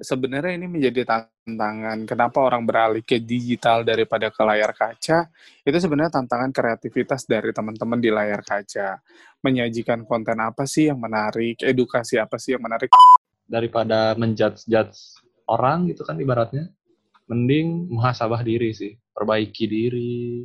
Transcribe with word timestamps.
sebenarnya 0.00 0.56
ini 0.56 0.66
menjadi 0.68 1.06
tantangan. 1.06 2.04
Kenapa 2.04 2.38
orang 2.42 2.64
beralih 2.64 3.02
ke 3.04 3.20
digital 3.20 3.82
daripada 3.86 4.28
ke 4.28 4.42
layar 4.44 4.72
kaca? 4.76 5.28
Itu 5.64 5.76
sebenarnya 5.78 6.20
tantangan 6.20 6.50
kreativitas 6.52 7.24
dari 7.24 7.52
teman-teman 7.52 8.00
di 8.00 8.10
layar 8.12 8.42
kaca. 8.44 9.00
Menyajikan 9.40 10.04
konten 10.04 10.40
apa 10.42 10.64
sih 10.66 10.90
yang 10.90 11.00
menarik, 11.00 11.60
edukasi 11.62 12.20
apa 12.20 12.36
sih 12.36 12.56
yang 12.56 12.64
menarik. 12.64 12.90
Daripada 13.46 14.18
menjudge-judge 14.18 15.22
orang 15.46 15.86
gitu 15.88 16.02
kan 16.02 16.18
ibaratnya, 16.18 16.66
mending 17.30 17.86
muhasabah 17.90 18.42
diri 18.42 18.74
sih, 18.74 18.92
perbaiki 19.14 19.64
diri. 19.70 20.42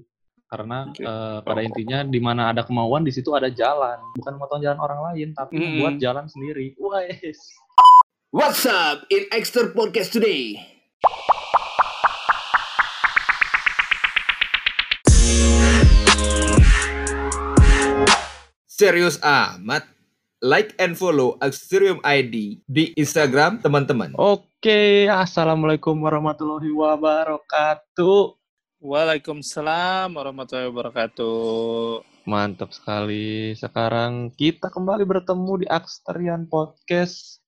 Karena 0.52 0.84
Oke. 0.84 1.00
eh, 1.00 1.40
pada 1.48 1.62
intinya 1.64 2.04
di 2.04 2.20
mana 2.20 2.52
ada 2.52 2.68
kemauan 2.68 3.08
di 3.08 3.12
situ 3.16 3.32
ada 3.32 3.48
jalan, 3.48 3.96
bukan 4.20 4.36
motong 4.36 4.60
jalan 4.60 4.84
orang 4.84 5.00
lain, 5.12 5.30
tapi 5.32 5.56
Mm-mm. 5.56 5.80
buat 5.80 5.96
jalan 5.96 6.28
sendiri. 6.28 6.76
Wes. 6.76 7.40
What's 8.32 8.64
up 8.64 9.04
in 9.12 9.28
Extra 9.28 9.76
Podcast 9.76 10.16
today? 10.16 10.56
Serius 18.72 19.20
amat. 19.20 19.84
Like 20.40 20.72
and 20.80 20.96
follow 20.96 21.36
Axterium 21.44 22.00
ID 22.08 22.64
di 22.64 22.96
Instagram 22.96 23.60
teman-teman. 23.60 24.16
Oke, 24.16 25.12
assalamualaikum 25.12 26.00
warahmatullahi 26.00 26.72
wabarakatuh. 26.72 28.40
Waalaikumsalam 28.80 30.08
warahmatullahi 30.08 30.72
wabarakatuh. 30.72 32.08
Mantap 32.24 32.72
sekali. 32.72 33.60
Sekarang 33.60 34.32
kita 34.32 34.72
kembali 34.72 35.04
bertemu 35.04 35.54
di 35.60 35.68
Aksterian 35.68 36.48
Podcast, 36.48 37.41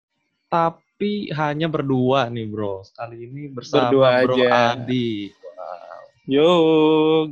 tapi 0.53 1.33
hanya 1.33 1.65
berdua 1.65 2.29
nih 2.29 2.45
bro. 2.45 2.85
Kali 2.93 3.25
ini 3.25 3.49
bersama 3.49 3.89
Berdua 3.89 4.09
Bro 4.21 4.35
aja. 4.37 4.77
Adi. 4.77 5.33
Yo, 6.29 6.47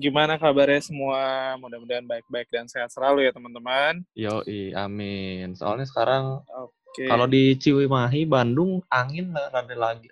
gimana 0.02 0.42
kabarnya 0.42 0.82
semua? 0.82 1.54
Mudah-mudahan 1.62 2.04
baik-baik 2.04 2.50
dan 2.50 2.66
sehat 2.66 2.90
selalu 2.90 3.30
ya 3.30 3.32
teman-teman. 3.32 4.02
Yoi, 4.18 4.74
amin. 4.74 5.54
Soalnya 5.56 5.86
sekarang 5.88 6.42
Oke. 6.50 7.06
kalau 7.08 7.30
di 7.30 7.56
Ciwimahi, 7.56 8.26
Bandung, 8.26 8.82
angin 8.90 9.32
rada 9.32 9.78
lagi 9.78 10.10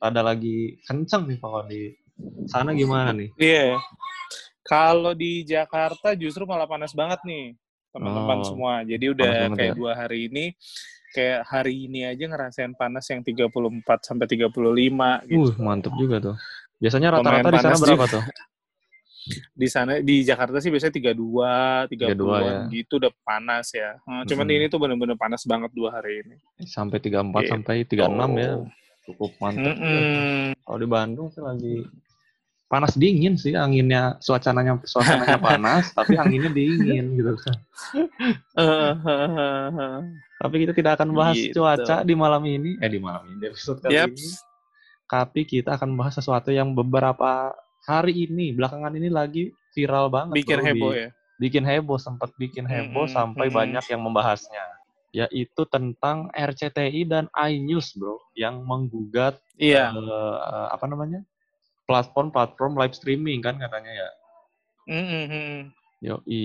rada 0.00 0.20
lagi 0.24 0.80
kenceng 0.88 1.28
nih 1.28 1.38
kalau 1.38 1.60
di 1.68 1.92
sana 2.48 2.72
gimana 2.72 3.12
nih? 3.12 3.30
Iya. 3.36 3.78
Kalau 4.66 5.14
di 5.14 5.46
Jakarta 5.46 6.16
justru 6.18 6.42
malah 6.48 6.66
panas 6.66 6.90
banget 6.90 7.22
nih, 7.22 7.54
teman-teman 7.94 8.42
Oh, 8.42 8.46
semua. 8.48 8.74
Jadi 8.82 9.04
udah 9.12 9.54
kayak 9.54 9.70
ya? 9.70 9.78
dua 9.78 9.92
hari 9.94 10.26
ini, 10.26 10.50
kayak 11.16 11.48
hari 11.48 11.88
ini 11.88 12.04
aja 12.04 12.28
ngerasain 12.28 12.76
panas 12.76 13.08
yang 13.08 13.24
34 13.24 13.48
sampai 14.04 14.26
35 14.28 14.52
gitu. 15.24 15.48
Uh, 15.48 15.56
mantep 15.56 15.92
juga 15.96 16.16
tuh. 16.20 16.36
Biasanya 16.76 17.08
rata-rata 17.16 17.48
di 17.48 17.58
sana 17.58 17.76
berapa 17.80 18.04
tuh? 18.06 18.24
Di 19.58 19.66
sana 19.66 19.98
di 19.98 20.22
Jakarta 20.22 20.62
sih 20.62 20.70
biasanya 20.70 20.94
32, 21.02 21.90
30 21.90 22.14
ya. 22.46 22.58
gitu 22.70 23.02
udah 23.02 23.10
panas 23.26 23.74
ya. 23.74 23.98
Hmm, 24.06 24.22
Cuman 24.22 24.46
Mm-mm. 24.46 24.56
ini 24.62 24.70
tuh 24.70 24.78
bener-bener 24.78 25.18
panas 25.18 25.42
banget 25.42 25.74
dua 25.74 25.98
hari 25.98 26.22
ini. 26.22 26.38
Sampai 26.62 27.02
34 27.02 27.42
Gitu. 27.42 27.50
sampai 27.50 27.74
36 27.82 28.06
ya. 28.38 28.52
Cukup 29.02 29.34
mantep. 29.42 29.74
Mm-mm. 29.74 30.54
Kalau 30.62 30.78
di 30.78 30.86
Bandung 30.86 31.28
sih 31.34 31.42
lagi 31.42 31.82
panas 32.66 32.94
dingin 32.94 33.34
sih 33.34 33.54
anginnya 33.54 34.18
suasananya 34.18 34.82
suasananya 34.82 35.38
panas 35.48 35.90
tapi 35.90 36.14
anginnya 36.14 36.50
dingin 36.50 37.14
gitu 37.14 37.32
kan. 37.38 37.56
Tapi 40.36 40.54
kita 40.60 40.72
tidak 40.72 41.00
akan 41.00 41.10
bahas 41.12 41.36
Gitu. 41.36 41.56
cuaca 41.56 42.02
di 42.02 42.12
malam 42.12 42.42
ini 42.44 42.76
eh 42.76 42.90
di 42.90 43.00
malam 43.00 43.24
ini 43.24 43.36
di 43.40 43.46
episode 43.48 43.80
kali 43.80 43.94
ini. 43.96 44.28
Tapi 45.06 45.40
kita 45.42 45.78
akan 45.78 45.94
bahas 45.94 46.12
sesuatu 46.12 46.50
yang 46.50 46.74
beberapa 46.74 47.54
hari 47.86 48.26
ini 48.26 48.52
belakangan 48.52 48.92
ini 48.92 49.08
lagi 49.08 49.44
viral 49.72 50.10
banget. 50.10 50.34
Bikin 50.36 50.60
heboh 50.60 50.92
di- 50.92 50.98
ya. 50.98 51.08
Bikin 51.36 51.64
heboh 51.64 51.96
sempat 51.96 52.32
bikin 52.34 52.64
heboh 52.64 53.04
Mm-mm, 53.04 53.12
sampai 53.12 53.46
mm-mm. 53.46 53.56
banyak 53.56 53.84
yang 53.86 54.02
membahasnya 54.02 54.64
yaitu 55.14 55.64
tentang 55.66 56.28
RCTI 56.28 57.08
dan 57.08 57.24
iNews 57.32 57.96
bro 57.96 58.20
yang 58.34 58.60
menggugat 58.60 59.40
Iya. 59.56 59.88
eh, 59.88 60.36
apa 60.68 60.84
namanya 60.84 61.24
platform-platform 61.86 62.76
live 62.76 62.94
streaming 62.94 63.38
kan 63.40 63.56
katanya 63.56 63.92
ya. 63.94 64.08
Mm-mm. 64.86 65.70
Yoi. 66.02 66.44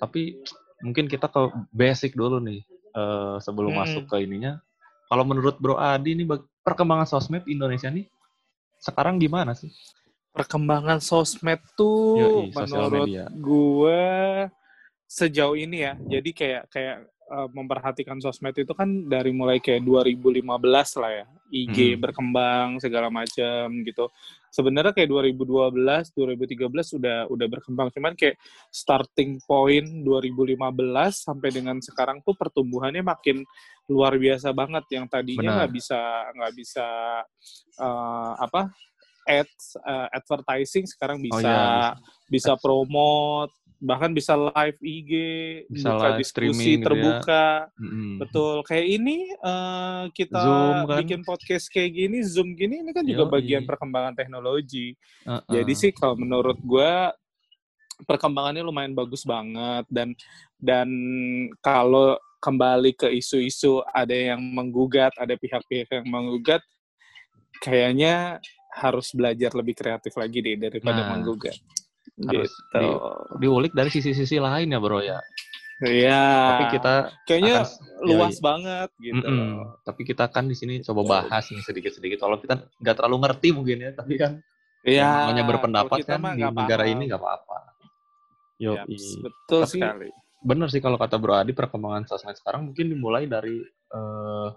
Tapi 0.00 0.42
mungkin 0.82 1.06
kita 1.06 1.30
ke 1.30 1.40
basic 1.70 2.16
dulu 2.16 2.42
nih 2.42 2.64
eh, 2.96 3.36
sebelum 3.38 3.72
Mm-mm. 3.76 3.84
masuk 3.86 4.04
ke 4.08 4.24
ininya. 4.24 4.58
Kalau 5.06 5.28
menurut 5.28 5.60
Bro 5.60 5.76
Adi 5.76 6.16
nih 6.16 6.26
bag- 6.26 6.48
perkembangan 6.64 7.06
sosmed 7.06 7.44
Indonesia 7.44 7.92
nih 7.92 8.08
sekarang 8.82 9.20
gimana 9.20 9.54
sih? 9.54 9.70
perkembangan 10.32 10.96
sosmed 11.04 11.60
tuh 11.76 12.16
Yoi, 12.16 12.56
menurut 12.56 13.08
gue 13.36 14.00
sejauh 15.04 15.52
ini 15.60 15.84
ya 15.84 15.92
jadi 16.00 16.30
kayak 16.32 16.62
kayak 16.72 16.96
uh, 17.32 17.48
memperhatikan 17.48 18.20
sosmed 18.20 18.52
itu 18.52 18.76
kan 18.76 19.08
dari 19.08 19.32
mulai 19.32 19.56
kayak 19.58 19.80
2015 19.80 21.00
lah 21.00 21.12
ya. 21.24 21.26
IG 21.52 21.96
Hmm. 21.96 22.00
berkembang 22.00 22.68
segala 22.80 23.12
macam 23.12 23.68
gitu. 23.84 24.08
Sebenarnya 24.52 24.92
kayak 24.92 25.08
2012 25.08 26.12
2013 26.12 26.96
udah 26.96 27.18
udah 27.28 27.46
berkembang. 27.48 27.88
Cuman 27.92 28.12
kayak 28.16 28.36
starting 28.68 29.40
point 29.44 29.88
2015 30.04 30.56
sampai 31.12 31.48
dengan 31.52 31.76
sekarang 31.80 32.20
tuh 32.24 32.36
pertumbuhannya 32.36 33.04
makin 33.04 33.44
luar 33.88 34.16
biasa 34.16 34.52
banget. 34.52 34.84
Yang 34.92 35.06
tadinya 35.12 35.64
nggak 35.64 35.72
bisa 35.72 36.00
nggak 36.36 36.52
bisa 36.56 36.86
uh, 37.80 38.32
apa 38.40 38.72
ads 39.22 39.78
uh, 39.78 40.08
advertising 40.10 40.84
sekarang 40.86 41.22
bisa 41.22 41.46
iya, 41.46 41.94
bisa 42.26 42.58
promote 42.58 43.54
bahkan 43.82 44.14
bisa 44.14 44.38
live 44.38 44.78
IG 44.78 45.12
Bisa 45.66 45.90
buka 45.90 46.06
live 46.06 46.18
diskusi 46.22 46.30
streaming 46.30 46.62
gitu 46.62 46.78
ya. 46.78 46.84
terbuka 46.86 47.44
Mm-mm. 47.82 48.10
betul 48.22 48.54
kayak 48.62 48.86
ini 48.86 49.18
eh, 49.34 50.02
kita 50.14 50.38
Zoom 50.38 50.76
kan? 50.86 50.98
bikin 51.02 51.20
podcast 51.26 51.66
kayak 51.66 51.90
gini 51.90 52.22
zoom 52.22 52.54
gini 52.54 52.78
ini 52.78 52.94
kan 52.94 53.02
juga 53.02 53.26
bagian 53.26 53.66
perkembangan 53.66 54.14
teknologi 54.14 54.94
Uh-uh. 55.26 55.42
jadi 55.50 55.72
sih 55.74 55.90
kalau 55.90 56.14
menurut 56.14 56.62
gue 56.62 56.92
perkembangannya 58.06 58.62
lumayan 58.62 58.94
bagus 58.94 59.26
banget 59.26 59.82
dan 59.90 60.14
dan 60.62 60.88
kalau 61.58 62.14
kembali 62.38 62.94
ke 62.94 63.10
isu-isu 63.10 63.82
ada 63.90 64.14
yang 64.14 64.42
menggugat 64.42 65.10
ada 65.18 65.34
pihak-pihak 65.34 65.90
yang 65.90 66.06
menggugat 66.06 66.62
kayaknya 67.62 68.38
harus 68.72 69.12
belajar 69.12 69.52
lebih 69.54 69.74
kreatif 69.76 70.14
lagi 70.16 70.38
deh 70.40 70.56
daripada 70.56 71.02
Nah, 71.02 71.08
menggugat 71.14 71.54
harus 72.18 72.52
gitu 72.52 72.88
diulik 73.38 73.72
dari 73.72 73.88
sisi-sisi 73.88 74.36
lain 74.36 74.68
ya 74.68 74.78
Bro 74.78 75.00
ya. 75.00 75.18
Iya. 75.82 76.22
Tapi 76.46 76.64
kita 76.70 76.94
kayaknya 77.26 77.54
akan- 77.64 77.80
luas 78.02 78.34
Yoi. 78.34 78.42
banget 78.42 78.88
gitu. 78.98 79.18
Mm-mm. 79.18 79.50
Tapi 79.82 80.00
kita 80.02 80.24
kan 80.26 80.44
di 80.44 80.54
sini 80.54 80.78
coba 80.80 81.02
bahas 81.02 81.44
nih 81.48 81.58
sedikit-sedikit. 81.60 82.18
Kalau 82.18 82.38
kita 82.38 82.54
nggak 82.76 82.94
terlalu 82.94 83.16
ngerti 83.20 83.48
mungkin 83.50 83.78
ya, 83.80 83.90
tapi 83.90 84.14
kan 84.14 84.38
Iya. 84.82 85.02
yang 85.02 85.10
namanya 85.26 85.44
berpendapat 85.48 85.98
kan 86.02 86.18
di 86.20 86.38
nggak 86.38 86.52
negara 86.52 86.82
paham. 86.82 86.92
ini 86.92 87.02
nggak 87.06 87.18
apa-apa. 87.18 87.58
Yo, 88.58 88.72
Yaps, 88.76 89.06
betul 89.18 89.60
Tapi- 89.60 89.74
sekali. 89.76 90.08
bener 90.38 90.68
sih 90.68 90.78
kalau 90.78 90.94
kata 90.94 91.18
Bro 91.18 91.34
Adi 91.34 91.50
perkembangan 91.50 92.02
sosmed 92.04 92.34
sekarang 92.34 92.62
mungkin 92.64 92.86
dimulai 92.88 93.26
dari 93.26 93.58
eh, 93.92 94.48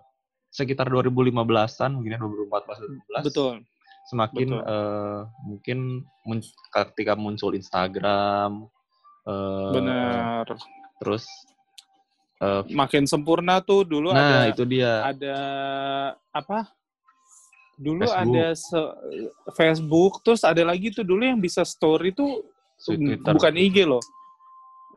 sekitar 0.47 0.87
2015-an 0.87 1.89
mungkin 1.91 2.13
ya 2.13 2.19
2014 2.19 2.79
2015 2.79 3.25
Betul. 3.25 3.53
Semakin 4.05 4.47
betul. 4.51 4.61
eh, 4.63 5.19
mungkin 5.43 5.77
mun- 6.23 6.53
ketika 6.69 7.13
muncul 7.13 7.51
Instagram 7.51 8.69
eh, 9.25 9.71
Benar. 9.73 10.45
terus 10.97 11.25
eh, 12.37 12.61
Makin 12.69 13.03
sempurna 13.05 13.59
tuh 13.59 13.81
dulu 13.81 14.11
nah 14.11 14.45
ada 14.45 14.51
itu 14.51 14.63
dia 14.63 15.01
ada 15.03 15.37
apa? 16.29 16.69
Dulu 17.75 18.07
Facebook. 18.07 18.31
ada 18.31 18.45
se- 18.53 18.95
Facebook, 19.51 20.13
terus 20.21 20.41
ada 20.41 20.63
lagi 20.63 20.89
tuh 20.89 21.03
dulu 21.03 21.19
yang 21.21 21.37
bisa 21.37 21.61
story 21.61 22.11
tuh 22.11 22.39
Twitter, 22.77 23.19
bukan 23.31 23.51
IG 23.53 23.83
loh. 23.83 24.03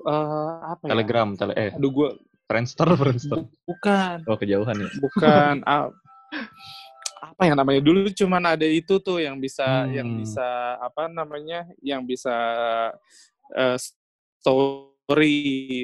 Eh, 0.01 0.55
apa 0.69 0.87
ya? 0.87 0.91
Telegram, 0.95 1.29
tele 1.35 1.55
eh 1.55 1.73
Aduh 1.75 1.91
gua 1.91 2.09
Friendster, 2.47 2.87
Friendster. 3.01 3.45
bukan, 3.65 4.23
Oh 4.25 4.37
kejauhan 4.37 4.79
ya. 4.79 4.89
bukan. 5.01 5.55
apa 7.39 7.47
yang 7.47 7.55
namanya 7.55 7.79
dulu 7.81 8.11
cuman 8.11 8.43
ada 8.51 8.67
itu 8.67 8.99
tuh 8.99 9.23
yang 9.23 9.39
bisa 9.39 9.63
yang 9.89 10.11
Hmm. 10.11 10.19
bisa 10.19 10.43
apa 10.77 11.07
namanya 11.07 11.71
yang 11.79 12.03
bisa 12.03 12.35
eh, 13.49 13.79
story 13.79 15.39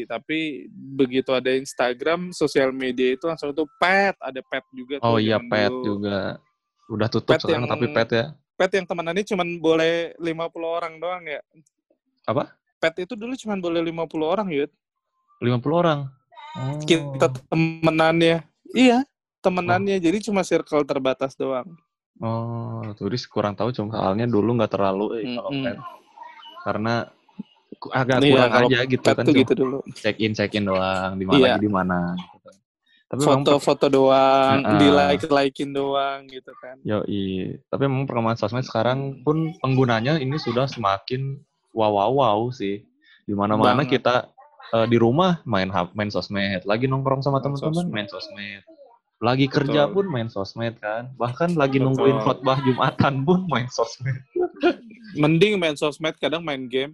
tapi 0.05 0.67
begitu 0.75 1.31
ada 1.31 1.49
Instagram 1.49 2.29
sosial 2.31 2.75
media 2.75 3.15
itu 3.15 3.23
langsung 3.25 3.51
tuh 3.51 3.71
pet 3.77 4.19
ada 4.19 4.43
pet 4.43 4.67
juga 4.69 4.99
tuh 4.99 5.07
Oh 5.07 5.17
iya 5.17 5.39
pet 5.39 5.71
dulu. 5.71 6.03
juga. 6.03 6.43
Udah 6.85 7.07
tutup 7.09 7.31
Pet 7.31 7.41
sekarang 7.41 7.65
yang- 7.65 7.73
tapi 7.73 7.87
pet 7.89 8.11
ya. 8.11 8.25
pet 8.55 8.71
yang 8.73 8.85
temenannya 8.85 9.25
cuman 9.25 9.49
boleh 9.57 9.95
50 10.17 10.43
orang 10.69 10.99
doang 10.99 11.23
ya 11.23 11.39
Apa? 12.25 12.51
pet 12.77 12.99
itu 13.01 13.15
dulu 13.15 13.33
cuman 13.33 13.59
boleh 13.59 13.81
50 13.81 13.95
orang 14.27 14.51
yud 14.51 14.71
50 15.39 15.71
orang. 15.77 16.11
Oh. 16.55 16.79
kita 16.81 17.31
temenannya 17.47 18.43
iya 18.71 19.07
temenannya, 19.45 20.01
jadi 20.01 20.17
cuma 20.25 20.41
circle 20.41 20.89
terbatas 20.89 21.37
doang. 21.37 21.69
Oh, 22.23 22.81
turis 22.97 23.27
kurang 23.29 23.53
tahu 23.59 23.75
cuma 23.75 23.93
soalnya 23.93 24.25
dulu 24.25 24.57
nggak 24.57 24.73
terlalu 24.73 25.21
eh, 25.21 25.37
kalau 25.37 25.51
Mm-mm. 25.53 25.65
pet. 25.67 25.79
Karena 26.65 26.95
agak 27.93 28.19
Iya, 28.23 28.31
kurang 28.33 28.51
kalau 28.55 28.69
aja 28.71 28.79
gitu 28.87 29.07
kan 29.13 29.25
gitu 29.29 29.53
dulu. 29.53 29.79
check 29.99 30.17
in 30.23 30.33
check 30.33 30.55
in 30.57 30.65
doang 30.65 31.19
di 31.21 31.27
mana 31.29 31.59
lagi 31.59 31.61
di 31.61 31.69
mana 31.69 31.99
gitu. 32.17 32.49
Tapi 33.05 33.21
Foto-foto 33.21 33.87
doang, 33.93 34.65
Heeh. 34.65 34.79
di 34.81 34.89
like-likein 34.89 35.71
doang 35.71 36.25
gitu 36.27 36.51
kan. 36.59 36.81
Yoi. 36.83 37.61
Tapi 37.69 37.83
memang 37.85 38.09
perkembangan 38.09 38.39
sosmed 38.41 38.65
sekarang 38.65 39.21
pun 39.23 39.53
penggunanya 39.61 40.17
ini 40.17 40.35
sudah 40.41 40.65
semakin 40.67 41.37
wow 41.77 41.93
wow 41.93 42.11
wow 42.11 42.41
sih. 42.49 42.83
Di 43.29 43.35
mana-mana 43.37 43.85
Banget. 43.85 44.01
kita 44.01 44.15
eh, 44.73 44.87
di 44.89 44.97
rumah 44.97 45.43
main 45.45 45.69
main 45.93 46.11
sosmed, 46.11 46.65
lagi 46.65 46.89
nongkrong 46.89 47.21
sama 47.21 47.43
teman-teman 47.45 47.87
main 47.93 48.09
sosmed. 48.09 48.65
Lagi 49.25 49.49
kerja 49.49 49.89
Betul. 49.89 49.95
pun 49.97 50.07
main 50.13 50.29
sosmed 50.29 50.77
kan. 50.85 51.09
Bahkan 51.17 51.57
lagi 51.57 51.81
Betul. 51.81 51.97
nungguin 51.97 52.19
khotbah 52.21 52.61
Jumatan 52.61 53.25
pun 53.25 53.49
main 53.49 53.73
sosmed. 53.73 54.21
Mending 55.23 55.57
main 55.57 55.81
sosmed, 55.81 56.21
kadang 56.21 56.45
main 56.45 56.69
game. 56.69 56.93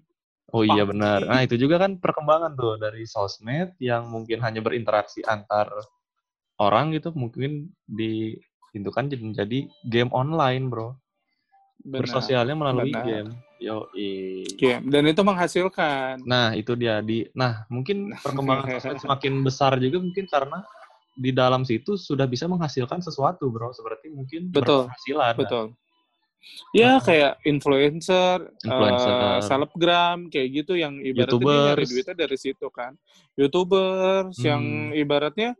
Oh 0.55 0.63
iya 0.63 0.83
benar. 0.87 1.27
Nah, 1.27 1.43
itu 1.43 1.59
juga 1.59 1.83
kan 1.83 1.99
perkembangan 1.99 2.55
tuh 2.55 2.79
dari 2.79 3.03
sosmed 3.07 3.75
yang 3.83 4.07
mungkin 4.07 4.43
hanya 4.43 4.63
berinteraksi 4.63 5.23
antar 5.27 5.71
orang 6.59 6.93
gitu 6.95 7.15
mungkin 7.17 7.71
di 7.87 8.35
itu 8.71 8.91
kan 8.95 9.11
jadi 9.11 9.23
menjadi 9.23 9.59
game 9.91 10.11
online, 10.15 10.71
Bro. 10.71 10.95
Benar. 11.83 12.07
Bersosialnya 12.07 12.55
melalui 12.55 12.95
benar. 12.95 13.07
game. 13.07 13.31
Yo, 13.61 13.91
Game. 14.57 14.89
Dan 14.89 15.05
itu 15.11 15.21
menghasilkan. 15.21 16.25
Nah, 16.25 16.57
itu 16.57 16.73
dia 16.79 17.03
di 17.03 17.27
Nah, 17.35 17.67
mungkin 17.71 18.15
perkembangan 18.19 18.79
sosmed 18.79 18.99
semakin 19.07 19.35
besar 19.43 19.79
juga 19.83 19.99
mungkin 19.99 20.27
karena 20.31 20.63
di 21.21 21.31
dalam 21.31 21.63
situ 21.63 22.01
sudah 22.01 22.25
bisa 22.25 22.49
menghasilkan 22.49 23.05
sesuatu, 23.05 23.53
Bro. 23.53 23.77
Seperti 23.77 24.09
mungkin 24.09 24.49
Betul, 24.49 24.89
berpenghasilan. 24.89 25.35
Betul. 25.37 25.67
Ya 26.73 26.97
Nah. 26.97 27.05
kayak 27.05 27.33
influencer, 27.45 28.49
Influencer. 28.65 29.13
eh, 29.13 29.41
selebgram, 29.45 30.33
kayak 30.33 30.49
gitu 30.57 30.73
yang 30.73 30.97
ibaratnya 30.97 31.77
nyari 31.77 31.85
duitnya 31.85 32.17
dari 32.17 32.37
situ 32.41 32.67
kan. 32.73 32.97
Youtubers 33.37 34.41
yang 34.41 34.89
Hmm. 34.89 34.97
ibaratnya 34.97 35.53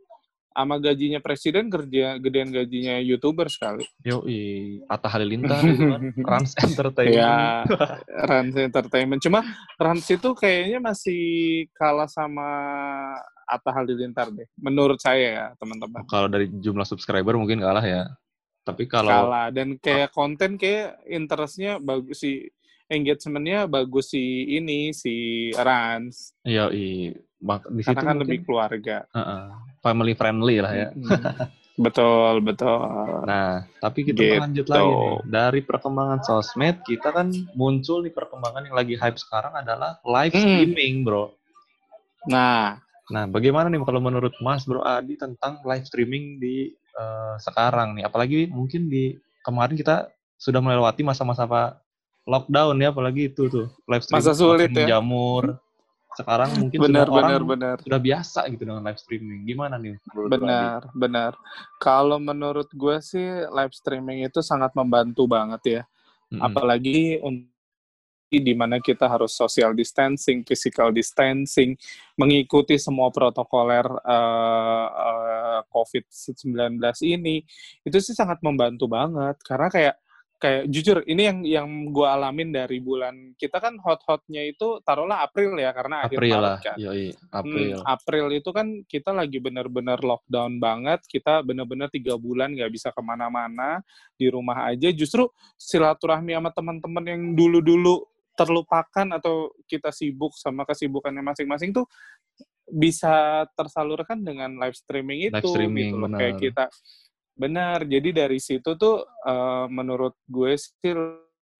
sama 0.51 0.81
gajinya 0.81 1.23
presiden 1.23 1.71
kerja 1.71 2.19
gedean 2.19 2.51
gajinya 2.51 2.99
youtuber 2.99 3.47
sekali. 3.47 3.87
Yo, 4.03 4.25
Atta 4.89 5.07
Halilintar 5.07 5.61
gitu 5.69 5.85
kan. 5.87 6.01
Rans 6.17 6.51
Entertainment. 6.57 7.15
Ya, 7.15 7.63
Rans 8.25 8.55
Entertainment. 8.57 9.21
Cuma 9.21 9.45
Rans 9.77 10.03
itu 10.03 10.29
kayaknya 10.33 10.81
masih 10.81 11.21
kalah 11.71 12.09
sama 12.09 12.49
Atta 13.51 13.75
Halilintar 13.75 14.31
deh. 14.31 14.47
Menurut 14.55 14.95
saya 14.97 15.27
ya, 15.27 15.45
teman-teman. 15.59 16.07
Kalau 16.07 16.31
dari 16.31 16.47
jumlah 16.47 16.87
subscriber 16.87 17.35
mungkin 17.35 17.59
kalah 17.59 17.83
ya. 17.83 18.07
Tapi 18.63 18.87
kalau 18.87 19.11
Kalah. 19.11 19.51
Dan 19.51 19.75
kayak 19.75 20.15
konten 20.15 20.55
kayak 20.55 21.03
interestnya 21.03 21.75
bagus 21.77 22.23
sih. 22.23 22.47
Engagement-nya 22.87 23.67
bagus 23.67 24.11
si 24.11 24.23
ini, 24.51 24.91
si 24.91 25.15
Rans. 25.51 26.35
Iya, 26.43 26.67
di 26.67 27.11
situ 27.79 27.87
Karena 27.87 28.03
kan 28.03 28.15
mungkin, 28.15 28.23
lebih 28.23 28.39
keluarga. 28.43 28.97
Heeh. 29.11 29.43
family 29.81 30.13
friendly 30.13 30.61
lah 30.61 30.73
ya. 30.77 30.87
Betul, 31.73 32.43
betul. 32.43 33.25
Nah, 33.25 33.65
tapi 33.79 34.05
kita 34.05 34.19
Gitu. 34.21 34.37
lanjut 34.37 34.67
lagi 34.69 34.91
nih. 34.91 35.17
Dari 35.25 35.59
perkembangan 35.63 36.19
sosmed, 36.21 36.83
kita 36.83 37.09
kan 37.09 37.31
muncul 37.55 38.03
nih 38.03 38.13
perkembangan 38.13 38.67
yang 38.67 38.75
lagi 38.75 38.93
hype 38.93 39.17
sekarang 39.17 39.55
adalah 39.55 39.97
live 40.03 40.35
Hmm. 40.35 40.43
streaming, 40.43 41.01
bro. 41.01 41.31
Nah, 42.27 42.77
Nah, 43.11 43.27
bagaimana 43.27 43.67
nih 43.67 43.83
kalau 43.83 43.99
menurut 43.99 44.31
Mas 44.39 44.63
Bro 44.63 44.81
Adi 44.87 45.19
tentang 45.19 45.59
live 45.67 45.83
streaming 45.83 46.39
di 46.39 46.71
eh, 46.71 47.35
sekarang 47.43 47.99
nih? 47.99 48.07
Apalagi 48.07 48.47
mungkin 48.47 48.87
di 48.87 49.19
kemarin 49.43 49.75
kita 49.75 50.07
sudah 50.39 50.63
melewati 50.63 51.03
masa-masa 51.03 51.43
apa 51.43 51.77
lockdown 52.23 52.79
ya, 52.79 52.89
apalagi 52.95 53.29
itu 53.29 53.51
tuh 53.51 53.67
live 53.85 54.01
streaming 54.01 54.23
Masa 54.23 54.33
sulit 54.33 54.69
ya. 54.71 54.87
menjamur. 54.87 55.59
Sekarang 56.11 56.51
mungkin 56.59 56.79
benar, 56.83 57.07
sudah 57.07 57.15
benar, 57.15 57.39
orang 57.39 57.47
benar. 57.47 57.77
sudah 57.83 57.99
biasa 57.99 58.39
gitu 58.51 58.63
dengan 58.67 58.83
live 58.83 58.99
streaming. 58.99 59.39
Gimana 59.47 59.75
nih 59.79 59.95
menurut 60.11 60.29
Bro 60.31 60.43
Adi? 60.43 60.43
Benar, 60.43 60.81
benar. 60.95 61.31
Kalau 61.79 62.17
menurut 62.19 62.67
gue 62.71 62.97
sih 63.03 63.27
live 63.47 63.75
streaming 63.75 64.23
itu 64.23 64.39
sangat 64.39 64.71
membantu 64.75 65.27
banget 65.27 65.61
ya. 65.67 65.81
Mm-mm. 66.31 66.47
Apalagi 66.47 67.19
untuk 67.19 67.50
di 68.39 68.55
mana 68.55 68.79
kita 68.79 69.11
harus 69.11 69.35
social 69.35 69.75
distancing, 69.75 70.47
physical 70.47 70.95
distancing, 70.95 71.75
mengikuti 72.15 72.79
semua 72.79 73.11
protokoler 73.11 73.83
eh, 73.83 74.87
eh, 74.87 75.59
COVID-19 75.67 76.79
ini, 77.03 77.43
itu 77.83 77.97
sih 77.99 78.15
sangat 78.15 78.39
membantu 78.39 78.87
banget. 78.87 79.35
Karena 79.43 79.67
kayak 79.67 79.95
kayak 80.41 80.63
jujur 80.73 81.05
ini 81.05 81.21
yang 81.29 81.39
yang 81.45 81.67
gue 81.93 82.07
alamin 82.09 82.49
dari 82.49 82.81
bulan 82.81 83.37
kita 83.37 83.61
kan 83.61 83.77
hot-hotnya 83.77 84.41
itu 84.41 84.81
taruhlah 84.81 85.21
April 85.21 85.53
ya 85.61 85.69
karena 85.69 86.09
akhir 86.09 86.17
April 86.17 86.33
Maret 86.33 86.41
lah, 86.41 86.57
kan. 86.57 86.77
yoi, 86.81 87.07
Hmm, 87.13 87.29
April. 87.29 87.77
April 87.85 88.25
itu 88.33 88.49
kan 88.49 88.67
kita 88.89 89.13
lagi 89.13 89.37
bener-bener 89.37 90.01
lockdown 90.01 90.57
banget, 90.57 91.05
kita 91.05 91.45
bener-bener 91.45 91.93
tiga 91.93 92.17
bulan 92.17 92.57
nggak 92.57 92.73
bisa 92.73 92.89
ke 92.89 93.01
mana-mana, 93.05 93.85
di 94.17 94.33
rumah 94.33 94.65
aja. 94.65 94.89
Justru 94.89 95.29
silaturahmi 95.61 96.33
sama 96.33 96.49
teman-teman 96.49 97.05
yang 97.05 97.21
dulu-dulu 97.37 98.01
terlupakan 98.43 99.07
atau 99.17 99.53
kita 99.69 99.89
sibuk 99.93 100.33
sama 100.35 100.65
kesibukannya 100.65 101.21
masing-masing 101.23 101.71
tuh 101.71 101.85
bisa 102.71 103.43
tersalurkan 103.53 104.23
dengan 104.23 104.55
live 104.55 104.77
streaming 104.79 105.27
itu, 105.27 105.35
Live 105.35 105.47
streaming, 105.47 105.91
gitu 105.91 105.95
loh. 105.99 106.09
Kayak 106.15 106.35
kita 106.39 106.65
benar. 107.35 107.83
Jadi 107.83 108.09
dari 108.15 108.39
situ 108.39 108.69
tuh 108.79 109.03
eh, 109.03 109.65
menurut 109.67 110.15
gue 110.25 110.55
sih 110.55 110.93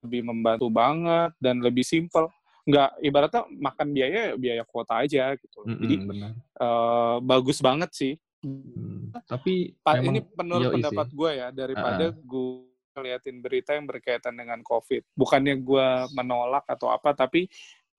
lebih 0.01 0.21
membantu 0.25 0.67
banget 0.71 1.35
dan 1.37 1.59
lebih 1.59 1.83
simpel. 1.83 2.31
Nggak 2.63 2.89
ibaratnya 3.03 3.41
makan 3.49 3.87
biaya 3.91 4.23
biaya 4.39 4.63
kuota 4.63 5.03
aja 5.03 5.35
gitu. 5.35 5.67
loh. 5.67 5.67
Jadi 5.75 5.95
benar. 5.99 6.31
eh, 6.37 7.15
bagus 7.27 7.59
banget 7.59 7.91
sih. 7.91 8.13
Hmm, 8.41 9.13
Tapi 9.29 9.69
memang 10.01 10.05
ini 10.09 10.19
menurut 10.33 10.73
pendapat 10.73 11.07
gue 11.13 11.31
ya 11.37 11.47
daripada 11.53 12.09
gue 12.09 12.70
ngeliatin 12.91 13.39
berita 13.39 13.71
yang 13.73 13.88
berkaitan 13.88 14.35
dengan 14.35 14.59
COVID. 14.61 15.15
Bukannya 15.15 15.55
gue 15.57 15.88
menolak 16.11 16.67
atau 16.67 16.91
apa, 16.91 17.15
tapi 17.15 17.47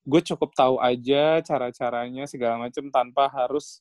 gue 0.03 0.21
cukup 0.23 0.53
tahu 0.53 0.77
aja 0.79 1.41
cara-caranya 1.41 2.27
segala 2.27 2.59
macam 2.61 2.91
tanpa 2.91 3.29
harus 3.29 3.81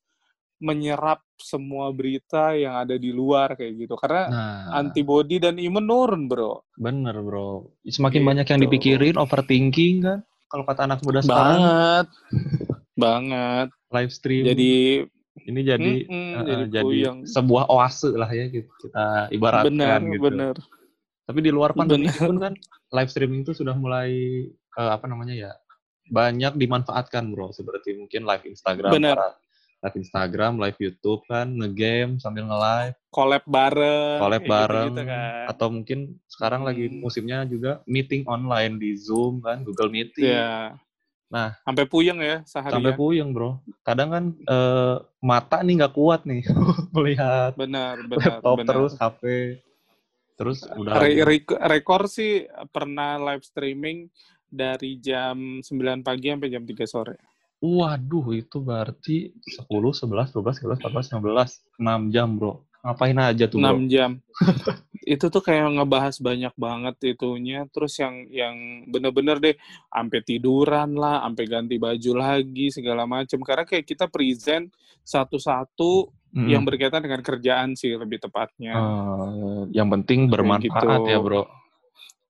menyerap 0.62 1.26
semua 1.36 1.90
berita 1.90 2.54
yang 2.54 2.78
ada 2.78 2.94
di 2.94 3.10
luar 3.10 3.58
kayak 3.58 3.74
gitu. 3.82 3.98
Karena 3.98 4.30
Nah, 4.30 4.78
antibody 4.78 5.42
dan 5.42 5.58
imun 5.58 5.84
turun, 5.84 6.22
bro. 6.26 6.62
bener 6.78 7.18
bro. 7.18 7.66
Semakin 7.84 8.22
banyak 8.22 8.46
yang 8.46 8.60
Gitu. 8.60 8.66
dipikirin, 8.70 9.16
overthinking 9.18 9.96
kan. 10.02 10.20
Kalau 10.46 10.64
kata 10.64 10.86
anak 10.86 11.00
muda 11.02 11.20
sekarang, 11.20 11.60
Banget. 11.60 12.08
Banget. 12.94 13.68
live 13.92 14.14
stream 14.14 14.44
Jadi 14.46 15.04
ini 15.42 15.60
jadi 15.62 15.92
mm-mm, 16.06 16.32
eh, 16.32 16.44
jadi 16.46 16.66
jadi 16.70 16.86
puyeng. 16.86 17.18
sebuah 17.26 17.68
oase 17.68 18.08
lah 18.14 18.30
ya 18.30 18.48
gitu, 18.48 18.72
kita 18.80 19.28
ibaratkan 19.32 19.74
Benar, 19.74 20.00
gitu. 20.06 20.22
benar. 20.22 20.56
Tapi 21.24 21.40
di 21.40 21.50
luar 21.50 21.72
pandemi 21.72 22.10
pun 22.10 22.38
kan 22.38 22.54
live 22.92 23.10
streaming 23.10 23.42
itu 23.42 23.54
sudah 23.54 23.74
mulai 23.74 24.12
eh, 24.50 24.92
apa 24.92 25.06
namanya 25.06 25.34
ya 25.34 25.52
banyak 26.08 26.56
dimanfaatkan 26.56 27.30
bro. 27.30 27.52
Seperti 27.52 27.96
mungkin 27.96 28.24
live 28.24 28.44
Instagram, 28.46 28.92
Benar. 28.92 29.16
para 29.16 29.30
live 29.82 29.98
Instagram, 29.98 30.54
live 30.58 30.78
YouTube 30.78 31.26
kan, 31.26 31.50
ngegame 31.50 32.18
sambil 32.18 32.46
nge-live, 32.46 32.94
Collab 33.10 33.42
bareng. 33.44 34.20
collab 34.20 34.44
bareng, 34.44 34.94
gitu-gitu 34.94 35.04
kan. 35.10 35.44
atau 35.50 35.68
mungkin 35.68 36.00
sekarang 36.28 36.62
lagi 36.62 36.86
Hmm. 36.86 37.02
musimnya 37.02 37.40
juga 37.46 37.72
meeting 37.86 38.22
online 38.26 38.78
di 38.78 38.94
Zoom 38.94 39.42
kan, 39.42 39.64
Google 39.64 39.90
Meeting. 39.90 40.30
Iya. 40.30 40.78
Nah, 41.28 41.56
sampai 41.64 41.88
puyeng 41.88 42.20
ya 42.20 42.44
seharian. 42.44 42.78
sampai 42.78 42.94
puyeng 42.94 43.32
bro. 43.32 43.58
Kadang 43.82 44.10
kan 44.12 44.24
eh, 44.38 44.96
mata 45.20 45.64
nih 45.64 45.74
nggak 45.80 45.96
kuat 45.96 46.28
nih 46.28 46.44
melihat 46.94 47.56
benar, 47.56 48.04
benar, 48.04 48.20
laptop 48.38 48.58
benar. 48.60 48.68
terus 48.70 48.92
HP 49.00 49.22
terus 50.42 50.66
udah 50.66 50.98
Re- 50.98 51.22
lagi. 51.22 51.46
re- 51.46 51.62
rekor 51.78 52.10
sih 52.10 52.50
pernah 52.74 53.22
live 53.22 53.46
streaming 53.46 54.10
dari 54.50 54.98
jam 54.98 55.62
9 55.62 56.02
pagi 56.02 56.34
sampai 56.34 56.50
jam 56.50 56.66
3 56.66 56.90
sore. 56.90 57.16
Waduh, 57.62 58.34
itu 58.34 58.58
berarti 58.58 59.30
10, 59.38 59.70
11, 59.70 60.34
12, 60.34 60.82
13, 60.82 60.82
14, 60.82 61.14
15, 61.14 61.62
6 61.78 62.10
jam, 62.10 62.42
bro. 62.42 62.66
Ngapain 62.82 63.18
aja 63.22 63.46
tuh, 63.46 63.62
bro? 63.62 63.78
6 63.78 63.86
jam. 63.86 64.18
itu 65.14 65.26
tuh 65.30 65.42
kayak 65.46 65.70
ngebahas 65.78 66.18
banyak 66.18 66.54
banget 66.58 66.96
itunya. 67.14 67.70
Terus 67.70 68.02
yang 68.02 68.26
yang 68.34 68.56
bener-bener 68.90 69.38
deh 69.38 69.56
sampai 69.94 70.20
tiduran 70.26 70.98
lah, 70.98 71.22
sampai 71.22 71.46
ganti 71.46 71.78
baju 71.78 72.12
lagi 72.18 72.74
segala 72.74 73.06
macam. 73.06 73.40
Karena 73.46 73.64
kayak 73.70 73.86
kita 73.86 74.10
present 74.10 74.74
satu-satu 75.06 76.10
Mm-mm. 76.32 76.48
yang 76.48 76.64
berkaitan 76.64 77.04
dengan 77.04 77.20
kerjaan 77.20 77.76
sih 77.76 77.92
lebih 78.00 78.24
tepatnya. 78.24 78.72
Eh, 78.80 79.62
yang 79.76 79.92
penting 79.92 80.32
bermanfaat 80.32 81.04
gitu. 81.04 81.12
ya, 81.12 81.20
bro. 81.20 81.44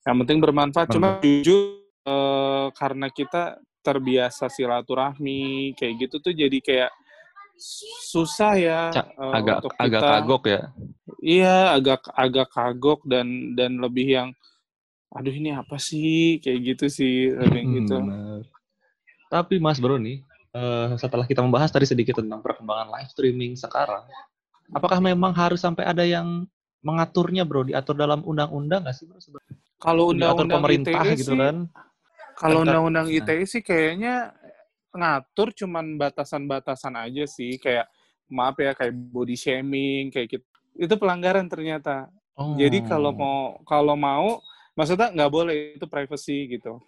Yang 0.01 0.15
penting 0.25 0.38
bermanfaat. 0.41 0.88
Cuma 0.89 1.22
jujur 1.22 1.86
eh, 2.05 2.67
karena 2.74 3.08
kita 3.13 3.62
terbiasa 3.81 4.50
silaturahmi 4.50 5.74
kayak 5.77 5.93
gitu 6.05 6.15
tuh 6.22 6.34
jadi 6.34 6.58
kayak 6.62 6.91
susah 8.10 8.53
ya 8.58 8.81
Ca- 8.89 9.10
eh, 9.13 9.34
agak 9.38 9.58
untuk 9.62 9.74
agak 9.77 10.01
kita. 10.01 10.10
kagok 10.17 10.43
ya. 10.50 10.62
Iya, 11.22 11.58
agak 11.77 12.01
agak 12.13 12.48
kagok 12.50 13.00
dan 13.05 13.53
dan 13.53 13.77
lebih 13.77 14.08
yang 14.10 14.29
aduh 15.12 15.34
ini 15.34 15.51
apa 15.53 15.75
sih 15.77 16.39
kayak 16.41 16.60
gitu 16.74 16.86
sih 16.89 17.29
lebih 17.36 17.62
Hmm, 17.67 17.74
gitu. 17.77 17.98
Tapi 19.29 19.62
Mas 19.62 19.77
Bro 19.79 19.96
nih, 20.01 20.24
eh, 20.51 20.88
setelah 21.00 21.25
kita 21.27 21.39
membahas 21.43 21.72
tadi 21.72 21.88
sedikit 21.88 22.20
tentang 22.20 22.43
perkembangan 22.43 22.91
live 22.91 23.10
streaming 23.12 23.53
sekarang, 23.55 24.03
apakah 24.72 25.00
memang 25.00 25.31
harus 25.31 25.60
sampai 25.63 25.88
ada 25.88 26.03
yang 26.03 26.48
mengaturnya 26.81 27.46
Bro, 27.46 27.70
diatur 27.70 27.93
dalam 27.93 28.25
undang-undang 28.25 28.84
nggak 28.84 28.96
sih 28.96 29.05
Bro? 29.05 29.22
sebenarnya? 29.22 29.55
Kalau 29.81 30.03
undang-undang 30.13 30.62
pemerintah 30.62 30.91
ITE 30.93 31.13
gitu 31.17 31.34
sih, 31.34 31.39
kan? 31.39 31.58
kalau 32.38 32.65
undang-undang 32.65 33.05
nah. 33.10 33.17
ITE 33.22 33.46
sih 33.46 33.62
kayaknya 33.62 34.34
ngatur 34.91 35.53
cuman 35.55 35.96
batasan-batasan 35.96 37.00
aja 37.00 37.24
sih 37.24 37.55
kayak 37.55 37.88
maaf 38.27 38.60
ya 38.60 38.75
kayak 38.75 38.91
body 38.91 39.36
shaming 39.39 40.12
kayak 40.12 40.27
gitu. 40.39 40.46
Itu 40.75 40.96
pelanggaran 41.00 41.48
ternyata. 41.48 42.08
Jadi 42.58 42.81
kalau 42.88 43.13
Oh, 43.13 43.20
mau 43.20 43.39
kalau 43.67 43.96
mau 43.96 44.27
maksudnya 44.74 45.12
nggak 45.13 45.31
boleh 45.31 45.55
itu 45.77 45.86
privacy 45.86 46.58
gitu. 46.58 46.79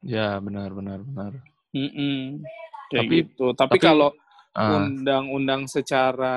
ya 0.00 0.36
benar 0.40 0.72
benar 0.72 1.00
benar. 1.00 1.32
Mm-mm. 1.74 2.40
Kayak 2.88 3.02
Tapi- 3.04 3.16
gitu. 3.20 3.46
Tapi, 3.54 3.70
tapi- 3.78 3.82
kalau 3.82 4.10
Ah, 4.54 4.86
undang-undang 4.86 5.66
secara 5.66 6.34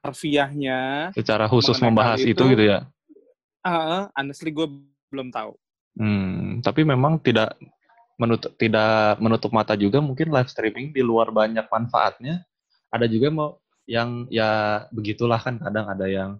harfiahnya, 0.00 1.12
secara 1.12 1.44
khusus 1.44 1.76
membahas 1.76 2.24
itu, 2.24 2.32
itu, 2.32 2.56
gitu 2.56 2.64
ya. 2.72 2.88
ah, 3.60 4.08
honestly 4.16 4.48
gue 4.48 4.64
belum 5.12 5.28
tahu. 5.28 5.52
Hmm, 6.00 6.64
tapi 6.64 6.88
memang 6.88 7.20
tidak 7.20 7.52
menutup 8.16 8.56
tidak 8.56 9.20
menutup 9.20 9.52
mata 9.52 9.76
juga 9.76 10.00
mungkin 10.00 10.32
live 10.32 10.48
streaming 10.48 10.96
di 10.96 11.04
luar 11.04 11.28
banyak 11.28 11.68
manfaatnya. 11.68 12.40
Ada 12.88 13.04
juga 13.12 13.28
mau 13.28 13.60
yang 13.84 14.24
ya 14.32 14.82
begitulah 14.88 15.36
kan 15.36 15.60
kadang 15.60 15.92
ada 15.92 16.08
yang 16.08 16.30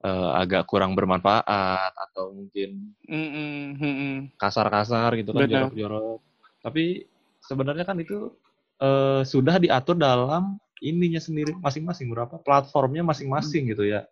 eh, 0.00 0.30
agak 0.32 0.64
kurang 0.64 0.96
bermanfaat 0.96 1.92
atau 1.92 2.32
mungkin 2.32 2.92
Mm-mm, 3.04 3.76
mm-mm. 3.76 4.14
kasar-kasar 4.40 5.12
gitu 5.20 5.36
kan 5.36 5.44
jorok-jorok. 5.44 6.20
Tapi 6.64 7.04
sebenarnya 7.48 7.84
kan 7.84 8.00
itu 8.00 8.32
eh, 8.80 9.22
sudah 9.22 9.60
diatur 9.60 9.96
dalam 10.00 10.56
ininya 10.84 11.22
sendiri 11.22 11.56
masing-masing 11.60 12.12
berapa 12.12 12.36
platformnya 12.44 13.04
masing-masing 13.06 13.72
gitu 13.72 13.88
ya. 13.88 14.04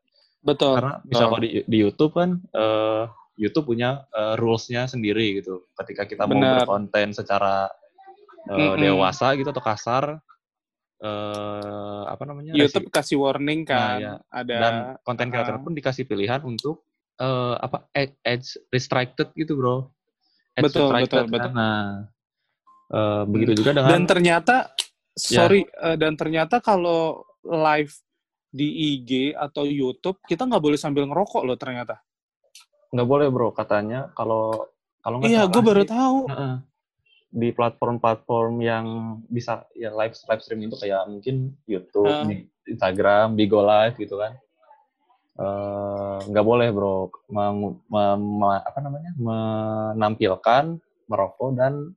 Betul. 0.43 0.79
Karena 0.79 0.99
bisa 1.05 1.25
kalau 1.29 1.39
di, 1.43 1.63
di 1.67 1.77
YouTube 1.81 2.17
kan 2.17 2.41
eh, 2.55 3.05
YouTube 3.39 3.73
punya 3.73 4.05
eh, 4.13 4.35
rules-nya 4.39 4.87
sendiri 4.87 5.43
gitu. 5.43 5.67
Ketika 5.77 6.07
kita 6.09 6.25
mau 6.29 6.39
Benar. 6.39 6.65
berkonten 6.65 7.13
secara 7.13 7.69
eh, 8.51 8.57
Mm-mm. 8.57 8.81
dewasa 8.81 9.35
gitu 9.39 9.51
atau 9.51 9.65
kasar 9.65 10.05
eh 11.03 12.03
apa 12.07 12.23
namanya? 12.31 12.55
YouTube 12.55 12.87
resi- 12.87 12.95
kasih 12.95 13.17
warning 13.19 13.67
Nah, 13.67 13.75
kan, 13.75 13.99
ya. 13.99 14.15
ada 14.31 14.55
dan 14.55 14.75
konten 15.03 15.35
creator 15.35 15.59
ah. 15.59 15.63
pun 15.67 15.75
dikasih 15.75 16.07
pilihan 16.07 16.39
untuk 16.47 16.87
eh 17.19 17.55
apa 17.59 17.91
ed- 17.91 18.19
age 18.23 18.55
restricted 18.71 19.35
gitu, 19.35 19.59
Bro. 19.59 19.91
Betul, 20.55 20.95
restricted 20.95 21.27
betul, 21.27 21.27
kan. 21.27 21.31
betul. 21.35 21.53
Nah, 21.59 21.83
eh, 22.93 23.23
begitu 23.25 23.53
juga 23.57 23.73
dengan 23.75 23.91
dan 23.91 24.03
ternyata 24.05 24.57
Ya. 25.29 25.45
sorry 25.45 25.65
eh, 25.65 25.97
dan 25.97 26.17
ternyata 26.17 26.57
kalau 26.59 27.21
live 27.43 27.93
di 28.49 28.69
IG 28.95 29.11
atau 29.33 29.65
YouTube 29.65 30.21
kita 30.23 30.45
nggak 30.45 30.61
boleh 30.63 30.77
sambil 30.77 31.05
ngerokok 31.05 31.43
loh 31.43 31.57
ternyata. 31.57 32.01
nggak 32.89 33.09
boleh, 33.09 33.29
Bro, 33.29 33.53
katanya 33.53 34.13
kalau 34.13 34.69
kalau 35.01 35.17
nggak 35.17 35.29
Iya, 35.29 35.49
gue 35.49 35.63
baru 35.63 35.83
tahu. 35.83 36.19
Heeh. 36.29 36.55
di 37.33 37.49
platform-platform 37.49 38.61
yang 38.61 38.87
bisa 39.25 39.65
ya 39.73 39.89
live 39.91 40.13
live 40.13 40.43
streaming 40.45 40.69
itu 40.69 40.77
kayak 40.79 41.09
mungkin 41.09 41.57
YouTube, 41.65 42.29
di 42.29 42.45
Instagram, 42.69 43.33
Bigo 43.33 43.61
Live 43.61 43.97
gitu 43.97 44.17
kan. 44.17 44.37
Eh, 45.35 46.19
nggak 46.29 46.45
boleh 46.45 46.69
bro 46.69 47.09
mem- 47.29 47.81
ma- 47.89 48.61
apa 48.61 48.79
namanya 48.79 49.17
menampilkan 49.17 50.77
merokok 51.05 51.57
dan 51.57 51.97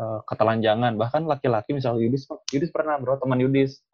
eh, 0.00 0.20
ketelanjangan. 0.24 0.96
Bahkan 0.96 1.28
laki-laki 1.28 1.76
misal 1.76 2.00
Yudis 2.00 2.24
Yudis 2.50 2.72
pernah 2.72 2.96
bro 2.96 3.20
teman 3.20 3.36
Yudis. 3.36 3.84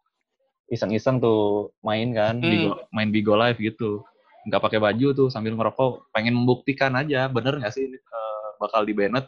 Iseng-iseng 0.71 1.19
tuh 1.23 1.71
main 1.83 2.11
kan 2.11 2.39
Hmm. 2.39 2.47
Bigo, 2.47 2.71
main 2.95 3.09
Bigo 3.11 3.33
Live 3.35 3.59
gitu. 3.59 4.03
Nggak 4.47 4.61
pakai 4.63 4.79
baju 4.79 5.07
tuh 5.11 5.27
sambil 5.27 5.55
ngerokok. 5.55 6.11
Pengen 6.15 6.35
membuktikan 6.39 6.95
aja 6.95 7.27
bener 7.27 7.59
nggak 7.59 7.73
sih 7.75 7.87
ini 7.87 7.99
eh, 7.99 8.47
bakal 8.59 8.87
di 8.87 8.95
banned 8.95 9.27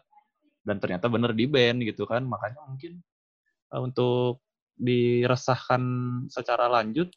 dan 0.64 0.78
ternyata 0.80 1.12
bener 1.12 1.36
di 1.36 1.46
ban 1.48 1.80
gitu 1.84 2.08
kan. 2.08 2.24
Makanya 2.24 2.60
mungkin 2.64 3.04
eh, 3.76 3.82
untuk 3.84 4.40
diresahkan 4.80 5.84
secara 6.32 6.72
lanjut 6.72 7.12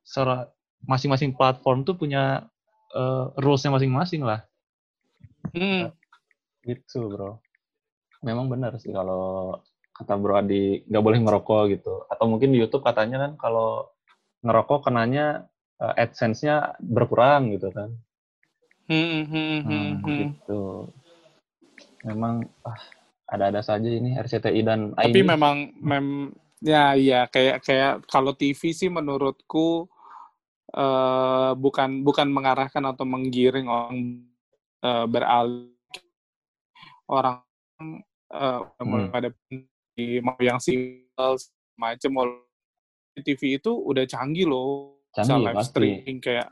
secara 0.00 0.48
masing-masing 0.88 1.36
platform 1.36 1.84
tuh 1.84 1.96
punya 1.96 2.48
eh, 2.96 3.24
rules-nya 3.36 3.72
masing-masing 3.76 4.24
lah. 4.24 4.40
Hmm. 5.52 5.90
gitu 6.62 7.10
bro 7.10 7.42
memang 8.22 8.46
benar 8.50 8.78
sih 8.78 8.90
kalau 8.94 9.58
kata 9.92 10.14
bro 10.16 10.40
Adi 10.40 10.86
nggak 10.88 11.04
boleh 11.04 11.18
ngerokok 11.20 11.62
gitu 11.76 11.94
atau 12.08 12.24
mungkin 12.30 12.54
di 12.54 12.58
YouTube 12.62 12.82
katanya 12.82 13.28
kan 13.28 13.32
kalau 13.36 13.90
ngerokok 14.42 14.88
kenanya 14.90 15.46
eh, 15.82 16.02
AdSense-nya 16.02 16.80
berkurang 16.80 17.52
gitu 17.54 17.70
kan 17.74 17.90
Hmm, 18.90 19.24
hmm, 19.30 19.30
hmm, 19.30 19.62
Hmm, 19.62 19.90
hmm. 20.02 20.18
gitu 20.26 20.62
memang 22.02 22.42
ah, 22.66 22.78
ada-ada 23.30 23.62
saja 23.62 23.86
ini 23.86 24.18
RCTI 24.18 24.60
dan 24.66 24.80
Tapi 24.92 25.22
AINI. 25.22 25.30
memang 25.32 25.56
mem 25.78 26.06
ya 26.58 26.94
ya 26.98 27.26
kayak 27.30 27.62
kayak 27.62 28.04
kalau 28.10 28.34
TV 28.34 28.74
sih 28.74 28.90
menurutku 28.90 29.86
eh 30.72 31.52
bukan 31.54 32.00
bukan 32.02 32.28
mengarahkan 32.32 32.84
atau 32.90 33.04
menggiring 33.06 33.68
orang 33.70 33.98
eh, 34.82 35.06
beralih 35.06 35.70
orang 37.06 37.42
eh, 38.32 38.60
Hmm. 38.80 39.08
pada 39.08 39.28
di- 39.92 40.20
mau 40.20 40.36
yang 40.40 40.56
single 40.56 41.36
macam 41.76 42.10
TV 43.14 43.60
itu 43.60 43.68
udah 43.70 44.08
canggih 44.08 44.48
loh 44.48 44.96
bisa 45.12 45.28
Canggih, 45.28 45.44
live 45.44 45.56
pasti. 45.60 45.68
streaming 45.68 46.18
kayak 46.18 46.48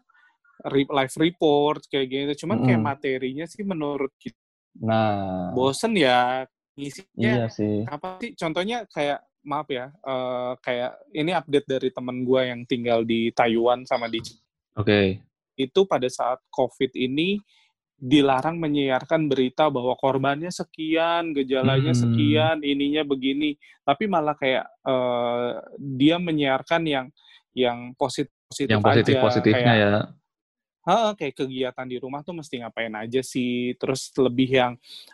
live 0.69 1.15
report 1.17 1.81
kayak 1.89 2.07
gitu 2.07 2.45
cuman 2.45 2.61
kayak 2.61 2.77
Mm-mm. 2.77 2.91
materinya 2.93 3.45
sih 3.49 3.65
menurut 3.65 4.13
kita 4.21 4.37
nah 4.77 5.51
bosen 5.51 5.97
ya 5.97 6.45
ngisinya 6.77 7.33
iya 7.41 7.47
sih 7.49 7.89
apa 7.89 8.21
sih 8.21 8.37
contohnya 8.37 8.85
kayak 8.87 9.25
maaf 9.41 9.67
ya 9.73 9.89
eh, 9.89 10.53
kayak 10.61 10.93
ini 11.17 11.33
update 11.33 11.65
dari 11.67 11.89
temen 11.89 12.23
gue 12.23 12.41
yang 12.45 12.61
tinggal 12.69 13.01
di 13.03 13.33
Taiwan 13.33 13.89
sama 13.89 14.05
di 14.07 14.21
oke 14.77 15.01
itu 15.57 15.81
pada 15.89 16.09
saat 16.13 16.45
COVID 16.53 16.93
ini 16.95 17.41
dilarang 18.01 18.57
menyiarkan 18.57 19.29
berita 19.29 19.69
bahwa 19.69 19.93
korbannya 20.01 20.49
sekian, 20.49 21.37
gejalanya 21.37 21.93
Hmm. 21.93 22.01
sekian, 22.09 22.57
ininya 22.65 23.05
begini, 23.05 23.61
tapi 23.85 24.09
malah 24.09 24.35
kayak 24.35 24.65
eh, 24.89 25.51
dia 25.79 26.17
menyiarkan 26.17 26.83
yang 26.89 27.07
yang 27.53 27.93
positif 28.01 28.33
positif 28.51 28.73
yang 28.73 28.83
positif 28.83 29.15
aja, 29.15 29.23
positifnya 29.23 29.73
kayak, 29.73 29.77
ya 29.77 29.93
"Ha, 30.89 31.13
kayak 31.13 31.35
kegiatan 31.45 31.87
di 31.87 31.97
rumah 32.01 32.25
tuh 32.25 32.33
mesti 32.41 32.65
ngapain 32.65 32.93
aja 32.97 33.21
sih, 33.21 33.77
terus 33.77 34.09
lebih 34.17 34.49
yang 34.49 34.73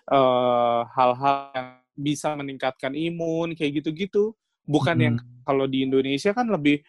eh, 0.08 0.80
hal-hal 0.94 1.36
yang 1.54 1.68
bisa 1.96 2.32
meningkatkan 2.38 2.92
imun 2.94 3.56
kayak 3.58 3.82
gitu-gitu, 3.82 4.32
bukan 4.68 4.96
yang 5.00 5.14
Mm-mm. 5.18 5.42
kalau 5.42 5.66
di 5.66 5.82
Indonesia 5.86 6.30
kan 6.36 6.46
lebih 6.50 6.80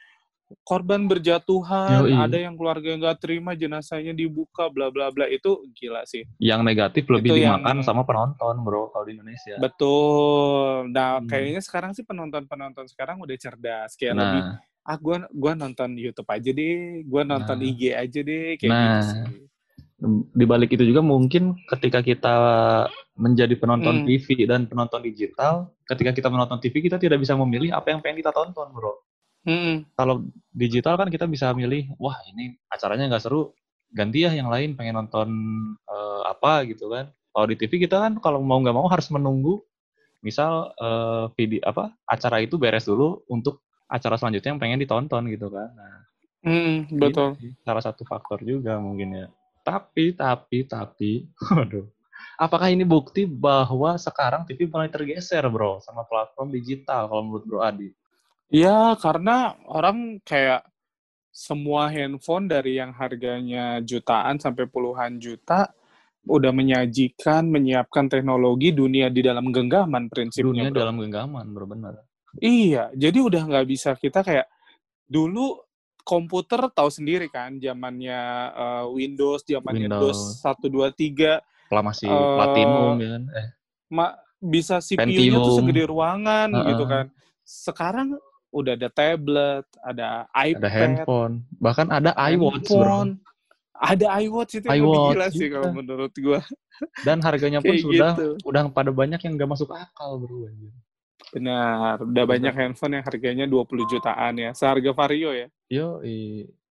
korban 0.63 1.03
berjatuhan, 1.05 2.07
Yoi. 2.07 2.15
ada 2.15 2.37
yang 2.37 2.55
keluarga 2.55 2.87
yang 2.87 2.99
nggak 2.99 3.19
terima 3.19 3.51
jenazahnya 3.51 4.11
dibuka, 4.11 4.67
bla 4.67 4.87
bla 4.87 5.07
bla 5.09 5.27
itu 5.27 5.59
gila 5.73 6.03
sih. 6.03 6.23
yang 6.37 6.61
negatif 6.61 7.03
lebih 7.05 7.31
Itu 7.31 7.37
yang- 7.37 7.59
dimakan 7.59 7.83
sama 7.83 8.03
penonton 8.03 8.55
bro 8.61 8.87
kalau 8.89 9.03
di 9.03 9.13
Indonesia 9.13 9.59
Betul. 9.59 10.87
Nah, 10.89 11.19
Hmm. 11.19 11.27
kayaknya 11.27 11.59
sekarang 11.59 11.91
sih 11.91 12.01
penonton-penonton 12.01 12.87
sekarang 12.87 13.19
udah 13.19 13.35
cerdas, 13.35 13.93
kayak 13.93 14.15
lebih 14.15 14.41
nah 14.41 14.57
ah 14.83 14.95
gua 14.95 15.27
gua 15.29 15.51
nonton 15.51 15.93
YouTube 15.93 16.27
aja 16.27 16.47
deh, 16.47 16.77
gua 17.03 17.21
nonton 17.21 17.57
Nah. 17.57 17.67
IG 17.67 17.91
aja 17.91 18.19
deh 18.21 18.55
kayak 18.55 18.71
Nah. 18.71 18.87
gitu 18.87 19.03
sih. 19.05 19.23
di 20.31 20.45
balik 20.45 20.69
itu 20.69 20.85
juga 20.85 21.01
mungkin 21.01 21.57
ketika 21.65 21.99
kita 21.99 22.35
menjadi 23.17 23.57
penonton 23.57 23.95
Hmm. 23.97 24.05
TV 24.05 24.45
dan 24.45 24.63
penonton 24.63 25.01
digital, 25.01 25.73
ketika 25.83 26.13
kita 26.13 26.29
menonton 26.29 26.61
TV 26.61 26.79
kita 26.79 26.95
tidak 26.95 27.17
bisa 27.17 27.33
memilih 27.33 27.73
apa 27.73 27.89
yang 27.89 27.99
pengen 27.99 28.21
kita 28.21 28.29
tonton, 28.29 28.69
bro. 28.69 28.93
Mm-mm. 29.47 29.87
Kalau 29.95 30.27
digital 30.51 30.99
kan 30.99 31.07
kita 31.07 31.23
bisa 31.23 31.55
milih, 31.55 31.95
wah 31.95 32.19
ini 32.27 32.59
acaranya 32.67 33.07
nggak 33.07 33.23
seru, 33.23 33.55
ganti 33.95 34.27
ya 34.27 34.31
yang 34.35 34.51
lain 34.51 34.75
pengen 34.75 34.99
nonton 34.99 35.29
eh, 35.87 36.21
apa 36.27 36.67
gitu 36.67 36.91
kan. 36.91 37.07
Kalau 37.31 37.45
di 37.47 37.55
TV 37.55 37.87
kita 37.87 37.97
kan 38.03 38.13
kalau 38.19 38.43
mau 38.43 38.59
nggak 38.59 38.75
mau 38.75 38.91
harus 38.91 39.07
menunggu, 39.07 39.63
misal 40.19 40.75
eh, 40.75 41.25
video 41.39 41.63
apa 41.63 41.95
acara 42.03 42.43
itu 42.43 42.59
beres 42.59 42.83
dulu 42.83 43.23
untuk 43.31 43.63
acara 43.87 44.19
selanjutnya 44.19 44.51
yang 44.51 44.59
pengen 44.59 44.83
ditonton 44.83 45.31
gitu 45.31 45.47
kan. 45.47 45.71
Nah, 45.71 46.07
Mm, 46.45 46.93
Ini 46.93 47.01
betul. 47.01 47.29
salah 47.65 47.83
satu 47.83 48.07
faktor 48.07 48.39
juga 48.45 48.77
mungkin 48.77 49.19
ya. 49.19 49.27
Tapi, 49.67 50.15
tapi, 50.15 50.63
tapi, 50.63 51.27
waduh. 51.51 51.83
Apakah 52.37 52.69
ini 52.69 52.85
bukti 52.85 53.25
bahwa 53.25 53.97
sekarang 53.97 54.45
TV 54.45 54.69
mulai 54.69 54.87
tergeser, 54.87 55.43
bro, 55.49 55.81
sama 55.81 56.05
platform 56.05 56.53
digital 56.53 57.09
kalau 57.09 57.25
menurut 57.25 57.45
Bro 57.49 57.59
Adi? 57.65 57.89
Ya, 58.47 58.95
karena 59.03 59.59
orang 59.67 60.23
kayak 60.23 60.63
semua 61.35 61.91
handphone 61.91 62.47
dari 62.47 62.79
yang 62.79 62.95
harganya 62.95 63.83
jutaan 63.83 64.39
sampai 64.39 64.65
puluhan 64.71 65.19
juta 65.19 65.69
udah 66.27 66.51
menyajikan, 66.55 67.47
menyiapkan 67.47 68.07
teknologi 68.07 68.71
dunia 68.71 69.11
di 69.11 69.23
dalam 69.23 69.51
genggaman 69.51 70.07
prinsipnya, 70.07 70.67
Dunia 70.67 70.67
bro. 70.71 70.79
dalam 70.79 70.95
genggaman, 70.99 71.45
bro, 71.51 71.65
benar. 71.67 71.93
Iya, 72.39 72.91
jadi 72.95 73.19
udah 73.19 73.41
nggak 73.47 73.67
bisa 73.67 73.95
kita 73.99 74.23
kayak 74.23 74.47
dulu 75.07 75.59
komputer 76.07 76.71
tahu 76.71 76.87
sendiri 76.87 77.27
kan, 77.27 77.59
zamannya 77.59 78.21
eh, 78.55 78.85
Windows, 78.91 79.43
zamannya 79.43 79.91
DOS 79.91 80.39
Windows. 80.39 80.43
1 80.43 80.67
2 80.71 80.87
3 80.95 81.43
Lah 81.67 81.83
masih 81.83 82.07
Eh, 82.07 82.27
platinum 82.35 82.95
ya 82.95 83.09
kan. 83.11 83.23
Eh, 83.35 83.47
ma 83.91 84.07
bisa 84.39 84.79
CPU-nya 84.79 85.39
tuh 85.43 85.53
segede 85.59 85.83
ruangan 85.87 86.47
Heeh. 86.51 86.67
gitu 86.71 86.83
kan. 86.87 87.05
Sekarang 87.43 88.19
udah 88.51 88.73
ada 88.79 88.89
tablet, 88.91 89.65
ada 89.83 90.25
iPad, 90.33 90.61
ada 90.63 90.69
handphone, 90.69 91.33
bahkan 91.59 91.87
ada 91.91 92.11
iWatch, 92.15 92.67
bro. 92.71 92.79
handphone, 92.79 93.11
ada 93.77 94.07
iWatch 94.23 94.53
itu 94.57 94.65
yang 94.67 94.81
lebih 94.81 94.99
iWatch 94.99 95.13
gila 95.13 95.27
sih 95.29 95.39
juga. 95.47 95.55
kalau 95.59 95.71
menurut 95.75 96.13
gua. 96.17 96.39
Dan 97.01 97.17
harganya 97.25 97.59
pun 97.59 97.73
sudah 97.77 98.13
gitu. 98.15 98.37
udah 98.45 98.69
pada 98.69 98.91
banyak 98.93 99.19
yang 99.21 99.33
nggak 99.37 99.49
masuk 99.49 99.69
akal, 99.73 100.21
bro. 100.21 100.47
Benar, 101.35 101.99
udah 101.99 102.25
banyak 102.25 102.53
handphone 102.55 102.93
yang 102.97 103.05
harganya 103.05 103.45
20 103.45 103.91
jutaan 103.91 104.33
ya. 104.39 104.49
Seharga 104.55 104.91
Vario 104.95 105.35
ya. 105.35 105.47
Yo, 105.67 105.99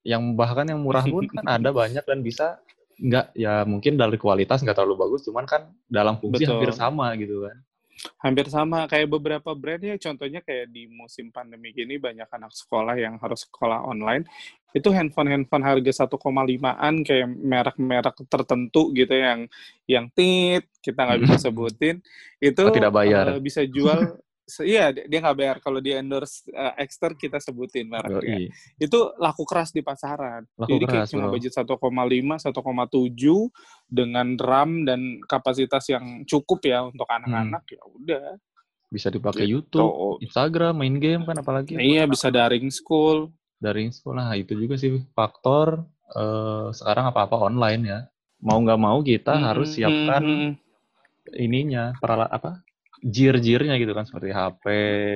yang 0.06 0.22
bahkan 0.38 0.64
yang 0.64 0.80
murah 0.80 1.04
pun 1.04 1.28
kan 1.28 1.44
ada 1.44 1.70
banyak 1.84 2.02
dan 2.06 2.22
bisa 2.24 2.56
nggak 2.96 3.36
ya 3.36 3.60
mungkin 3.68 4.00
dari 4.00 4.16
kualitas 4.16 4.64
nggak 4.64 4.72
terlalu 4.72 4.96
bagus, 5.04 5.28
cuman 5.28 5.44
kan 5.44 5.68
dalam 5.84 6.16
fungsi 6.16 6.48
Betul. 6.48 6.56
hampir 6.56 6.70
sama 6.72 7.12
gitu 7.20 7.44
kan. 7.44 7.56
Hampir 8.20 8.46
sama 8.52 8.84
kayak 8.86 9.08
beberapa 9.08 9.56
brand 9.56 9.80
ya 9.80 9.96
contohnya 9.96 10.44
kayak 10.44 10.68
di 10.68 10.84
musim 10.88 11.32
pandemi 11.32 11.72
gini 11.72 11.96
banyak 11.96 12.28
anak 12.28 12.52
sekolah 12.52 12.94
yang 12.96 13.16
harus 13.20 13.48
sekolah 13.48 13.84
online. 13.88 14.28
Itu 14.76 14.92
handphone-handphone 14.92 15.64
harga 15.64 16.04
1,5-an 16.04 16.94
kayak 17.00 17.28
merek-merek 17.32 18.16
tertentu 18.28 18.92
gitu 18.92 19.14
yang 19.16 19.48
yang 19.88 20.12
tit 20.12 20.68
kita 20.84 21.00
nggak 21.08 21.20
bisa 21.24 21.48
sebutin 21.48 22.04
itu 22.36 22.60
Oh, 22.60 22.74
tidak 22.74 22.92
bayar. 22.92 23.24
eh, 23.36 23.40
bisa 23.40 23.64
jual 23.64 24.20
se- 24.46 24.62
Iya, 24.64 24.94
dia 24.94 25.18
nggak 25.18 25.34
bayar. 25.34 25.56
Kalau 25.58 25.78
di 25.78 25.90
endorse 25.90 26.46
eh, 26.46 26.74
Exter 26.78 27.12
kita 27.12 27.36
sebutin 27.36 27.86
mereknya. 27.86 28.46
Itu 28.76 29.10
laku 29.16 29.42
keras 29.42 29.70
di 29.70 29.80
pasaran. 29.80 30.46
Laku 30.54 30.70
Jadi 30.72 30.84
kayak 30.84 30.96
keras, 31.02 31.10
cuma 31.10 31.26
budget 31.28 31.52
1,5, 31.52 32.38
1,7 32.38 33.50
dengan 33.84 34.34
RAM 34.36 34.82
dan 34.82 35.00
kapasitas 35.22 35.86
yang 35.86 36.04
cukup 36.22 36.62
ya 36.62 36.84
untuk 36.84 37.06
anak-anak 37.06 37.66
ya 37.68 37.82
udah. 37.84 38.26
Bisa 38.86 39.08
dipakai 39.08 39.44
Gitu. 39.44 39.52
YouTube, 39.52 39.92
Instagram, 40.20 40.74
main 40.76 40.96
game 40.96 41.22
kan 41.22 41.36
apalagi 41.36 41.74
Iya 41.74 42.06
bisa 42.06 42.30
daring 42.30 42.70
school. 42.70 43.34
dari 43.56 43.88
sekolah. 43.88 44.20
Nah, 44.22 44.34
itu 44.34 44.52
juga 44.54 44.76
sih 44.76 44.94
faktor 45.10 45.80
eh, 46.08 46.68
sekarang 46.70 47.08
apa-apa 47.08 47.36
online 47.42 47.82
ya. 47.82 47.98
Mau 48.38 48.60
nggak 48.60 48.78
mau 48.78 49.00
kita 49.00 49.32
harus 49.34 49.72
Hmm, 49.72 49.76
siapkan 49.76 50.22
hmm, 50.22 50.38
hmm. 50.38 50.52
ininya 51.36 51.96
peralat 51.96 52.30
apa 52.30 52.62
jir-jirnya 53.02 53.76
gitu 53.76 53.92
kan 53.92 54.04
seperti 54.04 54.30
HP 54.30 54.64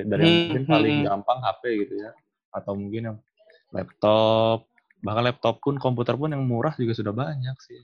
dari 0.04 0.20
yang 0.20 0.30
Hmm, 0.30 0.40
mungkin 0.46 0.64
paling 0.66 0.94
hmm. 1.00 1.06
gampang 1.06 1.38
HP 1.40 1.62
gitu 1.86 1.94
ya 1.96 2.10
atau 2.50 2.72
mungkin 2.74 3.02
yang 3.06 3.16
laptop 3.70 4.66
bahkan 5.00 5.24
laptop 5.24 5.62
pun 5.64 5.80
komputer 5.80 6.12
pun 6.12 6.28
yang 6.28 6.44
murah 6.44 6.76
juga 6.76 6.92
sudah 6.92 7.12
banyak 7.12 7.56
sih 7.62 7.80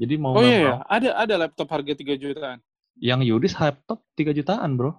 jadi 0.00 0.18
mau 0.18 0.34
Oh 0.34 0.42
iya, 0.42 0.58
ya. 0.58 0.72
mau 0.74 0.82
ada 0.88 1.08
ada 1.14 1.34
laptop 1.38 1.68
harga 1.70 1.94
3 1.94 2.16
jutaan. 2.16 2.58
yang 2.98 3.22
Yudis 3.22 3.54
laptop 3.54 4.02
3 4.16 4.32
jutaan 4.32 4.74
bro 4.74 4.96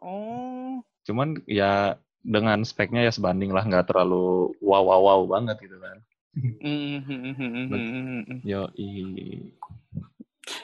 Oh. 0.00 0.80
cuman 1.04 1.40
ya 1.44 1.96
dengan 2.20 2.64
speknya 2.64 3.04
ya 3.04 3.12
sebanding 3.12 3.52
lah 3.52 3.64
nggak 3.64 3.88
terlalu 3.88 4.52
wow 4.60 4.80
wow 4.80 5.00
wow 5.00 5.20
banget 5.28 5.60
gitu 5.64 5.76
kan 5.76 5.98
Hmm, 6.34 6.98
hmm, 6.98 7.32
hmm, 7.38 8.42
yo 8.42 8.66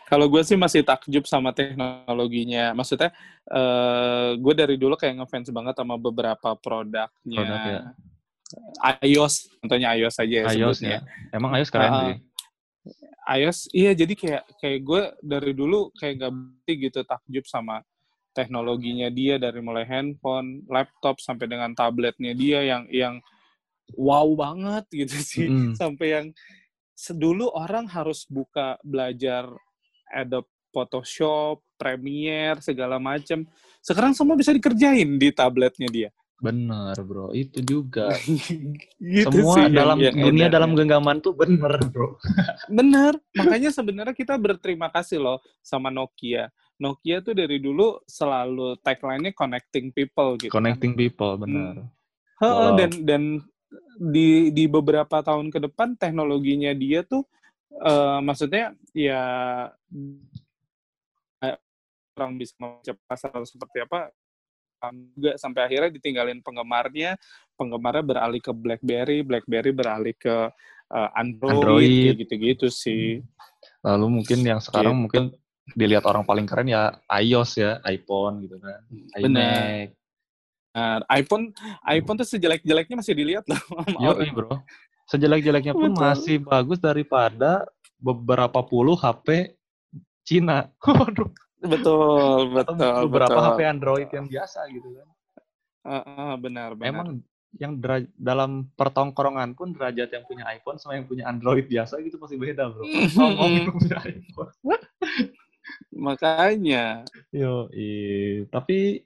Kalau 0.09 0.27
gue 0.29 0.43
sih 0.45 0.61
masih 0.61 0.85
takjub 0.85 1.25
sama 1.25 1.57
teknologinya. 1.57 2.77
Maksudnya, 2.77 3.11
eh 3.49 4.37
gue 4.37 4.55
dari 4.55 4.77
dulu 4.77 4.99
kayak 4.99 5.25
ngefans 5.25 5.49
banget 5.51 5.75
sama 5.79 5.97
beberapa 5.97 6.53
produknya. 6.59 7.09
Produk 7.25 7.61
ya. 7.65 7.81
iOS, 9.07 9.49
contohnya 9.63 9.95
iOS 9.95 10.17
aja 10.21 10.35
ya 10.35 10.45
iOS 10.51 10.83
sebutnya. 10.83 10.91
ya 10.91 11.01
emang 11.31 11.55
iOS 11.55 11.71
keren 11.71 11.91
Ah, 11.91 12.01
sih 12.03 12.17
iOS, 13.39 13.59
iya 13.71 13.93
jadi 13.95 14.15
kayak 14.19 14.45
kayak 14.59 14.81
gue 14.83 15.03
dari 15.23 15.53
dulu 15.55 15.95
kayak 15.95 16.15
gak 16.27 16.33
berhenti 16.35 16.73
gitu 16.91 17.01
takjub 17.07 17.45
sama 17.47 17.79
teknologinya 18.35 19.11
dia 19.11 19.39
dari 19.39 19.63
mulai 19.63 19.87
handphone, 19.87 20.67
laptop 20.67 21.23
sampai 21.23 21.47
dengan 21.47 21.71
tabletnya 21.75 22.35
dia 22.35 22.63
yang 22.63 22.91
yang 22.91 23.15
wow 23.95 24.27
banget 24.35 24.87
gitu 25.07 25.17
sih 25.19 25.47
Mm-mm. 25.47 25.75
sampai 25.79 26.07
yang 26.11 26.27
sedulu 26.95 27.51
orang 27.55 27.87
harus 27.87 28.27
buka 28.27 28.77
belajar 28.83 29.47
Adobe 30.11 30.51
Photoshop, 30.71 31.63
Premiere 31.75 32.63
segala 32.63 32.99
macam. 32.99 33.43
Sekarang 33.81 34.15
semua 34.15 34.37
bisa 34.37 34.53
dikerjain 34.53 35.19
di 35.19 35.29
tabletnya 35.31 35.89
dia. 35.91 36.11
bener 36.41 36.97
bro 37.05 37.37
itu 37.37 37.61
juga 37.61 38.17
gitu 38.97 39.29
semua 39.29 39.61
sih 39.61 39.77
dalam 39.77 40.01
yang 40.01 40.17
dunia 40.17 40.49
edarnya. 40.49 40.57
dalam 40.57 40.73
genggaman 40.73 41.21
tuh 41.21 41.37
bener 41.37 41.77
bro 41.93 42.17
Bener, 42.81 43.13
makanya 43.37 43.69
sebenarnya 43.69 44.17
kita 44.17 44.41
berterima 44.41 44.89
kasih 44.89 45.21
loh 45.21 45.39
sama 45.61 45.93
Nokia. 45.93 46.49
Nokia 46.81 47.21
tuh 47.21 47.37
dari 47.37 47.61
dulu 47.61 48.01
selalu 48.09 48.81
tagline-nya 48.81 49.37
connecting 49.37 49.93
people 49.93 50.41
gitu. 50.41 50.49
kan. 50.49 50.65
connecting 50.65 50.97
people 50.97 51.37
bener 51.37 51.85
Heeh, 52.41 52.49
Walau- 52.49 52.79
dan 52.81 52.91
dan 53.05 53.23
di 54.01 54.49
di 54.49 54.65
beberapa 54.65 55.21
tahun 55.21 55.53
ke 55.53 55.69
depan 55.69 55.93
teknologinya 55.95 56.73
dia 56.73 57.05
tuh 57.05 57.29
eh, 57.71 58.19
maksudnya 58.21 58.75
ya 58.93 59.23
orang 62.19 62.37
bisa 62.37 62.53
membaca 62.61 62.93
pasar 63.09 63.33
seperti 63.49 63.81
apa 63.81 64.13
um, 64.85 65.09
juga 65.17 65.41
sampai 65.41 65.65
akhirnya 65.65 65.91
ditinggalin 65.95 66.45
penggemarnya, 66.45 67.17
penggemarnya 67.57 68.05
beralih 68.05 68.41
ke 68.45 68.53
BlackBerry, 68.53 69.25
BlackBerry 69.25 69.73
beralih 69.73 70.13
ke 70.21 70.37
eh, 70.91 71.11
Android, 71.17 71.57
Android. 71.57 72.15
gitu-gitu 72.27 72.69
sih. 72.69 73.25
lalu 73.81 74.21
mungkin 74.21 74.39
yang 74.45 74.61
sekarang 74.61 74.93
Gitu. 74.97 75.03
mungkin 75.07 75.23
dilihat 75.73 76.05
orang 76.05 76.27
paling 76.27 76.45
keren 76.45 76.69
ya 76.69 76.99
iOS 77.09 77.57
ya 77.57 77.79
iPhone 77.87 78.43
gitu 78.45 78.59
kan 78.61 78.81
iMac 79.21 79.95
Nah, 80.71 81.03
iPhone 81.11 81.51
iPhone 81.83 82.15
tuh 82.23 82.29
sejelek-jeleknya 82.31 82.95
masih 83.01 83.15
dilihat 83.15 83.43
loh 83.51 83.59
yo 83.99 84.15
bro 84.31 84.63
sejelek-jeleknya 85.11 85.75
pun 85.75 85.91
Betul. 85.91 86.03
masih 86.07 86.37
bagus 86.41 86.79
daripada 86.79 87.67
beberapa 87.99 88.63
puluh 88.63 88.95
HP 88.95 89.59
Cina 90.23 90.71
waduh 90.87 91.29
Betul, 91.61 92.57
atau 92.57 92.73
betul, 92.73 93.05
beberapa 93.11 93.37
betul. 93.37 93.47
HP 93.53 93.59
Android 93.69 94.09
yang 94.09 94.27
biasa 94.31 94.61
gitu 94.73 94.89
kan 94.97 95.09
Heeh, 95.81 96.33
benar, 96.41 96.73
benar. 96.73 96.89
emang 96.89 97.09
yang 97.59 97.77
dera- 97.77 98.07
dalam 98.15 98.71
pertongkrongan 98.79 99.59
pun 99.59 99.75
derajat 99.75 100.09
yang 100.15 100.23
punya 100.25 100.47
iPhone 100.49 100.79
sama 100.79 100.97
yang 100.97 101.05
punya 101.05 101.27
Android 101.27 101.67
biasa 101.67 101.99
gitu 102.01 102.17
pasti 102.17 102.39
beda 102.39 102.71
bro 102.71 102.87
ngomong 103.19 103.51
yang 103.59 103.75
punya 103.75 103.99
iPhone 104.07 104.55
Makanya. 105.91 107.05
Yo, 107.31 107.69
tapi 108.49 109.05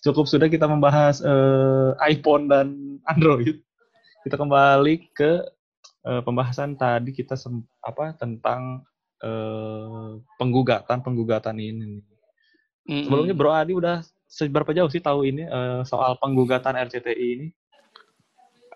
cukup 0.00 0.30
sudah 0.30 0.46
kita 0.46 0.70
membahas 0.70 1.18
eh, 1.18 1.90
iPhone 2.06 2.46
dan 2.46 2.66
Android. 3.10 3.65
Kita 4.26 4.34
kembali 4.34 5.14
ke 5.14 5.46
eh, 6.02 6.22
pembahasan 6.26 6.74
tadi 6.74 7.14
kita 7.14 7.38
sem- 7.38 7.62
apa 7.78 8.10
tentang 8.18 8.82
eh, 9.22 10.18
penggugatan 10.34 10.98
penggugatan 10.98 11.54
ini. 11.62 12.02
Mm-mm. 12.90 13.06
Sebelumnya 13.06 13.38
Bro 13.38 13.54
Adi 13.54 13.78
udah 13.78 14.02
seberapa 14.26 14.74
jauh 14.74 14.90
sih 14.90 14.98
tahu 14.98 15.30
ini 15.30 15.46
eh, 15.46 15.80
soal 15.86 16.18
penggugatan 16.18 16.74
RCTI 16.74 17.28
ini? 17.38 17.48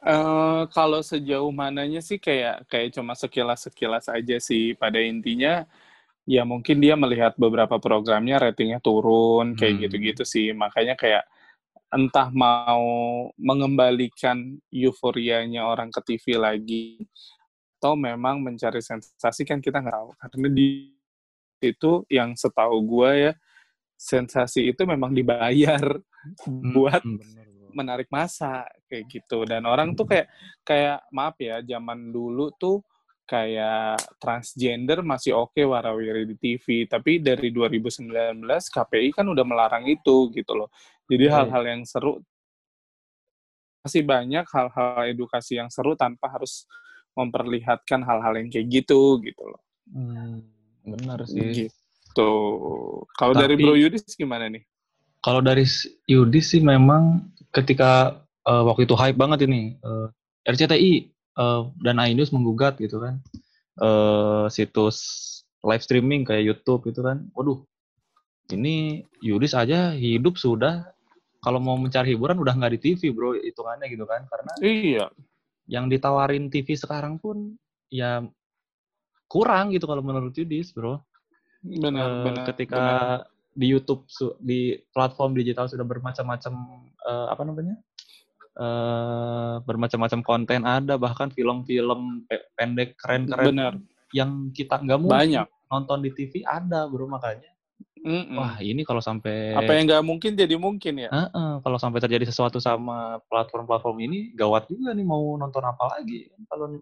Eh, 0.00 0.62
kalau 0.70 1.02
sejauh 1.02 1.50
mananya 1.50 1.98
sih 1.98 2.22
kayak 2.22 2.70
kayak 2.70 2.94
cuma 2.94 3.18
sekilas 3.18 3.66
sekilas 3.66 4.06
aja 4.06 4.38
sih 4.38 4.78
pada 4.78 5.02
intinya 5.02 5.66
ya 6.30 6.46
mungkin 6.46 6.78
dia 6.78 6.94
melihat 6.94 7.34
beberapa 7.34 7.76
programnya 7.82 8.38
ratingnya 8.38 8.78
turun 8.78 9.58
kayak 9.58 9.74
Hmm. 9.74 9.82
gitu-gitu 9.82 10.22
sih 10.22 10.54
makanya 10.54 10.94
kayak 10.94 11.26
entah 11.90 12.30
mau 12.30 12.86
mengembalikan 13.34 14.58
euforianya 14.70 15.66
orang 15.66 15.90
ke 15.90 16.00
TV 16.06 16.38
lagi 16.38 16.84
atau 17.80 17.96
memang 17.98 18.44
mencari 18.44 18.78
sensasi 18.84 19.42
kan 19.42 19.58
kita 19.58 19.82
nggak 19.82 19.96
tahu. 19.96 20.10
Karena 20.18 20.48
di 20.54 20.68
itu 21.60 22.06
yang 22.08 22.32
setahu 22.38 22.80
gua 22.86 23.10
ya 23.12 23.32
sensasi 24.00 24.72
itu 24.72 24.82
memang 24.88 25.12
dibayar 25.12 26.00
buat 26.72 27.02
Hmm, 27.04 27.20
bener, 27.20 27.46
bro. 27.52 27.68
menarik 27.76 28.08
masa 28.08 28.64
kayak 28.88 29.04
gitu. 29.10 29.44
Dan 29.44 29.68
orang 29.68 29.92
tuh 29.92 30.08
kayak 30.08 30.28
kayak 30.64 31.04
maaf 31.12 31.36
ya 31.40 31.60
zaman 31.64 32.12
dulu 32.12 32.52
tuh 32.56 32.80
kayak 33.30 34.18
transgender 34.18 35.06
masih 35.06 35.38
oke 35.38 35.62
warawiri 35.62 36.26
di 36.26 36.34
TV 36.34 36.90
tapi 36.90 37.22
dari 37.22 37.54
2019 37.54 38.10
KPI 38.74 39.14
kan 39.14 39.22
udah 39.22 39.46
melarang 39.46 39.86
itu 39.86 40.34
gitu 40.34 40.52
loh 40.58 40.66
jadi 41.10 41.24
Iya, 41.26 41.34
hal-hal 41.42 41.64
yang 41.66 41.82
seru 41.82 42.22
masih 43.82 44.04
banyak 44.04 44.44
hal-hal 44.44 45.08
edukasi 45.08 45.56
yang 45.56 45.72
seru 45.72 45.96
tanpa 45.96 46.30
harus 46.30 46.68
memperlihatkan 47.16 48.04
hal-hal 48.04 48.38
yang 48.38 48.48
kayak 48.52 48.68
gitu 48.70 49.18
gitu 49.24 49.42
loh. 49.42 49.60
Hmm, 49.90 50.44
benar 50.84 51.24
sih. 51.26 51.66
Gitu. 51.66 52.32
Kalau 53.16 53.34
dari 53.34 53.58
Bro 53.58 53.74
Yudis 53.74 54.04
gimana 54.14 54.46
nih? 54.46 54.62
Kalau 55.20 55.40
dari 55.44 55.64
Yudis 56.08 56.54
sih 56.54 56.62
memang 56.62 57.28
ketika 57.50 58.22
eh, 58.46 58.62
waktu 58.64 58.86
itu 58.86 58.94
hype 58.94 59.18
banget 59.18 59.48
ini 59.48 59.76
eh, 59.80 60.08
RCTI 60.48 60.92
eh, 61.36 61.62
dan 61.82 61.96
iNews 61.98 62.32
menggugat 62.32 62.78
gitu 62.78 63.00
kan 63.00 63.18
eh, 63.80 64.44
situs 64.52 64.96
live 65.64 65.84
streaming 65.84 66.24
kayak 66.24 66.46
YouTube 66.46 66.84
gitu 66.88 67.04
kan. 67.04 67.28
Waduh, 67.36 67.64
ini 68.52 69.04
Yudis 69.20 69.52
aja 69.52 69.92
hidup 69.92 70.40
sudah 70.40 70.88
kalau 71.40 71.58
mau 71.58 71.74
mencari 71.74 72.12
hiburan 72.12 72.36
udah 72.36 72.52
nggak 72.52 72.72
di 72.76 72.80
TV 72.80 73.10
bro 73.10 73.32
hitungannya 73.34 73.88
gitu 73.88 74.04
kan 74.04 74.28
karena 74.28 74.52
Iya, 74.60 75.04
yang 75.66 75.88
ditawarin 75.88 76.48
TV 76.48 76.76
sekarang 76.76 77.16
pun 77.16 77.56
ya 77.88 78.20
kurang 79.26 79.70
gitu 79.70 79.84
kalau 79.84 80.00
menurut 80.00 80.34
Yudis 80.34 80.70
bro. 80.70 81.00
benar, 81.60 82.08
Eh, 82.08 82.24
benar. 82.24 82.44
ketika 82.48 82.76
benar. 82.76 83.18
di 83.52 83.66
YouTube 83.68 84.04
di 84.38 84.60
platform 84.90 85.34
digital 85.34 85.66
sudah 85.66 85.84
bermacam-macam 85.84 86.52
eh, 87.00 87.26
apa 87.28 87.42
namanya 87.42 87.76
eh 88.50 89.54
bermacam-macam 89.62 90.20
konten 90.20 90.62
ada 90.62 90.96
bahkan 90.96 91.30
film-film 91.30 92.26
pe- 92.26 92.50
pendek 92.52 92.98
keren-keren 92.98 93.80
yang 94.10 94.50
kita 94.50 94.76
nggak 94.76 95.00
banyak. 95.00 95.46
nonton 95.70 96.02
di 96.02 96.10
TV 96.10 96.42
ada 96.42 96.90
bro 96.90 97.06
makanya 97.06 97.49
Mm-mm. 98.00 98.32
wah 98.32 98.56
ini 98.64 98.80
kalau 98.80 99.04
sampai 99.04 99.52
Apa 99.52 99.76
yang 99.76 99.84
nggak 99.84 100.04
mungkin 100.04 100.32
jadi 100.32 100.56
mungkin 100.56 101.04
ya? 101.04 101.10
Heeh, 101.12 101.50
kalau 101.60 101.76
sampai 101.76 102.00
terjadi 102.00 102.24
sesuatu 102.28 102.56
sama 102.56 103.20
platform-platform 103.28 103.96
ini 104.00 104.18
gawat 104.32 104.72
juga 104.72 104.96
nih 104.96 105.04
mau 105.04 105.36
nonton 105.36 105.60
apa 105.60 105.98
lagi 105.98 106.32
kalau 106.48 106.80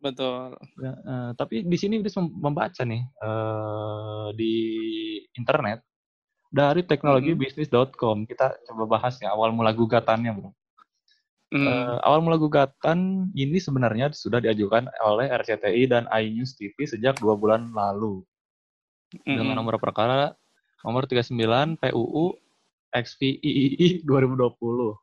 Betul. 0.00 0.56
Ya, 0.80 0.96
eh, 0.96 1.30
tapi 1.36 1.60
di 1.60 1.76
sini 1.76 2.00
bisa 2.00 2.24
membaca 2.24 2.80
nih 2.88 3.04
eh, 3.04 4.26
di 4.32 4.54
internet 5.36 5.84
dari 6.48 6.82
teknologi 6.82 7.36
Mhm. 7.36 7.40
bisnis.com 7.40 8.24
kita 8.24 8.64
coba 8.64 8.84
bahas 8.98 9.20
ya 9.20 9.30
awal 9.30 9.52
mula 9.52 9.76
gugatannya 9.76 10.32
bro. 10.32 10.50
Mm. 11.50 11.66
Eh, 11.66 11.96
awal 12.06 12.22
mula 12.22 12.38
gugatan 12.38 13.28
ini 13.34 13.58
sebenarnya 13.58 14.14
sudah 14.14 14.38
diajukan 14.38 14.86
oleh 15.02 15.26
RCTI 15.28 15.90
dan 15.90 16.06
iNews 16.08 16.54
TV 16.54 16.86
sejak 16.86 17.18
dua 17.18 17.34
bulan 17.34 17.74
lalu 17.74 18.22
dengan 19.26 19.52
Mm-mm. 19.52 19.58
nomor 19.58 19.76
perkara 19.82 20.30
nomor 20.84 21.04
39 21.04 21.76
PUU 21.76 22.24
XVII 22.90 24.02
2020. 24.02 24.96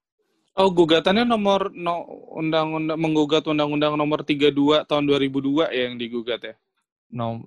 Oh, 0.57 0.69
gugatannya 0.73 1.21
nomor 1.21 1.69
no, 1.69 2.01
undang-undang 2.33 2.97
menggugat 2.97 3.45
undang-undang 3.45 3.93
nomor 3.93 4.25
32 4.25 4.89
tahun 4.89 5.05
2002 5.05 5.69
ya 5.69 5.81
yang 5.85 6.01
digugat 6.01 6.41
ya. 6.41 6.55
Nom 7.13 7.45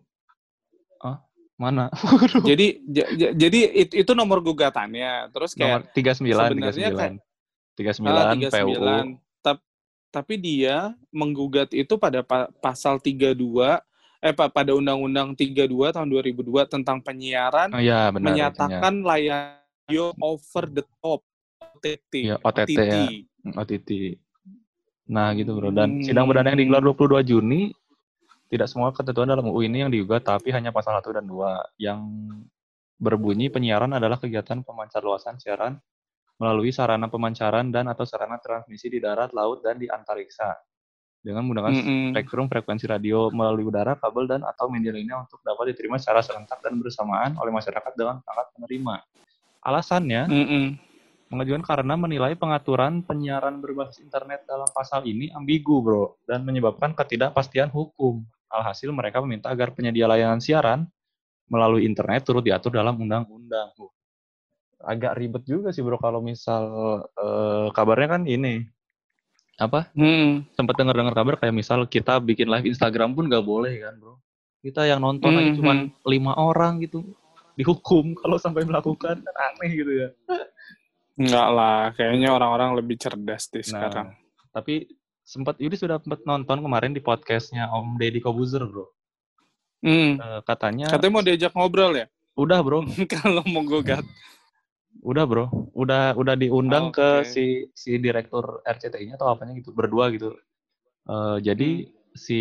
ah, 1.03 1.19
mana? 1.59 1.91
jadi 2.49 2.79
j- 2.87 3.35
jadi 3.35 3.61
it- 3.75 3.97
itu 3.99 4.13
nomor 4.15 4.39
gugatannya. 4.39 5.27
Terus 5.35 5.59
nomor 5.59 5.91
kayak 5.91 6.23
39 6.23 6.55
sebenarnya 6.55 6.89
39. 6.95 7.01
kayak- 7.03 7.19
39 7.75 8.07
ah, 8.07 8.35
PUU 8.47 8.75
39. 9.19 9.43
Tap- 9.43 9.67
tapi 10.15 10.35
dia 10.39 10.77
menggugat 11.11 11.75
itu 11.75 11.95
pada 11.99 12.23
pa- 12.23 12.51
pasal 12.63 13.03
32 13.03 13.83
eh 14.21 14.33
pa- 14.33 14.53
pada 14.53 14.77
undang-undang 14.77 15.33
32 15.33 15.65
tahun 15.91 16.09
2002 16.09 16.69
tentang 16.69 17.01
penyiaran 17.01 17.73
Oh 17.73 17.81
iya 17.81 18.13
benar. 18.13 18.21
intinya. 18.21 18.25
menyatakan 18.53 18.95
layanan 19.01 19.61
radio 19.91 20.13
over 20.21 20.65
the 20.71 20.85
top 21.01 21.21
OTT. 21.59 22.13
Iya, 22.31 22.37
OTT 22.39 22.79
ya. 22.79 23.03
OTT. 23.57 23.91
Nah, 25.11 25.33
gitu 25.35 25.57
bro. 25.57 25.73
Dan 25.73 25.99
Hmm. 25.99 26.05
sidang 26.05 26.29
perdana 26.29 26.53
yang 26.55 26.61
digelar 26.63 26.85
22 26.85 27.25
Juni, 27.25 27.73
tidak 28.47 28.69
semua 28.69 28.93
ketentuan 28.93 29.27
dalam 29.27 29.49
UU 29.49 29.67
ini 29.67 29.83
yang 29.83 29.91
digugat, 29.91 30.23
tapi 30.23 30.53
hanya 30.55 30.71
pasal 30.71 30.95
1 30.95 31.11
dan 31.11 31.27
2 31.27 31.59
yang 31.75 32.05
berbunyi 32.95 33.49
penyiaran 33.49 33.91
adalah 33.91 34.21
kegiatan 34.21 34.61
pemancar 34.61 35.01
luasan 35.01 35.41
siaran 35.41 35.81
melalui 36.37 36.71
sarana 36.71 37.09
pemancaran 37.09 37.73
dan 37.73 37.89
atau 37.89 38.05
sarana 38.05 38.37
transmisi 38.39 38.87
di 38.87 39.01
darat, 39.01 39.33
laut, 39.33 39.65
dan 39.65 39.81
di 39.81 39.89
antariksa 39.89 40.55
dengan 41.21 41.45
menggunakan 41.45 41.73
Mm-mm. 41.77 42.05
spektrum 42.17 42.49
frekuensi 42.49 42.89
radio 42.89 43.29
melalui 43.29 43.69
udara, 43.69 43.93
kabel, 44.01 44.25
dan 44.25 44.41
atau 44.41 44.73
media 44.73 44.89
lainnya 44.89 45.21
untuk 45.21 45.45
dapat 45.45 45.77
diterima 45.77 46.01
secara 46.01 46.25
serentak 46.25 46.65
dan 46.65 46.81
bersamaan 46.81 47.37
oleh 47.37 47.53
masyarakat 47.53 47.93
dengan 47.93 48.25
perangkat 48.25 48.47
penerima. 48.57 48.95
Alasannya, 49.61 50.23
Mm-mm. 50.33 50.65
mengajukan 51.29 51.63
karena 51.63 51.95
menilai 52.01 52.33
pengaturan 52.41 53.05
penyiaran 53.05 53.61
berbasis 53.61 54.01
internet 54.01 54.49
dalam 54.49 54.67
pasal 54.73 55.05
ini 55.05 55.29
ambigu, 55.37 55.85
bro, 55.85 56.17
dan 56.25 56.41
menyebabkan 56.43 56.97
ketidakpastian 56.97 57.69
hukum. 57.69 58.25
Alhasil 58.51 58.91
mereka 58.91 59.21
meminta 59.23 59.53
agar 59.53 59.77
penyedia 59.77 60.11
layanan 60.11 60.41
siaran 60.43 60.89
melalui 61.47 61.85
internet 61.85 62.25
turut 62.25 62.43
diatur 62.43 62.75
dalam 62.75 62.97
undang-undang. 62.99 63.71
Agak 64.81 65.21
ribet 65.21 65.45
juga 65.45 65.69
sih, 65.71 65.85
bro, 65.85 66.01
kalau 66.01 66.25
misal 66.25 66.65
eh, 67.13 67.69
kabarnya 67.77 68.17
kan 68.17 68.23
ini 68.25 68.65
apa? 69.61 69.93
Hmm. 69.93 70.49
Sempat 70.51 70.75
dengar-dengar 70.75 71.13
kabar 71.13 71.35
kayak 71.37 71.53
misal 71.53 71.85
kita 71.85 72.17
bikin 72.19 72.49
live 72.49 72.65
Instagram 72.65 73.13
pun 73.13 73.29
nggak 73.29 73.45
boleh 73.45 73.77
kan, 73.79 73.95
bro? 73.95 74.17
Kita 74.59 74.85
yang 74.85 74.99
nonton 74.99 75.31
aja 75.31 75.47
Mhm. 75.47 75.57
cuma 75.57 75.73
lima 76.05 76.33
orang 76.35 76.81
gitu 76.81 77.05
dihukum 77.55 78.13
kalau 78.21 78.37
sampai 78.37 78.65
melakukan 78.65 79.21
kan 79.21 79.35
aneh 79.39 79.71
gitu 79.75 79.93
ya. 79.95 80.09
Enggak 81.15 81.49
lah, 81.51 81.93
kayaknya 81.93 82.29
orang-orang 82.31 82.73
lebih 82.75 82.97
cerdas 82.97 83.47
deh 83.47 83.61
Nah, 83.61 83.69
sekarang. 83.69 84.09
tapi 84.51 84.89
sempat 85.23 85.57
Yudi 85.57 85.77
sudah 85.77 85.97
sempat 85.97 86.25
nonton 86.25 86.59
kemarin 86.59 86.91
di 86.91 86.99
podcastnya 86.99 87.69
Om 87.69 87.95
Deddy 87.95 88.19
Kobuzer 88.19 88.65
bro. 88.65 88.89
Hmm. 89.81 90.17
Eh, 90.17 90.41
katanya 90.43 90.89
Katanya 90.89 91.13
mau 91.13 91.23
diajak 91.23 91.53
ngobrol 91.53 91.93
ya? 91.95 92.07
udah 92.35 92.59
bro, 92.61 92.81
Kalau 93.13 93.45
mau 93.47 93.61
gugat. 93.61 94.01
Udah 95.01 95.25
bro, 95.25 95.47
udah 95.73 96.19
udah 96.19 96.35
diundang 96.37 96.91
Oke. 96.93 96.99
ke 96.99 97.09
si 97.25 97.45
si 97.73 97.97
direktur 97.97 98.61
RCTI-nya 98.67 99.17
atau 99.17 99.33
apanya 99.33 99.57
gitu 99.57 99.73
berdua 99.73 100.11
gitu. 100.13 100.35
Eh, 101.09 101.37
jadi 101.43 101.71
Hmm. 101.87 101.93
si 102.19 102.41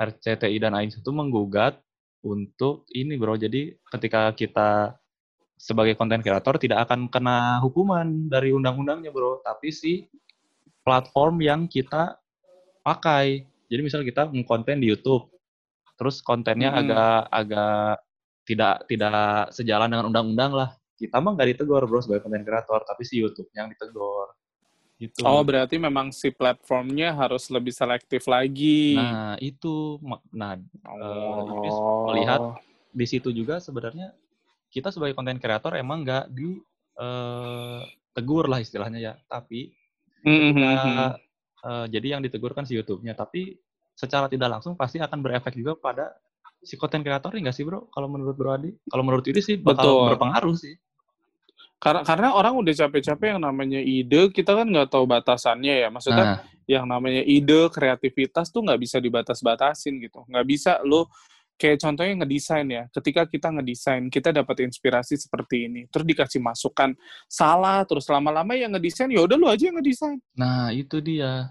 RCTI 0.00 0.56
dan 0.60 0.72
AINS 0.76 1.00
itu 1.00 1.10
menggugat 1.12 1.80
untuk 2.24 2.84
ini 2.92 3.16
bro. 3.16 3.36
Jadi 3.36 3.76
ketika 3.88 4.32
kita 4.36 4.96
sebagai 5.60 5.92
konten 5.96 6.24
kreator 6.24 6.56
tidak 6.56 6.88
akan 6.88 7.12
kena 7.12 7.60
hukuman 7.60 8.28
dari 8.32 8.52
undang-undangnya 8.52 9.12
bro, 9.12 9.44
tapi 9.44 9.68
si 9.68 10.08
platform 10.84 11.44
yang 11.44 11.68
kita 11.68 12.16
pakai. 12.80 13.44
Jadi 13.68 13.80
misal 13.84 14.00
kita 14.02 14.24
mengkonten 14.32 14.80
di 14.80 14.88
YouTube, 14.88 15.28
terus 16.00 16.24
kontennya 16.24 16.72
Mm-mm. 16.72 16.80
agak 16.80 17.20
agak 17.28 17.92
tidak 18.48 18.74
tidak 18.88 19.52
sejalan 19.52 19.92
dengan 19.92 20.08
undang-undang 20.08 20.52
lah. 20.56 20.70
Kita 21.00 21.16
mah 21.16 21.32
nggak 21.32 21.48
ditegur 21.56 21.88
bro 21.88 22.04
sebagai 22.04 22.28
konten 22.28 22.44
kreator, 22.44 22.84
tapi 22.84 23.08
si 23.08 23.16
YouTube 23.16 23.48
yang 23.56 23.72
ditegur. 23.72 24.36
Gitu. 25.00 25.24
Oh, 25.24 25.40
berarti 25.40 25.80
memang 25.80 26.12
si 26.12 26.28
platformnya 26.28 27.16
harus 27.16 27.48
lebih 27.48 27.72
selektif 27.72 28.28
lagi. 28.28 29.00
Nah 29.00 29.32
itu, 29.40 29.96
nah 30.28 30.60
oh. 30.92 31.48
Yudis 31.56 31.76
melihat 32.12 32.60
di 32.92 33.06
situ 33.08 33.32
juga 33.32 33.64
sebenarnya 33.64 34.12
kita 34.68 34.92
sebagai 34.92 35.16
konten 35.16 35.40
kreator 35.40 35.72
emang 35.80 36.04
nggak 36.04 36.28
di 36.28 36.60
eh, 37.00 37.80
tegur 38.12 38.44
lah 38.44 38.60
istilahnya 38.60 39.00
ya, 39.00 39.14
tapi 39.24 39.72
Mhm, 40.20 40.52
mhm. 40.52 40.96
eh, 41.64 41.86
jadi 41.88 42.06
yang 42.12 42.20
ditegur 42.20 42.52
kan 42.52 42.68
si 42.68 42.76
YouTube-nya, 42.76 43.16
tapi 43.16 43.56
secara 43.96 44.28
tidak 44.28 44.48
langsung 44.48 44.76
pasti 44.76 45.00
akan 45.00 45.20
berefek 45.20 45.56
juga 45.56 45.76
pada 45.76 46.12
si 46.60 46.76
konten 46.76 47.00
kreator 47.00 47.32
nggak 47.32 47.56
sih 47.56 47.64
bro? 47.64 47.88
Kalau 47.88 48.08
menurut 48.08 48.36
Bro 48.36 48.52
Adi, 48.52 48.70
kalau 48.88 49.04
menurut 49.04 49.24
Yudi 49.24 49.40
sih 49.40 49.56
bakal 49.56 49.84
Betul. 49.84 50.06
berpengaruh 50.12 50.56
sih. 50.56 50.74
Karena 51.80 52.04
karena 52.04 52.28
orang 52.36 52.60
udah 52.60 52.74
capek-capek 52.76 53.34
yang 53.36 53.40
namanya 53.40 53.80
ide, 53.80 54.28
kita 54.28 54.52
kan 54.52 54.68
nggak 54.68 54.92
tahu 54.92 55.08
batasannya 55.08 55.74
ya. 55.80 55.88
Maksudnya 55.88 56.26
Nah, 56.36 56.38
yang 56.68 56.84
namanya 56.84 57.24
ide, 57.24 57.72
kreativitas 57.72 58.52
tuh 58.52 58.60
nggak 58.60 58.80
bisa 58.84 59.00
dibatas-batasin 59.00 59.96
gitu. 59.96 60.20
Nggak 60.28 60.44
bisa 60.44 60.72
lo 60.84 61.08
kayak 61.56 61.80
contohnya 61.80 62.20
ngedesain 62.20 62.68
ya. 62.68 62.84
Ketika 62.92 63.24
kita 63.24 63.48
ngedesain, 63.48 64.12
kita 64.12 64.28
dapat 64.28 64.68
inspirasi 64.68 65.16
seperti 65.16 65.72
ini. 65.72 65.88
Terus 65.88 66.04
dikasih 66.04 66.40
masukan 66.44 66.92
salah, 67.24 67.80
terus 67.88 68.04
lama-lama 68.12 68.52
yang 68.52 68.76
ngedesain 68.76 69.08
ya 69.08 69.24
udah 69.24 69.36
lu 69.40 69.48
aja 69.48 69.72
yang 69.72 69.80
ngedesain. 69.80 70.20
nah 70.36 70.68
itu 70.68 71.00
dia. 71.00 71.48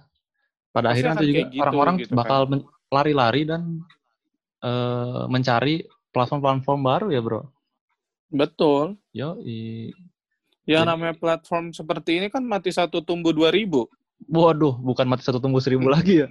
Pada 0.69 0.93
Pasti 0.93 1.01
akhirnya 1.01 1.13
nanti 1.17 1.25
juga 1.25 1.41
gitu, 1.49 1.61
orang-orang 1.65 1.95
gitu 1.97 2.13
kan. 2.13 2.17
bakal 2.21 2.41
men- 2.45 2.69
lari-lari 2.93 3.41
dan 3.49 3.61
eh, 4.61 5.23
mencari 5.25 5.81
platform-platform 6.13 6.79
baru 6.85 7.07
ya 7.09 7.21
bro. 7.25 7.41
Betul. 8.29 8.97
Yo, 9.09 9.41
Yang 10.69 10.85
Jadi- 10.85 10.91
namanya 10.93 11.15
platform 11.17 11.65
seperti 11.73 12.21
ini 12.21 12.27
kan 12.29 12.45
mati 12.45 12.69
satu 12.69 13.01
tumbuh 13.01 13.33
dua 13.33 13.49
ribu. 13.49 13.89
waduh, 14.27 14.75
bukan 14.75 15.07
mati 15.07 15.23
satu 15.23 15.39
tumbuh 15.39 15.57
seribu 15.57 15.87
lagi 15.89 16.21
ya. 16.21 16.27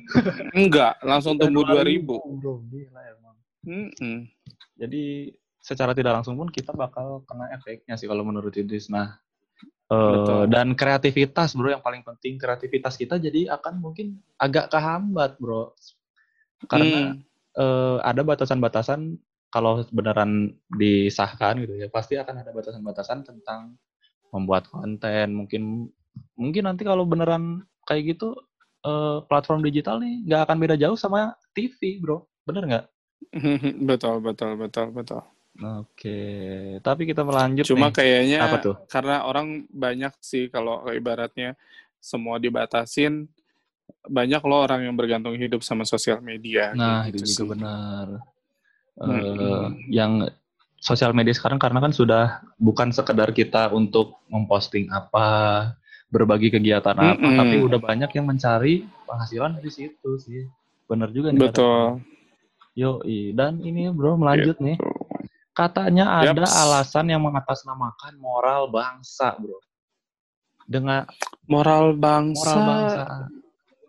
Enggak, 0.55 1.01
langsung 1.03 1.35
tumbuh 1.35 1.65
dua 1.65 1.83
ribu. 1.83 2.21
Bro, 2.37 2.63
gila 2.69 3.01
emang. 3.03 3.37
Mm-mm. 3.65 4.29
Jadi 4.77 5.33
secara 5.59 5.91
tidak 5.91 6.21
langsung 6.21 6.37
pun 6.37 6.47
kita 6.47 6.71
bakal 6.71 7.25
kena 7.25 7.49
efeknya 7.51 7.97
sih 7.97 8.07
kalau 8.07 8.23
menurut 8.23 8.55
Idris. 8.55 8.87
Nah, 8.87 9.19
Eh, 9.89 10.45
dan 10.53 10.77
kreativitas 10.77 11.57
bro 11.57 11.73
yang 11.73 11.81
paling 11.81 12.05
penting 12.05 12.37
kreativitas 12.37 12.93
kita 12.93 13.17
jadi 13.17 13.49
akan 13.51 13.81
mungkin 13.81 14.21
agak 14.37 14.69
kehambat 14.69 15.41
bro 15.41 15.73
karena 16.69 17.17
Hmm. 17.17 17.25
eh, 17.57 17.97
ada 18.05 18.21
batasan-batasan 18.21 19.17
kalau 19.49 19.81
beneran 19.89 20.53
disahkan 20.69 21.65
gitu 21.65 21.73
ya 21.75 21.89
pasti 21.89 22.15
akan 22.15 22.45
ada 22.45 22.53
batasan-batasan 22.53 23.25
tentang 23.25 23.81
membuat 24.35 24.69
konten 24.69 25.35
mungkin 25.35 25.89
mungkin 26.35 26.63
nanti 26.67 26.83
kalau 26.83 27.05
beneran 27.09 27.65
kayak 27.89 28.17
gitu 28.17 28.35
eh, 28.85 29.19
platform 29.27 29.65
digital 29.65 29.99
nih 30.03 30.25
nggak 30.29 30.43
akan 30.49 30.57
beda 30.59 30.77
jauh 30.77 30.99
sama 30.99 31.33
TV 31.57 31.99
bro 32.03 32.25
bener 32.45 32.63
nggak? 32.65 32.87
betul, 33.89 34.23
betul, 34.25 34.51
betul, 34.57 34.87
betul. 34.95 35.23
Oke 35.59 36.21
tapi 36.87 37.03
kita 37.09 37.27
melanjut 37.27 37.67
Cuma 37.67 37.91
nih. 37.91 37.95
kayaknya 37.99 38.39
apa 38.47 38.57
tuh? 38.63 38.77
karena 38.87 39.27
orang 39.27 39.67
banyak 39.69 40.15
sih 40.23 40.47
kalau 40.49 40.87
ibaratnya 40.87 41.59
semua 41.99 42.39
dibatasin, 42.39 43.27
banyak 44.07 44.43
loh 44.47 44.63
orang 44.65 44.87
yang 44.87 44.95
bergantung 44.95 45.35
hidup 45.35 45.67
sama 45.67 45.83
sosial 45.83 46.23
media. 46.23 46.73
Nah, 46.79 47.03
kayak 47.03 47.11
itu 47.11 47.27
gitu 47.27 47.35
juga 47.35 47.43
sih. 47.43 47.51
benar. 47.59 48.07
Eh, 48.99 49.07
Mm-mm. 49.07 49.67
yang 49.95 50.13
sosial 50.79 51.11
media 51.11 51.35
sekarang 51.35 51.59
karena 51.59 51.83
kan 51.83 51.91
sudah 51.91 52.43
bukan 52.57 52.95
sekedar 52.95 53.35
kita 53.35 53.71
untuk 53.71 54.23
memposting 54.31 54.87
apa, 54.89 55.73
berbagi 56.09 56.49
kegiatan 56.49 56.95
apa, 56.97 57.19
Mm-mm. 57.19 57.37
tapi 57.37 57.57
udah 57.61 57.81
banyak 57.83 58.11
yang 58.15 58.27
mencari 58.27 58.87
penghasilan 59.05 59.59
dari 59.59 59.71
situ 59.71 60.11
sih. 60.17 60.47
Benar 60.89 61.13
juga 61.13 61.35
nih. 61.35 61.41
Betul. 61.51 62.01
Yo, 62.73 63.03
dan 63.35 63.59
ini 63.61 63.91
bro 63.91 64.15
melanjut 64.15 64.57
nih. 64.63 64.79
Katanya 65.51 66.23
ada 66.23 66.47
Yaps. 66.47 66.55
alasan 66.55 67.11
yang 67.11 67.27
mengatasnamakan 67.27 68.15
moral 68.23 68.71
bangsa, 68.71 69.35
bro. 69.35 69.59
Dengan 70.65 71.03
Moral 71.49 71.97
bangsa. 71.99 72.39
moral 72.39 72.61
bangsa. 72.63 73.05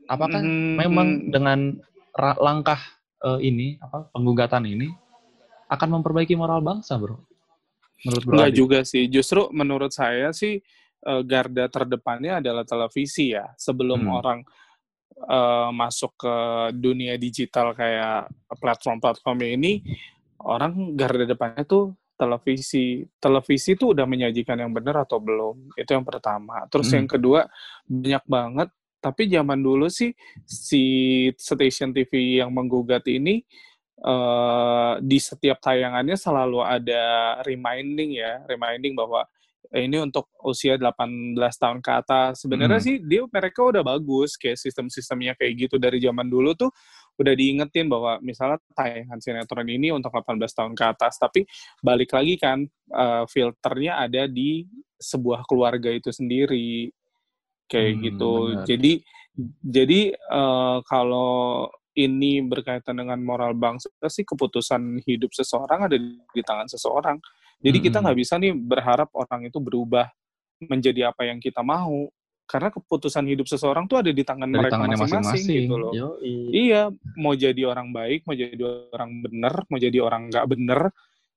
Apakah 0.10 0.42
Hmm, 0.42 0.74
memang 0.74 1.08
dengan 1.30 1.78
langkah 2.42 2.82
eh, 3.22 3.40
ini 3.46 3.78
apa 3.78 4.10
penggugatan 4.10 4.66
ini 4.66 4.90
akan 5.70 6.02
memperbaiki 6.02 6.34
moral 6.34 6.66
bangsa, 6.66 6.98
bro? 6.98 7.22
Menurut 8.04 8.24
bro 8.26 8.34
Enggak 8.36 8.50
Adi? 8.50 8.58
juga 8.58 8.80
sih. 8.84 9.06
Justru 9.08 9.48
menurut 9.54 9.92
saya 9.94 10.34
sih 10.34 10.58
eh, 11.00 11.22
garda 11.24 11.70
terdepannya 11.70 12.42
adalah 12.42 12.66
televisi 12.66 13.32
ya. 13.38 13.46
Sebelum 13.56 14.10
Hmm. 14.10 14.18
orang 14.20 14.40
eh, 15.20 15.70
masuk 15.76 16.16
ke 16.18 16.36
dunia 16.80 17.20
digital 17.20 17.76
kayak 17.76 18.32
platform-platform 18.56 19.40
ini, 19.46 19.84
orang 20.42 20.96
garda 20.98 21.28
depannya 21.28 21.64
tuh 21.68 21.94
televisi. 22.16 23.04
Televisi 23.20 23.76
tuh 23.76 23.94
udah 23.96 24.04
menyajikan 24.08 24.58
yang 24.60 24.72
benar 24.74 25.04
atau 25.06 25.20
belum? 25.22 25.76
Itu 25.76 25.92
yang 25.96 26.08
pertama. 26.08 26.66
Terus 26.72 26.90
Hmm. 26.92 27.04
yang 27.04 27.08
kedua, 27.08 27.46
banyak 27.88 28.24
banget 28.26 28.70
tapi 29.00 29.32
zaman 29.32 29.64
dulu 29.64 29.88
sih 29.88 30.12
si 30.44 30.84
station 31.40 31.96
TV 31.96 32.44
yang 32.44 32.52
menggugat 32.52 33.08
ini 33.08 33.48
eh, 34.00 34.94
di 35.04 35.20
setiap 35.20 35.60
tayangannya 35.64 36.16
selalu 36.16 36.60
ada 36.64 37.04
reminding 37.44 38.20
ya, 38.20 38.44
reminding 38.48 38.96
bahwa 38.96 39.26
eh, 39.70 39.86
ini 39.86 40.02
untuk 40.02 40.32
usia 40.44 40.80
18 40.80 41.36
tahun 41.60 41.80
ke 41.84 41.92
atas. 41.94 42.42
Sebenarnya 42.42 42.80
Hmm. 42.82 42.88
sih 42.88 42.96
dia 43.04 43.22
mereka 43.30 43.62
udah 43.68 43.84
bagus 43.86 44.34
kayak 44.40 44.58
sistem-sistemnya 44.58 45.36
kayak 45.38 45.68
gitu 45.70 45.76
dari 45.78 46.00
zaman 46.02 46.26
dulu 46.28 46.56
tuh 46.58 46.72
udah 47.20 47.36
diingetin 47.36 47.92
bahwa 47.92 48.16
misalnya 48.24 48.58
tayangan 48.72 49.20
sinetron 49.20 49.68
ini 49.68 49.92
untuk 49.92 50.10
18 50.16 50.56
tahun 50.56 50.72
ke 50.74 50.84
atas, 50.88 51.20
tapi 51.20 51.44
balik 51.84 52.16
lagi 52.16 52.40
kan 52.40 52.64
eh, 52.96 53.24
filternya 53.28 54.00
ada 54.08 54.26
di 54.26 54.64
sebuah 55.00 55.44
keluarga 55.48 55.92
itu 55.92 56.12
sendiri 56.12 56.92
kayak 57.70 57.94
Hmm, 57.96 58.04
gitu. 58.04 58.34
benar. 58.56 58.66
Jadi 58.66 58.94
jadi 59.64 60.02
eh, 60.16 60.78
kalau 60.88 61.68
ini 62.00 62.40
berkaitan 62.40 62.96
dengan 62.96 63.20
moral 63.20 63.52
bangsa 63.60 63.92
sih 64.08 64.24
keputusan 64.24 65.04
hidup 65.04 65.36
seseorang 65.36 65.92
ada 65.92 65.98
di, 66.00 66.42
tangan 66.42 66.72
seseorang. 66.72 67.20
Jadi 67.60 67.78
kita 67.84 68.00
Mm-mm. 68.00 68.06
nggak 68.08 68.20
bisa 68.24 68.34
nih 68.40 68.56
berharap 68.56 69.12
orang 69.20 69.52
itu 69.52 69.60
berubah 69.60 70.08
menjadi 70.64 71.12
apa 71.12 71.28
yang 71.28 71.44
kita 71.44 71.60
mau 71.60 72.08
karena 72.50 72.74
keputusan 72.74 73.30
hidup 73.30 73.46
seseorang 73.46 73.86
tuh 73.86 74.02
ada 74.02 74.10
di 74.10 74.24
tangan 74.26 74.50
Dari 74.50 74.58
mereka 74.58 74.82
masing-masing 74.82 75.70
gitu 75.70 75.76
loh. 75.78 75.94
Yoi. 75.94 76.50
Iya, 76.50 76.90
mau 77.20 77.38
jadi 77.38 77.62
orang 77.70 77.94
baik, 77.94 78.26
mau 78.26 78.34
jadi 78.34 78.58
orang 78.90 79.22
bener, 79.22 79.54
mau 79.70 79.78
jadi 79.78 79.98
orang 80.02 80.34
nggak 80.34 80.46
bener, 80.50 80.90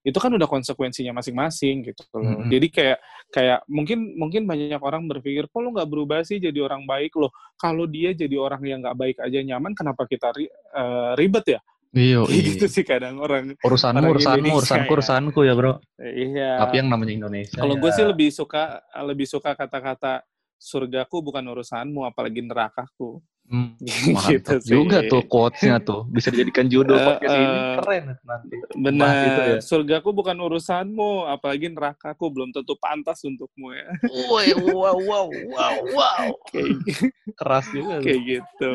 itu 0.02 0.16
kan 0.16 0.32
udah 0.32 0.48
konsekuensinya 0.48 1.12
masing-masing 1.20 1.84
gitu 1.84 2.02
loh. 2.16 2.24
Mm-mm. 2.24 2.48
Jadi 2.48 2.66
kayak 2.72 2.98
kayak 3.32 3.64
mungkin 3.64 4.12
mungkin 4.20 4.44
banyak 4.44 4.78
orang 4.78 5.08
berpikir, 5.08 5.48
kok 5.48 5.60
lo 5.64 5.72
nggak 5.72 5.88
berubah 5.88 6.20
sih 6.20 6.36
jadi 6.36 6.60
orang 6.60 6.84
baik 6.84 7.16
loh? 7.16 7.32
Kalau 7.56 7.88
dia 7.88 8.12
jadi 8.12 8.36
orang 8.36 8.60
yang 8.62 8.78
nggak 8.84 8.98
baik 9.00 9.16
aja 9.24 9.40
nyaman, 9.40 9.72
kenapa 9.72 10.04
kita 10.04 10.30
ri- 10.36 10.52
eh, 10.52 11.12
ribet 11.16 11.56
ya? 11.56 11.60
Kayak 12.28 12.44
gitu 12.56 12.66
sih 12.68 12.84
kadang 12.88 13.20
orang. 13.20 13.52
Urusanmu, 13.60 14.00
orang 14.00 14.12
urusanmu, 14.16 14.36
Indonesia 14.40 14.60
urusanku, 14.60 14.88
ya. 14.88 14.96
urusanku 14.96 15.40
ya 15.44 15.52
bro. 15.56 15.72
Iya. 16.00 16.50
Tapi 16.60 16.74
yang 16.80 16.88
namanya 16.88 17.12
Indonesia. 17.12 17.60
Kalau 17.60 17.76
ya. 17.76 17.80
gue 17.80 17.90
sih 17.92 18.04
lebih 18.08 18.28
suka 18.32 18.80
lebih 19.04 19.26
suka 19.28 19.50
kata-kata 19.52 20.24
surgaku 20.56 21.20
bukan 21.20 21.44
urusanmu, 21.44 22.08
apalagi 22.08 22.40
nerakaku. 22.40 23.20
Hmm, 23.52 23.76
gitu 24.32 24.48
mantap 24.48 24.64
juga 24.64 24.98
sih. 24.98 25.10
tuh 25.10 25.22
quotes-nya 25.22 25.76
tuh. 25.78 26.08
Bisa 26.08 26.32
dijadikan 26.32 26.66
judul 26.66 26.96
Eh, 26.96 27.04
podcast 27.04 27.34
ini. 27.34 27.44
eh, 27.44 27.74
Keren 27.76 28.02
nanti. 28.18 28.24
Bahas 28.24 28.42
itu 28.64 28.80
Benar, 28.80 29.14
ya. 29.46 29.58
surgaku 29.60 30.08
bukan 30.10 30.36
urusanmu, 30.38 31.10
apalagi 31.28 31.68
nerakaku 31.68 32.24
belum 32.26 32.48
tentu 32.50 32.72
pantas 32.74 33.20
untukmu 33.20 33.70
ya. 33.70 33.92
Woi, 34.26 34.56
wow, 34.56 34.96
wow, 34.96 35.26
wow, 35.28 35.74
wow. 35.86 36.26
Kayak, 36.48 37.12
Keras 37.34 37.66
juga. 37.68 38.00
kayak 38.00 38.20
gitu. 38.22 38.74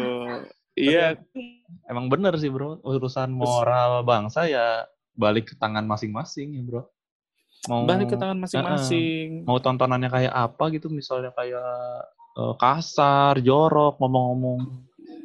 Iya, 0.73 1.17
Emang 1.83 2.05
bener 2.05 2.37
sih 2.37 2.47
bro. 2.47 2.77
Urusan 2.79 3.33
moral 3.33 4.03
bangsa 4.03 4.45
ya 4.45 4.85
balik 5.11 5.49
ke 5.49 5.55
tangan 5.55 5.83
masing-masing 5.83 6.53
ya 6.53 6.61
bro. 6.61 6.85
Mau 7.65 7.83
balik 7.83 8.07
ke 8.07 8.15
tangan 8.15 8.37
masing-masing. 8.37 9.41
mau 9.43 9.57
tontonannya 9.57 10.05
kayak 10.07 10.29
apa 10.29 10.69
gitu 10.69 10.87
misalnya 10.87 11.33
kayak 11.33 11.65
kasar, 12.61 13.41
jorok, 13.41 13.97
ngomong-ngomong 13.97 14.61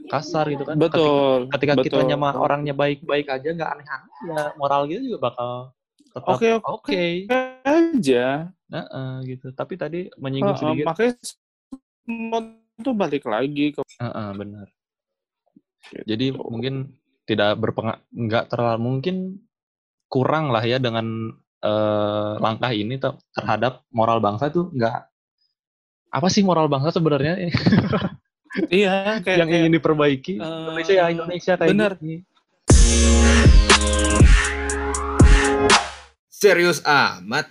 kasar 0.09 0.45
gitu 0.53 0.65
kan. 0.69 0.77
Betul. 0.77 1.49
Ketika, 1.49 1.53
ketika 1.57 1.75
betul. 1.77 1.85
kitanya 1.89 2.17
mah 2.21 2.35
orangnya 2.37 2.75
baik-baik 2.77 3.29
aja 3.29 3.49
nggak 3.53 3.71
aneh-aneh 3.77 4.13
ya 4.23 4.43
moral 4.57 4.87
gitu 4.89 5.01
juga 5.13 5.33
bakal 5.33 5.51
tetap 6.13 6.37
Oke, 6.37 6.49
oke. 6.61 6.65
oke 6.69 7.03
aja. 7.65 8.27
Heeh, 8.73 9.11
gitu. 9.29 9.47
Tapi 9.53 9.75
tadi 9.77 10.01
menyinggung 10.17 10.57
Heeh, 10.57 10.61
sedikit. 10.61 10.87
makanya 10.89 11.13
semua 12.05 12.39
tuh 12.81 12.95
balik 12.97 13.25
lagi 13.29 13.77
ke 13.77 13.81
Heeh, 14.01 14.29
benar. 14.37 14.67
Gitu. 15.93 16.05
Jadi 16.09 16.27
mungkin 16.33 16.75
tidak 17.29 17.61
berpengaruh, 17.61 18.01
nggak 18.13 18.45
terlalu 18.49 18.81
mungkin 18.81 19.17
kurang 20.09 20.53
lah 20.53 20.65
ya 20.65 20.81
dengan 20.81 21.37
eh, 21.63 22.35
langkah 22.41 22.73
ini 22.75 22.97
ter- 22.99 23.21
terhadap 23.37 23.85
moral 23.93 24.19
bangsa 24.19 24.49
itu 24.51 24.73
nggak 24.73 25.12
apa 26.13 26.29
sih 26.29 26.45
moral 26.45 26.69
bangsa 26.69 26.93
sebenarnya 26.93 27.41
iya 28.69 29.17
kayak, 29.25 29.39
yang 29.41 29.49
kayak, 29.49 29.61
ingin 29.65 29.73
diperbaiki 29.81 30.35
eh, 30.37 30.45
Indonesia 30.45 30.93
ya 30.93 31.05
Indonesia 31.09 31.53
kayak 31.57 31.71
bener. 31.73 31.93
gini. 31.97 32.17
Serius 36.29 36.85
amat. 36.85 37.49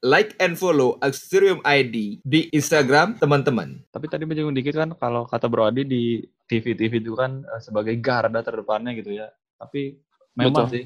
Like 0.00 0.32
and 0.40 0.56
follow 0.56 0.96
Axterium 1.04 1.60
ID 1.60 2.24
di 2.24 2.48
Instagram 2.56 3.20
teman-teman. 3.20 3.84
Tapi 3.92 4.08
tadi 4.08 4.24
menyinggung 4.24 4.56
dikit 4.56 4.80
kan 4.80 4.96
kalau 4.96 5.28
kata 5.28 5.44
Bro 5.44 5.68
Adi 5.68 5.84
di 5.84 6.24
TV-TV 6.48 7.04
itu 7.04 7.12
kan 7.12 7.44
eh, 7.44 7.60
sebagai 7.60 7.94
garda 8.00 8.40
terdepannya 8.40 8.96
gitu 8.96 9.12
ya. 9.12 9.28
Tapi 9.60 9.92
memang 10.34 10.66
Betul. 10.66 10.72
sih 10.72 10.84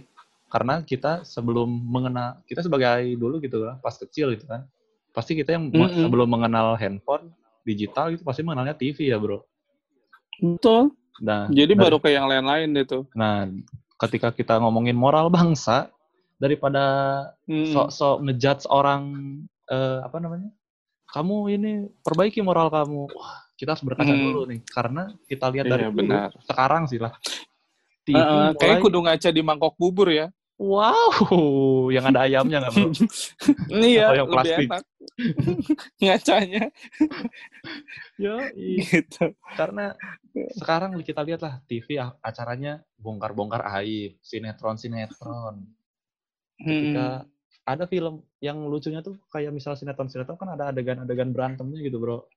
karena 0.51 0.83
kita 0.83 1.23
sebelum 1.23 1.67
mengenal 1.67 2.43
kita 2.47 2.63
sebagai 2.63 3.17
dulu 3.19 3.39
gitu 3.43 3.67
kan 3.67 3.79
pas 3.83 3.95
kecil 3.99 4.35
gitu 4.39 4.47
kan 4.47 4.67
pasti 5.15 5.33
kita 5.33 5.55
yang 5.55 5.71
Mm-mm. 5.71 6.03
sebelum 6.03 6.27
mengenal 6.27 6.75
handphone 6.75 7.31
digital 7.63 8.11
itu 8.11 8.21
pasti 8.21 8.43
mengenalnya 8.43 8.75
TV 8.75 9.09
ya 9.09 9.17
bro. 9.17 9.41
Betul. 10.37 10.91
Nah, 11.23 11.47
Jadi 11.47 11.73
dari- 11.73 11.81
baru 11.81 11.97
ke 11.97 12.11
yang 12.11 12.27
lain-lain 12.27 12.75
tuh. 12.85 13.07
nah 13.15 13.47
ketika 13.97 14.35
kita 14.35 14.59
ngomongin 14.59 14.99
moral 14.99 15.31
bangsa 15.31 15.89
daripada 16.37 16.83
Mm. 17.47 17.71
sok-sok 17.71 18.17
ngejudge 18.21 18.67
orang 18.67 19.03
eh, 19.65 19.99
apa 20.03 20.19
namanya? 20.19 20.51
Kamu 21.07 21.47
ini 21.49 21.73
perbaiki 22.03 22.43
moral 22.43 22.69
kamu. 22.69 23.07
Wah, 23.09 23.39
kita 23.55 23.73
harus 23.73 23.81
berkaca 23.81 24.11
Hmm. 24.11 24.19
dulu 24.21 24.41
nih 24.45 24.61
karena 24.67 25.09
kita 25.25 25.47
lihat 25.49 25.65
Iya, 25.65 25.73
dari 25.73 25.85
dulu, 25.87 25.99
benar. 26.03 26.29
sekarang 26.43 26.83
sih 26.85 26.99
lah. 26.99 27.15
TV 28.05 28.19
Heeh, 28.19 28.49
kayak 28.59 28.83
kudu 28.83 28.99
ngaca 29.01 29.31
di 29.31 29.41
mangkok 29.41 29.79
bubur 29.79 30.11
ya. 30.11 30.29
Wow, 30.59 31.91
yang 31.91 32.05
ada 32.11 32.27
ayamnya 32.27 32.63
nggak 32.63 32.73
bro? 32.75 32.91
Iya, 33.75 34.07
yang 34.23 34.29
lebih 34.29 34.35
plastik. 34.35 34.67
enak. 34.71 34.83
Ngacanya 36.03 36.65
Yo, 38.19 38.35
gitu. 38.59 39.31
karena 39.55 39.95
sekarang 40.59 40.99
kita 41.07 41.23
lihat 41.23 41.41
lah 41.47 41.63
TV 41.71 42.03
a- 42.03 42.19
acaranya 42.19 42.83
bongkar-bongkar 42.99 43.63
aib, 43.83 44.19
sinetron-sinetron. 44.23 45.55
Hmm. 46.59 46.67
Ketika 46.67 47.07
ada 47.65 47.85
film 47.89 48.23
yang 48.45 48.61
lucunya 48.69 49.01
tuh 49.01 49.17
kayak 49.33 49.55
misal 49.55 49.75
sinetron-sinetron 49.75 50.37
kan 50.37 50.53
ada 50.53 50.69
adegan-adegan 50.71 51.33
berantemnya 51.33 51.81
gitu 51.81 51.97
bro 51.97 52.29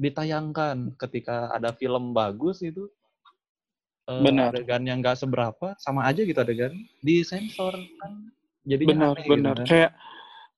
ditayangkan 0.00 0.96
ketika 0.96 1.52
ada 1.52 1.76
film 1.76 2.16
bagus 2.16 2.64
itu 2.64 2.88
eh, 4.10 4.22
Benar. 4.26 4.50
adegan 4.50 4.82
yang 4.82 4.98
nggak 4.98 5.22
seberapa 5.22 5.78
sama 5.78 6.02
aja 6.10 6.26
gitu 6.26 6.34
adegan 6.36 6.74
disensor 6.98 7.78
kan 8.02 8.12
jadinya 8.66 8.90
benar 8.90 9.08
aneh 9.14 9.22
gitu 9.22 9.32
benar 9.32 9.56
kan. 9.56 9.66
kayak 9.70 9.92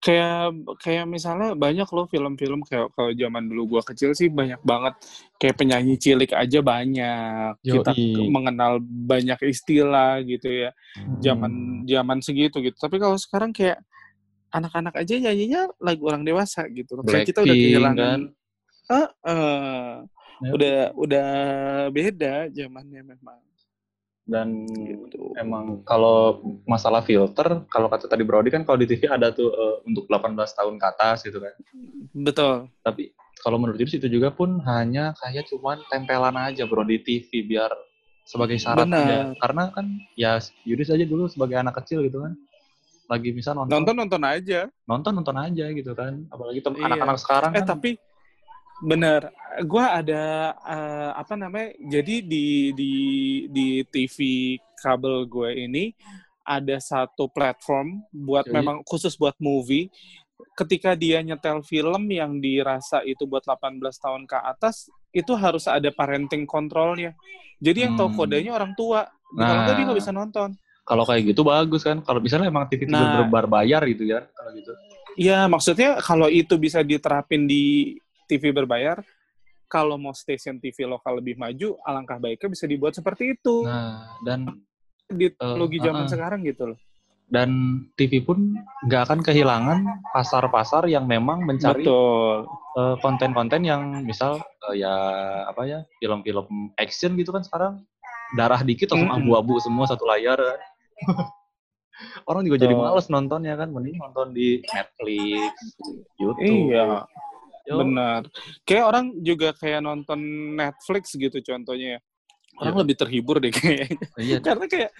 kayak 0.02 0.50
kayak 0.82 1.06
misalnya 1.06 1.54
banyak 1.54 1.86
loh 1.86 2.10
film-film 2.10 2.66
kayak 2.66 2.90
kalau 2.90 3.14
zaman 3.14 3.46
dulu 3.46 3.78
gua 3.78 3.82
kecil 3.86 4.10
sih 4.18 4.26
banyak 4.26 4.58
banget 4.66 4.98
kayak 5.38 5.54
penyanyi 5.54 5.94
cilik 5.94 6.34
aja 6.34 6.58
banyak 6.58 7.54
kita 7.62 7.94
Yoi. 7.94 8.26
mengenal 8.26 8.82
banyak 8.82 9.38
istilah 9.46 10.18
gitu 10.26 10.66
ya 10.66 10.70
Hmm. 10.92 11.22
zaman 11.22 11.52
zaman 11.86 12.18
segitu 12.18 12.58
gitu 12.60 12.74
tapi 12.76 12.98
kalau 12.98 13.14
sekarang 13.14 13.54
kayak 13.54 13.78
anak-anak 14.50 14.92
aja 14.98 15.14
nyanyinya 15.16 15.70
lagu 15.80 16.02
orang 16.04 16.26
dewasa 16.26 16.66
gitu 16.68 16.98
kayak 17.06 17.24
kita 17.30 17.40
udah 17.46 17.54
kehilangan 17.56 18.20
kan? 18.90 20.11
Ya. 20.42 20.50
udah 20.52 20.76
udah 20.98 21.28
beda 21.90 22.34
zamannya 22.50 23.02
memang. 23.06 23.38
Dan 24.22 24.70
gitu. 24.70 25.34
emang 25.34 25.82
kalau 25.82 26.38
masalah 26.62 27.02
filter 27.02 27.66
kalau 27.66 27.90
kata 27.90 28.06
tadi 28.06 28.22
Brody 28.22 28.54
kan 28.54 28.62
kalau 28.62 28.78
di 28.78 28.86
TV 28.86 29.10
ada 29.10 29.34
tuh 29.34 29.50
eh, 29.50 29.76
untuk 29.82 30.06
18 30.06 30.34
tahun 30.38 30.74
ke 30.78 30.86
atas 30.86 31.26
gitu 31.26 31.42
kan. 31.42 31.54
Betul. 32.14 32.70
Tapi 32.86 33.10
kalau 33.42 33.58
menurut 33.58 33.82
Yudis 33.82 33.98
itu 33.98 34.06
juga 34.06 34.30
pun 34.30 34.62
hanya 34.62 35.10
kayak 35.18 35.50
cuman 35.50 35.82
tempelan 35.90 36.38
aja 36.38 36.62
bro 36.70 36.86
di 36.86 37.02
TV 37.02 37.42
biar 37.42 37.74
sebagai 38.22 38.54
syarat 38.62 38.86
Benar. 38.86 39.02
aja 39.02 39.18
karena 39.42 39.62
kan 39.74 39.86
ya 40.14 40.38
Yudis 40.62 40.94
aja 40.94 41.02
dulu 41.02 41.26
sebagai 41.26 41.58
anak 41.58 41.82
kecil 41.82 42.06
gitu 42.06 42.22
kan. 42.22 42.38
Lagi 43.10 43.34
misal 43.34 43.58
nonton 43.58 43.82
nonton 43.82 43.94
nonton 44.06 44.22
aja. 44.22 44.70
Nonton 44.86 45.12
nonton 45.18 45.34
aja 45.34 45.66
gitu 45.74 45.92
kan. 45.98 46.22
Apalagi 46.30 46.62
Iya. 46.62 46.86
anak-anak 46.86 47.18
sekarang 47.18 47.50
Eh 47.52 47.66
kan 47.66 47.66
tapi 47.74 47.90
bener, 48.82 49.30
gua 49.64 50.02
ada 50.02 50.22
eh, 50.58 51.10
apa 51.14 51.34
namanya? 51.38 51.70
Jadi 51.78 52.26
di 52.26 52.46
di 52.74 52.92
di 53.48 53.66
TV 53.86 54.16
kabel 54.76 55.24
gue 55.30 55.50
ini 55.62 55.94
ada 56.42 56.74
satu 56.82 57.30
platform 57.30 58.02
buat 58.10 58.50
Yoi. 58.50 58.54
memang 58.58 58.76
khusus 58.82 59.14
buat 59.14 59.38
movie. 59.38 59.86
Ketika 60.58 60.98
dia 60.98 61.22
nyetel 61.22 61.62
film 61.62 62.10
yang 62.10 62.42
dirasa 62.42 63.00
itu 63.06 63.24
buat 63.24 63.46
18 63.46 63.78
tahun 63.96 64.26
ke 64.26 64.36
atas, 64.36 64.90
itu 65.14 65.32
harus 65.38 65.70
ada 65.70 65.86
parenting 65.94 66.42
controlnya. 66.44 67.14
Jadi 67.62 67.86
yang 67.86 67.94
tahu 67.94 68.10
Hmm. 68.10 68.18
kodenya 68.18 68.52
orang 68.52 68.74
tua. 68.74 69.06
Kalau 69.32 69.62
nggak 69.64 69.74
dia 69.78 69.84
nggak 69.86 69.96
Nah. 69.96 70.02
bisa 70.02 70.12
nonton. 70.12 70.50
kalau 70.82 71.06
kayak 71.06 71.30
gitu 71.30 71.46
bagus 71.46 71.86
kan 71.86 72.02
kalau 72.02 72.18
misalnya 72.18 72.50
emang 72.50 72.66
TV 72.66 72.90
Nah. 72.90 73.30
berbayar 73.30 73.86
gitu 73.86 74.02
ya 74.02 74.26
kalau 74.34 74.50
gitu 74.50 74.74
Iya, 75.14 75.46
maksudnya 75.46 76.02
kalau 76.02 76.26
itu 76.26 76.58
bisa 76.58 76.82
diterapin 76.82 77.46
di 77.46 77.94
TV 78.32 78.48
berbayar, 78.48 79.04
kalau 79.68 80.00
mau 80.00 80.12
stasiun 80.16 80.60
TV 80.60 80.88
lokal 80.88 81.20
lebih 81.20 81.36
maju, 81.36 81.76
alangkah 81.84 82.16
baiknya 82.16 82.48
bisa 82.52 82.64
dibuat 82.64 82.92
seperti 82.96 83.36
itu 83.36 83.64
nah 83.64 84.16
dan 84.24 84.48
di 85.12 85.28
teknologi 85.32 85.76
uh, 85.80 85.84
zaman 85.88 86.04
uh-uh. 86.04 86.12
sekarang 86.12 86.40
gitu 86.48 86.62
loh. 86.72 86.78
dan 87.32 87.48
TV 87.96 88.20
pun 88.20 88.56
nggak 88.84 89.02
akan 89.08 89.20
kehilangan 89.24 89.78
pasar-pasar 90.12 90.84
yang 90.88 91.08
memang 91.08 91.44
mencari 91.48 91.80
Betul. 91.84 92.44
eh, 92.76 92.96
konten-konten 93.00 93.64
yang 93.64 94.04
misal 94.04 94.40
eh, 94.68 94.84
ya 94.84 94.92
apa 95.48 95.64
ya 95.64 95.80
film-film 96.00 96.76
action 96.76 97.16
gitu 97.16 97.32
kan 97.32 97.40
sekarang 97.40 97.74
darah 98.36 98.60
dikit 98.60 98.92
langsung 98.92 99.08
Mm-mm. 99.08 99.24
abu-abu 99.28 99.56
semua 99.64 99.88
satu 99.88 100.04
layar 100.04 100.36
kan. 100.36 100.60
orang 102.28 102.44
juga 102.44 102.68
jadi 102.68 102.74
Betul. 102.76 102.84
males 102.84 103.06
nontonnya 103.08 103.54
kan 103.56 103.68
mending 103.72 103.96
nonton 103.96 104.36
di 104.36 104.60
Netflix 104.68 105.52
YouTube 106.20 106.68
Iya, 106.72 107.08
Yo, 107.62 107.78
benar. 107.78 108.26
Kayak 108.62 108.84
orang 108.86 109.06
juga 109.22 109.54
kayak 109.54 109.80
nonton 109.80 110.18
Netflix 110.54 111.14
gitu 111.14 111.38
contohnya 111.40 111.96
ya. 111.96 112.00
Orang 112.58 112.74
Iya. 112.74 112.80
lebih 112.84 112.96
terhibur 112.98 113.36
deh 113.38 113.50
kayaknya. 113.50 113.96
iya 114.18 114.36
Karena 114.46 114.66
kayak 114.66 114.90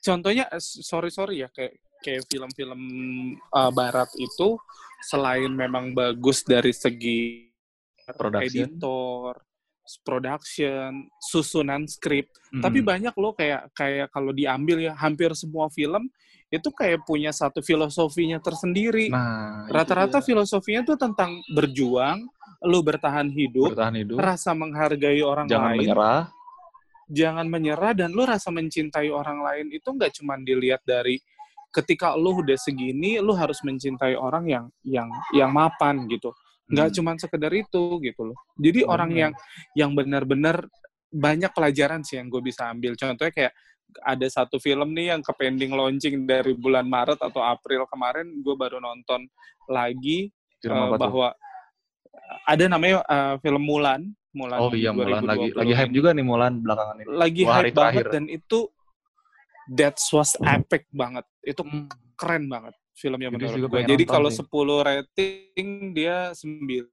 contohnya 0.00 0.44
sorry 0.60 1.08
sorry 1.08 1.40
ya 1.40 1.48
kayak 1.48 1.78
kayak 2.02 2.28
film-film 2.28 2.80
uh, 3.48 3.72
barat 3.72 4.10
itu 4.20 4.60
selain 5.00 5.48
memang 5.48 5.96
bagus 5.96 6.44
dari 6.44 6.72
segi 6.72 7.48
Production. 8.04 8.68
editor, 8.68 9.32
production, 10.00 11.06
susunan 11.20 11.84
skrip, 11.84 12.32
Mm-mm. 12.32 12.64
tapi 12.64 12.80
banyak 12.80 13.12
loh 13.20 13.36
kayak 13.36 13.68
kayak 13.76 14.08
kalau 14.08 14.32
diambil 14.32 14.80
ya 14.80 14.96
hampir 14.96 15.28
semua 15.36 15.68
film 15.68 16.08
itu 16.48 16.68
kayak 16.70 17.02
punya 17.04 17.34
satu 17.34 17.60
filosofinya 17.60 18.38
tersendiri. 18.38 19.10
nah 19.10 19.66
Rata-rata 19.68 20.22
filosofinya 20.22 20.86
tuh 20.86 20.96
tentang 20.96 21.42
berjuang, 21.52 22.24
lu 22.64 22.80
bertahan 22.80 23.28
hidup, 23.28 23.74
bertahan 23.74 23.96
hidup. 24.00 24.16
rasa 24.16 24.54
menghargai 24.54 25.20
orang 25.20 25.46
jangan 25.50 25.72
lain, 25.74 25.80
menyerah. 25.82 26.22
Jangan 27.04 27.46
menyerah 27.52 27.92
dan 27.92 28.16
lu 28.16 28.24
rasa 28.24 28.48
mencintai 28.48 29.12
orang 29.12 29.44
lain 29.44 29.66
itu 29.76 29.84
nggak 29.84 30.12
cuma 30.16 30.40
dilihat 30.40 30.80
dari 30.88 31.20
ketika 31.74 32.14
lu 32.14 32.38
udah 32.40 32.56
segini 32.56 33.18
lu 33.18 33.34
harus 33.34 33.58
mencintai 33.66 34.14
orang 34.14 34.46
yang 34.46 34.64
yang 34.86 35.10
yang 35.34 35.50
mapan 35.50 36.06
gitu 36.06 36.30
nggak 36.64 36.88
Hmm. 36.90 36.96
cuma 36.96 37.10
sekedar 37.16 37.52
itu 37.52 37.82
gitu 38.00 38.22
loh 38.24 38.38
jadi 38.56 38.84
orang 38.84 39.10
Benar. 39.12 39.20
yang 39.20 39.32
yang 39.76 39.90
benar-benar 39.92 40.56
banyak 41.08 41.52
pelajaran 41.52 42.00
sih 42.02 42.16
yang 42.16 42.26
gue 42.26 42.40
bisa 42.40 42.68
ambil 42.68 42.96
contohnya 42.96 43.30
kayak 43.30 43.52
ada 44.02 44.26
satu 44.26 44.56
film 44.58 44.90
nih 44.90 45.14
yang 45.14 45.20
ke 45.20 45.30
pending 45.36 45.70
launching 45.70 46.24
dari 46.24 46.56
bulan 46.56 46.88
Maret 46.88 47.20
atau 47.20 47.44
April 47.44 47.84
kemarin 47.86 48.26
gue 48.42 48.54
baru 48.56 48.80
nonton 48.80 49.28
lagi 49.68 50.32
Film 50.58 50.74
eh, 50.74 50.82
apa 50.88 50.96
tuh? 50.96 51.02
bahwa 51.06 51.28
ada 52.48 52.64
namanya 52.66 53.04
eh, 53.04 53.34
film 53.38 53.62
Mulan 53.62 54.00
Mulan 54.34 54.58
oh 54.58 54.72
iya 54.72 54.90
Mulan 54.90 55.22
lagi 55.22 55.52
2020 55.52 55.60
lagi 55.60 55.72
hype 55.76 55.92
juga 55.94 56.08
nih 56.10 56.24
Mulan 56.26 56.52
belakangan 56.58 56.96
ini 56.96 57.06
lagi 57.12 57.42
hari 57.44 57.70
hype 57.70 57.76
banget 57.76 58.04
dan 58.10 58.24
itu 58.26 58.58
that 59.70 59.96
was 60.12 60.36
epic 60.44 60.84
banget. 60.90 61.24
Itu 61.40 61.64
Hmm. 61.64 61.88
keren 62.14 62.46
banget 62.46 62.74
filmnya 62.94 63.28
menurut 63.28 63.52
juga 63.58 63.68
gue. 63.68 63.90
Jadi 63.90 64.04
kalau. 64.06 64.30
10 64.30 64.46
rating 64.86 65.68
dia 65.92 66.30
9 66.32 66.86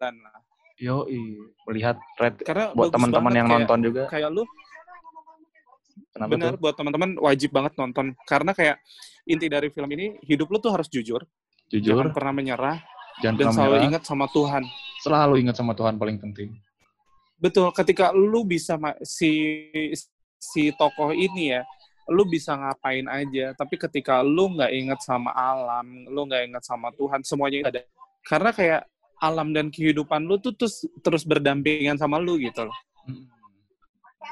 lah. 0.00 0.38
Yo, 0.74 1.06
melihat 1.70 1.98
red 2.18 2.34
Karena 2.42 2.74
buat 2.74 2.90
teman-teman 2.90 3.32
yang 3.34 3.46
kayak, 3.46 3.58
nonton 3.62 3.78
juga. 3.82 4.02
Kayak 4.10 4.30
lu 4.34 4.42
Kenapa 6.14 6.30
benar 6.30 6.52
tuh? 6.54 6.60
buat 6.62 6.74
teman-teman 6.78 7.10
wajib 7.18 7.50
banget 7.50 7.74
nonton 7.74 8.14
karena 8.26 8.54
kayak 8.54 8.78
inti 9.26 9.46
dari 9.50 9.66
film 9.70 9.90
ini 9.94 10.14
hidup 10.22 10.46
lu 10.46 10.62
tuh 10.62 10.70
harus 10.70 10.86
jujur, 10.86 11.22
Jujur, 11.70 11.90
jangan 11.98 12.14
pernah 12.14 12.30
menyerah 12.34 12.78
jangan 13.18 13.34
dan 13.34 13.46
pernah 13.46 13.54
selalu 13.54 13.70
menyerah. 13.74 13.88
ingat 13.90 14.02
sama 14.06 14.26
Tuhan. 14.30 14.62
Selalu 15.02 15.34
ingat 15.42 15.56
sama 15.58 15.72
Tuhan 15.74 15.94
paling 15.98 16.18
penting. 16.22 16.54
Betul, 17.34 17.70
ketika 17.74 18.14
lu 18.14 18.46
bisa 18.46 18.78
si 19.02 19.30
si 20.38 20.70
tokoh 20.74 21.10
ini 21.10 21.58
ya, 21.58 21.66
lu 22.06 22.24
bisa 22.24 22.52
ngapain 22.52 23.06
aja, 23.06 23.56
tapi 23.56 23.76
ketika 23.76 24.20
lu 24.20 24.52
nggak 24.52 24.72
ingat 24.72 25.00
sama 25.00 25.32
alam, 25.32 26.04
lu 26.04 26.28
nggak 26.28 26.52
ingat 26.52 26.64
sama 26.64 26.92
Tuhan, 26.92 27.24
semuanya 27.24 27.68
ada. 27.68 27.80
Karena 28.22 28.50
kayak 28.52 28.82
alam 29.18 29.56
dan 29.56 29.72
kehidupan 29.72 30.28
lu 30.28 30.36
tuh 30.36 30.52
terus 30.52 30.84
terus 31.00 31.24
berdampingan 31.24 31.96
sama 31.96 32.20
lu 32.20 32.36
gitu 32.36 32.68
loh. 32.68 32.78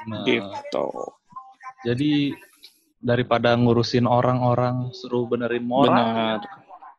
Nah, 0.05 0.25
Gitu. 0.25 0.85
jadi 1.85 2.33
daripada 2.99 3.53
ngurusin 3.55 4.05
orang-orang 4.05 4.89
suruh 4.93 5.25
benerin 5.25 5.63
moral, 5.63 5.93
Benar. 5.93 6.41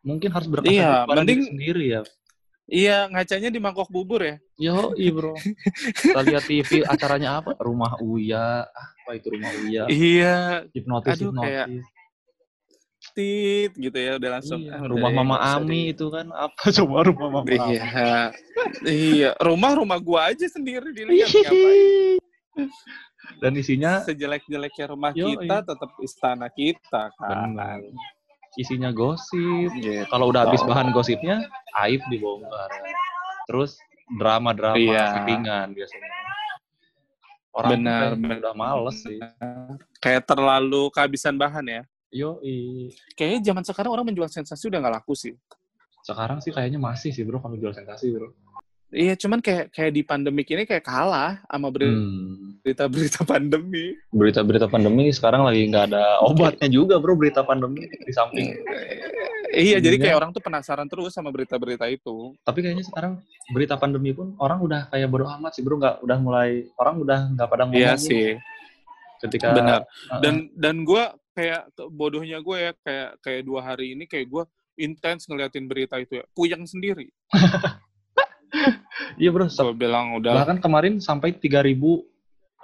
mungkin 0.03 0.31
harus 0.31 0.49
berkaca 0.49 0.73
Iya, 0.73 1.05
mending- 1.07 1.49
sendiri 1.49 1.85
ya. 1.91 2.03
Iya, 2.65 3.13
ngacanya 3.13 3.53
di 3.53 3.61
mangkok 3.61 3.93
bubur 3.93 4.25
ya. 4.25 4.37
Yo, 4.57 4.97
bro. 5.13 5.37
Kita 6.01 6.21
lihat 6.25 6.45
TV 6.49 6.81
acaranya 6.89 7.45
apa? 7.45 7.53
Rumah 7.61 8.01
Uya. 8.01 8.65
Apa 8.65 9.21
itu 9.21 9.29
Rumah 9.29 9.53
Uya? 9.69 9.85
Iya, 9.93 10.37
Hipnotis, 10.73 11.21
Aduh, 11.21 11.29
hipnotis. 11.29 11.45
kayak 11.45 11.67
tit 13.13 13.71
gitu 13.77 13.99
ya 14.01 14.17
udah 14.17 14.31
langsung. 14.41 14.65
Iya, 14.65 14.81
ah, 14.81 14.89
rumah 14.89 15.11
Mama 15.13 15.37
Ami 15.39 15.93
itu 15.93 16.09
kan 16.09 16.33
apa 16.33 16.73
coba 16.73 17.05
rumah 17.05 17.29
Mama 17.31 17.41
Ami? 17.45 17.77
Iya. 17.77 18.33
iya, 18.89 19.31
rumah-rumah 19.39 20.01
gua 20.01 20.33
aja 20.33 20.49
sendiri 20.49 20.89
dilihat 20.91 21.29
ngapain. 21.31 22.19
Dan 23.45 23.53
isinya 23.61 24.01
sejelek-jeleknya 24.03 24.87
rumah 24.89 25.13
Yoi. 25.13 25.37
kita 25.37 25.69
tetap 25.69 25.91
istana 26.01 26.49
kita 26.49 27.13
kan. 27.21 27.55
Benar. 27.55 27.79
Isinya 28.57 28.91
gosip. 28.91 29.71
Gitu. 29.75 30.05
Kalau 30.09 30.31
udah 30.31 30.47
habis 30.47 30.63
bahan 30.63 30.91
gosipnya, 30.91 31.45
aib 31.85 32.01
dibongkar. 32.09 32.71
Terus 33.47 33.77
drama-drama 34.17 34.79
Iya. 34.79 35.05
settingan 35.17 35.73
biasanya. 35.73 36.11
Orang 37.55 37.71
Benar, 37.79 38.19
benar. 38.19 38.37
udah 38.43 38.55
males 38.55 38.99
sih. 38.99 39.23
Kayak 40.03 40.27
terlalu 40.27 40.91
kehabisan 40.91 41.39
bahan 41.39 41.63
ya. 41.65 41.83
Yo, 42.11 42.39
Kayaknya 43.15 43.41
zaman 43.51 43.63
sekarang 43.63 43.91
orang 43.95 44.07
menjual 44.07 44.27
sensasi 44.27 44.71
udah 44.71 44.79
nggak 44.83 44.95
laku 45.03 45.15
sih. 45.15 45.35
sekarang 46.05 46.37
sih 46.37 46.53
kayaknya 46.53 46.77
masih 46.77 47.17
sih 47.17 47.25
bro 47.25 47.41
kalau 47.41 47.57
jual 47.57 47.73
sensasi 47.73 48.13
bro. 48.13 48.29
Iya, 48.95 49.19
cuman 49.19 49.43
kayak 49.43 49.75
kayak 49.75 49.91
di 49.91 50.03
pandemik 50.07 50.47
ini 50.55 50.63
kayak 50.71 50.87
kalah 50.87 51.43
sama 51.51 51.75
Hmm. 51.75 52.63
berita-berita 52.63 53.27
pandemi. 53.27 53.99
Berita-berita 54.15 54.71
pandemi 54.71 55.11
sekarang 55.11 55.43
lagi 55.43 55.67
nggak 55.67 55.91
ada 55.91 56.23
obatnya 56.23 56.71
juga 56.71 57.03
bro 57.03 57.19
berita 57.19 57.43
pandemi 57.43 57.91
di 57.91 58.13
samping 58.15 58.55
Iya, 59.55 59.79
jadi 59.79 59.97
kayak 60.03 60.17
orang 60.19 60.31
tuh 60.35 60.43
penasaran 60.43 60.91
terus 60.91 61.15
sama 61.15 61.31
berita-berita 61.31 61.87
itu. 61.87 62.35
Tapi 62.43 62.59
kayaknya 62.59 62.87
sekarang 62.91 63.23
berita 63.55 63.79
pandemi 63.79 64.11
pun 64.11 64.35
orang 64.43 64.59
udah 64.59 64.91
kayak 64.91 65.07
bodo 65.07 65.31
amat 65.31 65.55
sih 65.55 65.63
bro, 65.63 65.79
nggak 65.79 66.03
udah 66.03 66.19
mulai 66.19 66.51
orang 66.75 66.95
udah 66.99 67.19
nggak 67.39 67.49
pada 67.51 67.63
ngomong 67.67 67.79
Iya 67.79 67.95
nih 67.95 68.03
sih, 68.03 68.29
ketika 69.23 69.55
benar. 69.55 69.81
Dan 70.19 70.51
dan 70.59 70.83
gue 70.83 71.03
kayak 71.39 71.71
bodohnya 71.91 72.43
gue 72.43 72.57
ya 72.59 72.73
kayak 72.83 73.11
kayak 73.23 73.43
dua 73.47 73.61
hari 73.63 73.95
ini 73.95 74.11
kayak 74.11 74.27
gue 74.27 74.43
intens 74.75 75.31
ngeliatin 75.31 75.71
berita 75.71 76.03
itu 76.03 76.19
ya, 76.19 76.25
puyeng 76.35 76.67
sendiri. 76.67 77.07
iya 79.23 79.31
bro, 79.31 79.47
Gue 79.47 79.75
bilang 79.75 80.17
udah 80.19 80.33
bahkan 80.35 80.59
kemarin 80.59 80.99
sampai 80.99 81.35
3000 81.37 82.03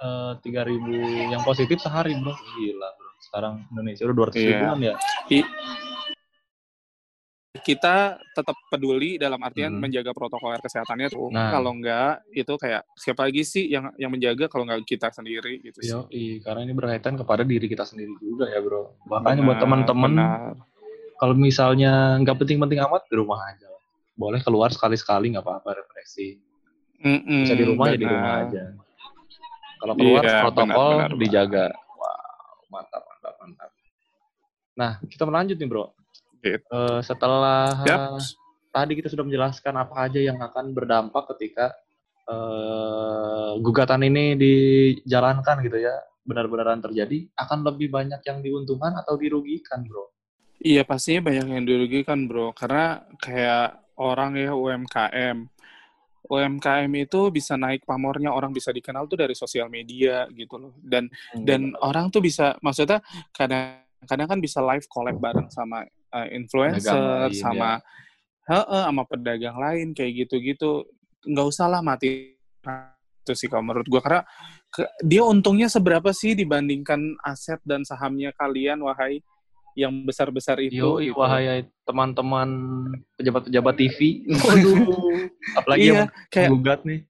eh 0.01 0.33
3000 0.41 1.33
yang 1.33 1.41
positif 1.45 1.77
sehari 1.77 2.17
bro, 2.17 2.33
gila 2.33 2.89
bro. 2.97 3.09
Sekarang 3.21 3.53
Indonesia 3.69 4.03
udah 4.09 4.15
200 4.17 4.35
Iya. 4.35 4.49
ribuan 4.57 4.79
ya. 4.81 4.95
I- 5.29 5.51
kita 7.61 8.15
tetap 8.31 8.55
peduli 8.71 9.19
dalam 9.19 9.37
artian 9.43 9.75
Hmm. 9.75 9.83
menjaga 9.83 10.15
protokol 10.15 10.55
kesehatannya 10.57 11.11
tuh. 11.11 11.29
Nah. 11.29 11.51
Kalau 11.51 11.75
enggak, 11.75 12.23
itu 12.31 12.53
kayak 12.57 12.81
siapa 12.97 13.27
lagi 13.27 13.43
sih 13.43 13.69
yang 13.69 13.91
yang 13.99 14.09
menjaga 14.09 14.47
kalau 14.47 14.65
nggak 14.65 14.87
kita 14.87 15.11
sendiri 15.11 15.61
gitu 15.61 15.79
sih. 15.83 15.91
Yo, 15.93 16.07
karena 16.41 16.65
ini 16.65 16.73
berkaitan 16.73 17.19
kepada 17.19 17.43
diri 17.43 17.67
kita 17.67 17.83
sendiri 17.83 18.15
juga 18.17 18.49
ya 18.49 18.63
bro. 18.63 18.97
Makanya 19.05 19.41
buat 19.45 19.59
teman-teman 19.59 20.11
kalau 21.19 21.35
misalnya 21.37 22.17
nggak 22.23 22.39
penting-penting 22.39 22.81
amat 22.81 23.05
di 23.05 23.15
rumah 23.19 23.37
aja. 23.45 23.70
Boleh 24.13 24.43
keluar 24.43 24.69
sekali-sekali 24.69 25.33
nggak 25.33 25.45
apa-apa 25.45 25.81
refleksi. 25.81 26.37
Mm-mm, 27.01 27.41
Bisa 27.47 27.55
di 27.57 27.65
rumah 27.65 27.85
ya 27.89 27.97
di 27.97 28.07
rumah 28.07 28.33
aja. 28.45 28.63
Kalau 29.81 29.93
keluar 29.97 30.21
Iya, 30.21 30.37
protokol 30.45 30.89
benar, 30.93 31.09
benar, 31.09 31.19
dijaga. 31.19 31.65
Wow, 31.97 32.69
mantap, 32.69 33.01
mantap, 33.01 33.33
mantap. 33.41 33.71
Nah, 34.77 34.91
kita 35.09 35.23
melanjut 35.25 35.57
nih 35.57 35.69
bro. 35.69 35.85
Gitu. 36.41 36.61
Eh, 36.61 36.99
setelah 37.01 37.81
Yap. 37.85 38.21
tadi 38.69 38.93
kita 38.97 39.09
sudah 39.09 39.25
menjelaskan 39.25 39.73
apa 39.77 40.05
aja 40.05 40.21
yang 40.21 40.37
akan 40.37 40.73
berdampak 40.73 41.25
ketika 41.33 41.73
eh, 42.29 43.51
gugatan 43.57 44.05
ini 44.05 44.37
dijalankan 44.37 45.65
gitu 45.65 45.81
ya, 45.81 45.97
benar-benaran 46.21 46.77
terjadi, 46.77 47.25
akan 47.33 47.65
lebih 47.65 47.89
banyak 47.89 48.21
yang 48.21 48.45
diuntungkan 48.45 48.93
atau 49.01 49.17
dirugikan, 49.17 49.81
bro? 49.81 50.13
Iya 50.61 50.85
pastinya 50.85 51.25
banyak 51.25 51.45
yang 51.57 51.65
dirugikan 51.65 52.29
bro, 52.29 52.53
karena 52.53 53.01
kayak 53.17 53.81
orang 54.01 54.33
ya 54.33 54.57
UMKM, 54.57 55.45
UMKM 56.25 56.91
itu 56.97 57.29
bisa 57.29 57.53
naik 57.53 57.85
pamornya 57.85 58.33
orang 58.33 58.49
bisa 58.49 58.73
dikenal 58.73 59.05
tuh 59.05 59.21
dari 59.21 59.37
sosial 59.37 59.69
media 59.69 60.25
gitu 60.33 60.57
loh, 60.57 60.73
dan 60.81 61.05
dan 61.45 61.77
orang 61.85 62.09
tuh 62.09 62.25
bisa 62.25 62.57
maksudnya 62.65 62.97
kadang-kadang 63.29 64.27
kan 64.27 64.39
bisa 64.41 64.59
live 64.65 64.89
collab 64.89 65.21
bareng 65.21 65.53
sama 65.53 65.85
uh, 65.85 66.27
influencer, 66.33 67.29
lain, 67.29 67.37
sama 67.37 67.69
heeh, 68.49 68.83
sama 68.89 69.03
pedagang 69.05 69.57
lain 69.61 69.93
kayak 69.93 70.25
gitu-gitu, 70.25 70.89
nggak 71.29 71.45
usah 71.45 71.69
lah 71.69 71.81
mati. 71.85 72.33
Itu 73.21 73.37
sih 73.37 73.45
kalau 73.45 73.61
menurut 73.61 73.85
gua 73.85 74.01
karena 74.01 74.21
ke- 74.73 74.89
dia 75.05 75.21
untungnya 75.21 75.69
seberapa 75.69 76.09
sih 76.09 76.33
dibandingkan 76.33 77.21
aset 77.21 77.61
dan 77.61 77.85
sahamnya 77.85 78.33
kalian 78.33 78.81
wahai 78.81 79.21
yang 79.77 80.03
besar-besar 80.03 80.59
itu 80.59 80.79
Yo, 80.79 80.99
gitu. 80.99 81.15
wahai 81.19 81.63
teman-teman 81.87 82.49
pejabat-pejabat 83.15 83.75
TV. 83.79 83.99
Waduh. 84.27 84.75
Apalagi 85.59 85.81
iya, 85.87 85.93
yang 85.93 86.09
kayak 86.27 86.49
gugat 86.51 86.79
nih. 86.83 87.01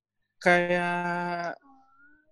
kayak 0.41 1.53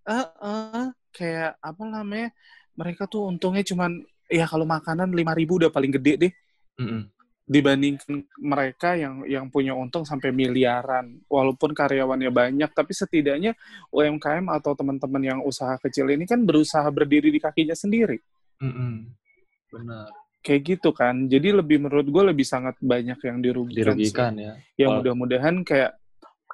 eh 0.09 0.27
eh, 0.41 0.85
kayak 1.13 1.51
apa 1.61 1.83
namanya? 1.85 2.29
Mereka 2.73 3.05
tuh 3.05 3.29
untungnya 3.29 3.61
cuman 3.65 4.01
ya 4.29 4.45
kalau 4.45 4.65
makanan 4.65 5.09
5000 5.11 5.59
udah 5.65 5.69
paling 5.73 5.91
gede 5.97 6.13
deh 6.15 6.33
Mm-mm. 6.79 7.09
dibandingkan 7.49 8.21
mereka 8.37 8.93
yang 8.93 9.25
yang 9.25 9.49
punya 9.49 9.73
untung 9.73 10.05
sampai 10.05 10.29
miliaran. 10.29 11.17
Walaupun 11.25 11.73
karyawannya 11.73 12.29
banyak, 12.29 12.69
tapi 12.73 12.93
setidaknya 12.93 13.57
UMKM 13.89 14.45
atau 14.53 14.77
teman-teman 14.77 15.21
yang 15.21 15.39
usaha 15.41 15.75
kecil 15.81 16.09
ini 16.13 16.29
kan 16.29 16.41
berusaha 16.45 16.85
berdiri 16.93 17.33
di 17.33 17.41
kakinya 17.41 17.73
sendiri. 17.73 18.21
Mm-mm. 18.61 19.09
Benar. 19.69 20.09
Kayak 20.39 20.61
gitu 20.65 20.89
kan. 20.91 21.27
Jadi 21.27 21.51
lebih 21.51 21.83
menurut 21.83 22.07
gue 22.07 22.23
lebih 22.31 22.47
sangat 22.47 22.79
banyak 22.79 23.19
yang 23.19 23.37
dirugikan. 23.39 23.75
sih. 23.75 23.83
Dirugikan 23.83 24.33
ya. 24.39 24.53
ya 24.79 24.87
Wal- 24.87 24.95
mudah-mudahan 25.03 25.55
kayak 25.67 25.99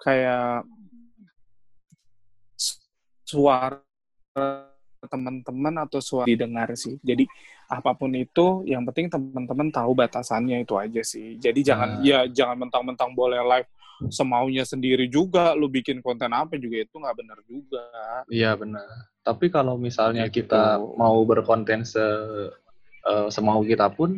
kayak 0.01 0.65
su- 2.57 2.81
suara 3.23 3.77
teman-teman 5.05 5.85
atau 5.85 6.01
suara 6.01 6.25
didengar 6.25 6.73
sih. 6.73 6.97
Jadi 7.05 7.29
apa 7.69 7.93
pun 7.93 8.09
itu, 8.13 8.65
yang 8.65 8.85
penting 8.89 9.09
teman-teman 9.09 9.69
tahu 9.69 9.93
batasannya 9.93 10.65
itu 10.65 10.73
aja 10.77 11.01
sih. 11.05 11.37
Jadi 11.37 11.61
jangan 11.61 12.01
Nah. 12.01 12.05
ya 12.05 12.19
jangan 12.25 12.65
mentang-mentang 12.65 13.13
boleh 13.13 13.37
live 13.41 13.69
semaunya 14.09 14.65
sendiri 14.65 15.05
juga. 15.07 15.53
Lu 15.53 15.69
bikin 15.69 16.01
konten 16.01 16.33
apa 16.33 16.57
juga 16.57 16.81
itu 16.81 16.95
nggak 16.97 17.15
benar 17.21 17.37
juga. 17.45 17.85
Iya 18.27 18.57
benar. 18.57 18.85
Tapi 19.21 19.45
kalau 19.53 19.77
misalnya 19.77 20.25
Gitu. 20.25 20.45
kita 20.49 20.77
mau 20.97 21.21
berkonten 21.21 21.85
se 21.85 22.01
eh, 23.05 23.27
semau 23.29 23.61
kita 23.61 23.89
pun 23.89 24.17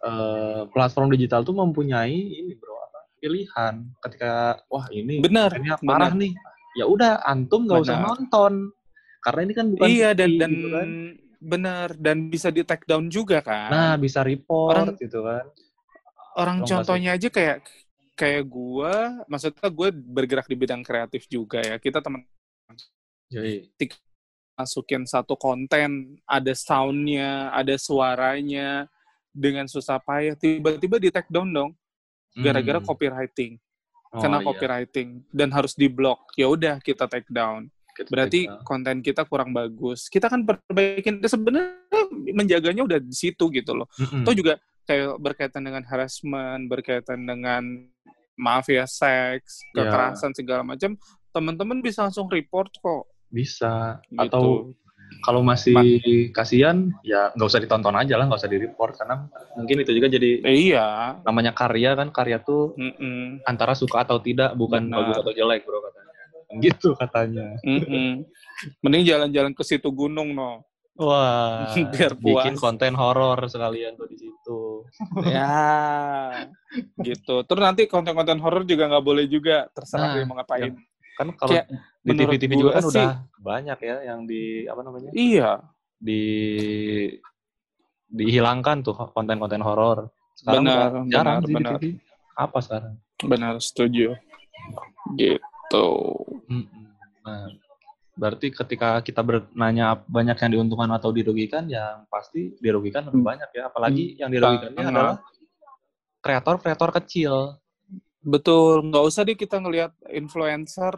eh, 0.00 0.62
platform 0.68 1.12
digital 1.12 1.42
tuh 1.42 1.52
mempunyai 1.52 2.12
ini 2.12 2.52
bro 2.54 2.76
apa 2.78 2.98
pilihan 3.18 3.74
ketika 4.00 4.32
wah 4.66 4.86
ini 4.90 5.18
Benar, 5.18 5.54
parah 5.82 6.10
benar. 6.10 6.12
nih 6.14 6.32
ya 6.76 6.84
udah 6.84 7.22
antum 7.22 7.66
nggak 7.66 7.82
usah 7.82 7.98
nonton 7.98 8.70
karena 9.18 9.40
ini 9.42 9.52
kan 9.52 9.66
bukan 9.68 9.86
Iya 9.88 10.10
dan 10.14 10.28
TV 10.30 10.38
dan 10.38 10.50
gitu 10.50 10.68
kan. 10.70 10.88
benar 11.38 11.88
dan 11.94 12.16
bisa 12.26 12.48
di 12.50 12.62
take 12.62 12.86
down 12.86 13.06
juga 13.08 13.42
kan. 13.42 13.70
nah 13.70 13.92
bisa 13.94 14.22
report 14.22 14.74
Orang- 14.74 14.98
gitu 14.98 15.20
kan 15.22 15.44
orang 16.38 16.58
contohnya 16.62 17.18
aja 17.18 17.26
kayak 17.28 17.66
kayak 18.14 18.50
gue, 18.50 18.94
maksudnya 19.26 19.70
gue 19.70 19.88
bergerak 19.94 20.46
di 20.46 20.58
bidang 20.58 20.82
kreatif 20.82 21.30
juga 21.30 21.62
ya. 21.62 21.78
Kita 21.78 22.02
teman 22.02 22.26
jadi 23.30 23.66
masukin 24.58 25.06
satu 25.06 25.38
konten, 25.38 26.18
ada 26.26 26.50
soundnya, 26.50 27.54
ada 27.54 27.78
suaranya, 27.78 28.90
dengan 29.30 29.70
susah 29.70 30.02
payah, 30.02 30.34
tiba-tiba 30.34 30.98
di 30.98 31.14
take 31.14 31.30
down 31.30 31.46
dong, 31.46 31.70
gara-gara 32.34 32.82
Hmm. 32.82 32.88
copywriting, 32.90 33.54
Oh, 34.10 34.18
kena 34.18 34.42
iya. 34.42 34.46
copywriting 34.50 35.08
dan 35.30 35.54
harus 35.54 35.78
di 35.78 35.86
block. 35.86 36.34
Ya 36.34 36.50
udah 36.50 36.82
kita 36.82 37.06
take 37.06 37.30
down. 37.30 37.70
Kita 37.94 38.10
Berarti 38.10 38.46
take 38.46 38.50
down. 38.50 38.64
konten 38.66 38.96
kita 38.98 39.22
kurang 39.30 39.54
bagus. 39.54 40.10
Kita 40.10 40.26
kan 40.26 40.42
perbaikin 40.42 41.22
sebenarnya 41.22 41.70
menjaganya 42.34 42.82
udah 42.82 42.98
di 42.98 43.14
situ 43.14 43.46
gitu 43.52 43.78
loh. 43.78 43.86
Mm-mm. 43.94 44.26
Atau 44.26 44.34
juga 44.34 44.58
kayak 44.88 45.20
berkaitan 45.20 45.62
dengan 45.62 45.84
harassment, 45.86 46.66
berkaitan 46.66 47.20
dengan 47.22 47.62
maaf 48.34 48.66
ya 48.66 48.86
seks, 48.88 49.60
Ya. 49.76 49.86
kekerasan 49.86 50.32
segala 50.32 50.62
macam, 50.64 50.96
teman-teman 51.30 51.78
bisa 51.78 52.02
langsung 52.08 52.26
report 52.26 52.72
kok. 52.80 53.06
Bisa 53.28 54.00
Gitu. 54.06 54.20
atau 54.20 54.44
kalau 55.20 55.40
masih 55.40 55.74
kasihan 56.30 56.92
ya 57.00 57.32
nggak 57.32 57.48
usah 57.48 57.58
ditonton 57.58 57.92
aja 57.92 58.14
lah 58.14 58.28
nggak 58.28 58.38
usah 58.38 58.48
di 58.48 58.60
report 58.60 58.92
karena 58.94 59.24
mungkin 59.54 59.80
itu 59.80 59.90
juga 59.90 60.06
jadi 60.06 60.44
Eh, 60.44 60.56
iya. 60.68 61.16
namanya 61.22 61.50
karya 61.50 61.92
kan 61.92 62.08
karya 62.08 62.38
tuh 62.38 62.76
Mm-mm. 62.76 63.40
antara 63.42 63.72
suka 63.72 64.04
atau 64.04 64.18
tidak 64.18 64.52
bukan 64.52 64.84
Benar. 64.84 65.00
bagus 65.02 65.16
atau 65.18 65.32
jelek 65.32 65.64
bro 65.64 65.80
katanya 65.80 66.12
gitu 66.60 66.88
katanya 66.94 67.46
Mm-mm. 67.62 68.24
Mending 68.80 69.04
jalan-jalan 69.04 69.52
ke 69.52 69.62
situ 69.62 69.88
gunung 69.88 70.32
no. 70.32 70.64
wah 70.94 71.72
Biar 71.94 72.12
bikin 72.14 72.54
puas. 72.54 72.60
konten 72.60 72.92
horor 72.92 73.38
sekalian 73.44 73.94
tuh 73.94 74.06
di 74.06 74.16
situ 74.18 74.60
ya, 75.30 76.32
gitu. 76.98 77.42
Terus 77.42 77.62
nanti 77.62 77.84
konten-konten 77.84 78.38
horor 78.38 78.62
juga 78.62 78.88
nggak 78.88 79.04
boleh 79.04 79.24
juga. 79.26 79.68
Terserah 79.70 80.04
Nah, 80.04 80.12
dia 80.12 80.24
mau 80.24 80.36
ngapain. 80.36 80.72
kan 81.14 81.28
kalau 81.34 81.50
Kayak 81.50 81.66
di 82.08 82.12
menurut 82.14 82.32
TV-TV 82.32 82.52
juga 82.56 82.72
kan 82.72 82.84
udah 82.84 83.08
banyak 83.38 83.78
ya 83.78 83.96
yang 84.08 84.20
di 84.24 84.42
apa 84.64 84.80
namanya 84.80 85.10
Iya, 85.12 85.50
di 85.94 86.22
dihilangkan 88.08 88.80
tuh 88.80 88.96
konten-konten 89.12 89.60
horor 89.60 90.08
sekarang 90.32 90.64
Benar, 90.64 90.90
jarang 91.06 91.36
benar, 91.44 91.52
benar. 91.52 91.76
TV. 91.76 91.84
apa 92.32 92.58
sekarang 92.62 92.94
benar 93.20 93.54
setuju. 93.58 94.14
Gitu. 95.12 95.88
Nah, 97.20 97.50
berarti 98.14 98.48
ketika 98.48 99.02
kita 99.02 99.20
bernanya 99.20 99.98
banyak 100.00 100.38
yang 100.38 100.50
diuntungkan 100.52 100.86
atau 100.94 101.10
dirugikan, 101.10 101.66
yang 101.66 102.06
pasti 102.06 102.54
dirugikan 102.56 103.04
lebih 103.04 103.20
Hmm. 103.20 103.30
banyak 103.34 103.50
ya. 103.50 103.62
Apalagi 103.66 104.04
yang 104.16 104.30
dirugikannya 104.30 104.78
Banget. 104.78 104.94
adalah 104.94 105.16
kreator-kreator 106.20 106.90
kecil. 107.02 107.34
Betul, 108.18 108.86
nggak 108.86 109.04
usah 109.04 109.22
deh 109.22 109.34
kita 109.34 109.58
ngelihat 109.58 109.90
influencer 110.08 110.94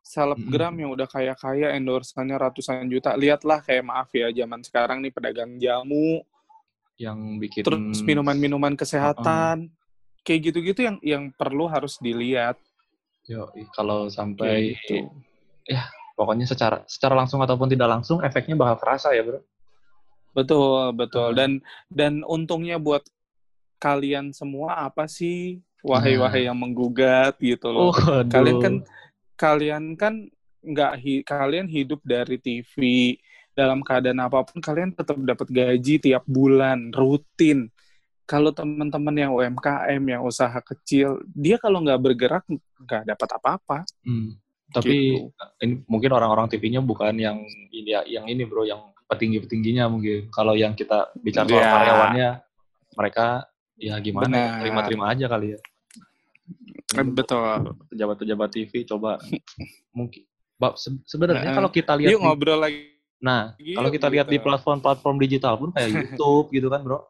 selebgram 0.00 0.74
yang 0.80 0.90
udah 0.96 1.06
kaya-kaya 1.06 1.76
endorsannya 1.76 2.36
ratusan 2.36 2.88
juta. 2.88 3.14
Lihatlah 3.14 3.62
kayak 3.62 3.84
maaf 3.84 4.08
ya 4.10 4.32
zaman 4.32 4.64
sekarang 4.64 5.04
nih 5.04 5.12
pedagang 5.12 5.60
jamu, 5.60 6.24
yang 7.00 7.40
bikin 7.40 7.64
terus 7.64 8.04
minuman-minuman 8.04 8.76
kesehatan. 8.76 9.72
Kayak 10.20 10.52
gitu-gitu 10.52 10.80
yang 10.84 10.96
yang 11.00 11.24
perlu 11.32 11.64
harus 11.64 11.96
dilihat. 11.96 12.60
Yo, 13.24 13.48
kalau 13.72 14.12
sampai 14.12 14.76
gitu. 14.84 15.08
pokoknya 16.12 16.44
secara 16.44 16.84
secara 16.84 17.16
langsung 17.16 17.40
ataupun 17.40 17.72
tidak 17.72 17.88
langsung 17.88 18.20
efeknya 18.20 18.52
bakal 18.52 18.76
kerasa 18.84 19.16
ya, 19.16 19.24
Bro. 19.24 19.40
Betul, 20.36 20.92
betul. 20.92 21.32
Dan 21.32 21.64
dan 21.88 22.20
untungnya 22.28 22.76
buat 22.76 23.00
kalian 23.80 24.36
semua 24.36 24.84
apa 24.84 25.08
sih 25.08 25.64
wahai-wahai 25.80 26.44
yang 26.44 26.58
menggugat 26.60 27.40
gitu 27.40 27.72
loh. 27.72 27.90
Oh, 27.90 27.96
aduh. 27.96 28.28
kalian 28.28 28.56
kan 28.60 28.74
kalian 29.40 29.96
kan 29.96 30.28
nggak 30.60 30.92
hi- 31.00 31.24
kalian 31.24 31.64
hidup 31.64 32.04
dari 32.04 32.36
TV 32.36 32.76
dalam 33.56 33.80
keadaan 33.80 34.20
apa 34.20 34.44
pun 34.44 34.60
kalian 34.60 34.92
tetap 34.92 35.16
dapat 35.16 35.48
gaji 35.48 35.96
tiap 35.96 36.28
bulan 36.28 36.92
rutin. 36.92 37.72
Kalau 38.28 38.52
teman-teman 38.52 39.16
yang 39.16 39.32
UMKM 39.34 40.02
yang 40.06 40.22
usaha 40.22 40.54
kecil, 40.62 41.18
dia 41.26 41.56
kalau 41.56 41.80
nggak 41.82 41.98
bergerak 41.98 42.44
nggak 42.78 43.02
dapat 43.08 43.28
apa-apa. 43.40 43.78
Hmm. 44.04 44.36
Tapi 44.70 45.18
Gitu. 45.18 45.66
ini 45.66 45.74
mungkin 45.90 46.14
orang-orang 46.14 46.46
TV-nya 46.46 46.78
bukan 46.78 47.10
yang 47.18 47.42
ini 47.74 47.90
ya, 47.90 48.06
yang 48.06 48.30
ini 48.30 48.46
bro, 48.46 48.62
yang 48.62 48.78
petinggi-petingginya 49.10 49.90
mungkin. 49.90 50.30
Kalau 50.30 50.54
yang 50.54 50.78
kita 50.78 51.10
bicara 51.18 51.50
soal 51.50 51.58
Ya. 51.58 51.72
karyawannya, 51.74 52.30
mereka 52.94 53.26
ya 53.74 53.98
gimana? 53.98 54.62
Terima-terima 54.62 55.10
aja 55.10 55.26
kali 55.26 55.56
ya. 55.56 55.58
Eh, 56.90 57.06
Betul. 57.06 57.76
Pejabat-pejabat 57.88 58.48
TV 58.50 58.72
coba 58.84 59.18
mungkin. 59.98 60.26
Sebenarnya 61.06 61.50
Nah, 61.50 61.56
kalau 61.56 61.70
kita 61.72 61.96
lihat, 61.96 62.10
Yuk 62.12 62.20
di- 62.20 62.24
ngobrol 62.26 62.60
lagi. 62.60 62.80
nah 63.20 63.52
Iya, 63.56 63.76
kalau 63.76 63.90
kita 63.92 64.08
lihat 64.08 64.26
di 64.28 64.36
gitu. 64.40 64.44
platform-platform 64.48 65.16
digital 65.20 65.54
pun 65.56 65.70
kayak 65.72 65.88
YouTube 66.08 66.48
gitu 66.52 66.68
kan 66.68 66.80
bro, 66.80 67.00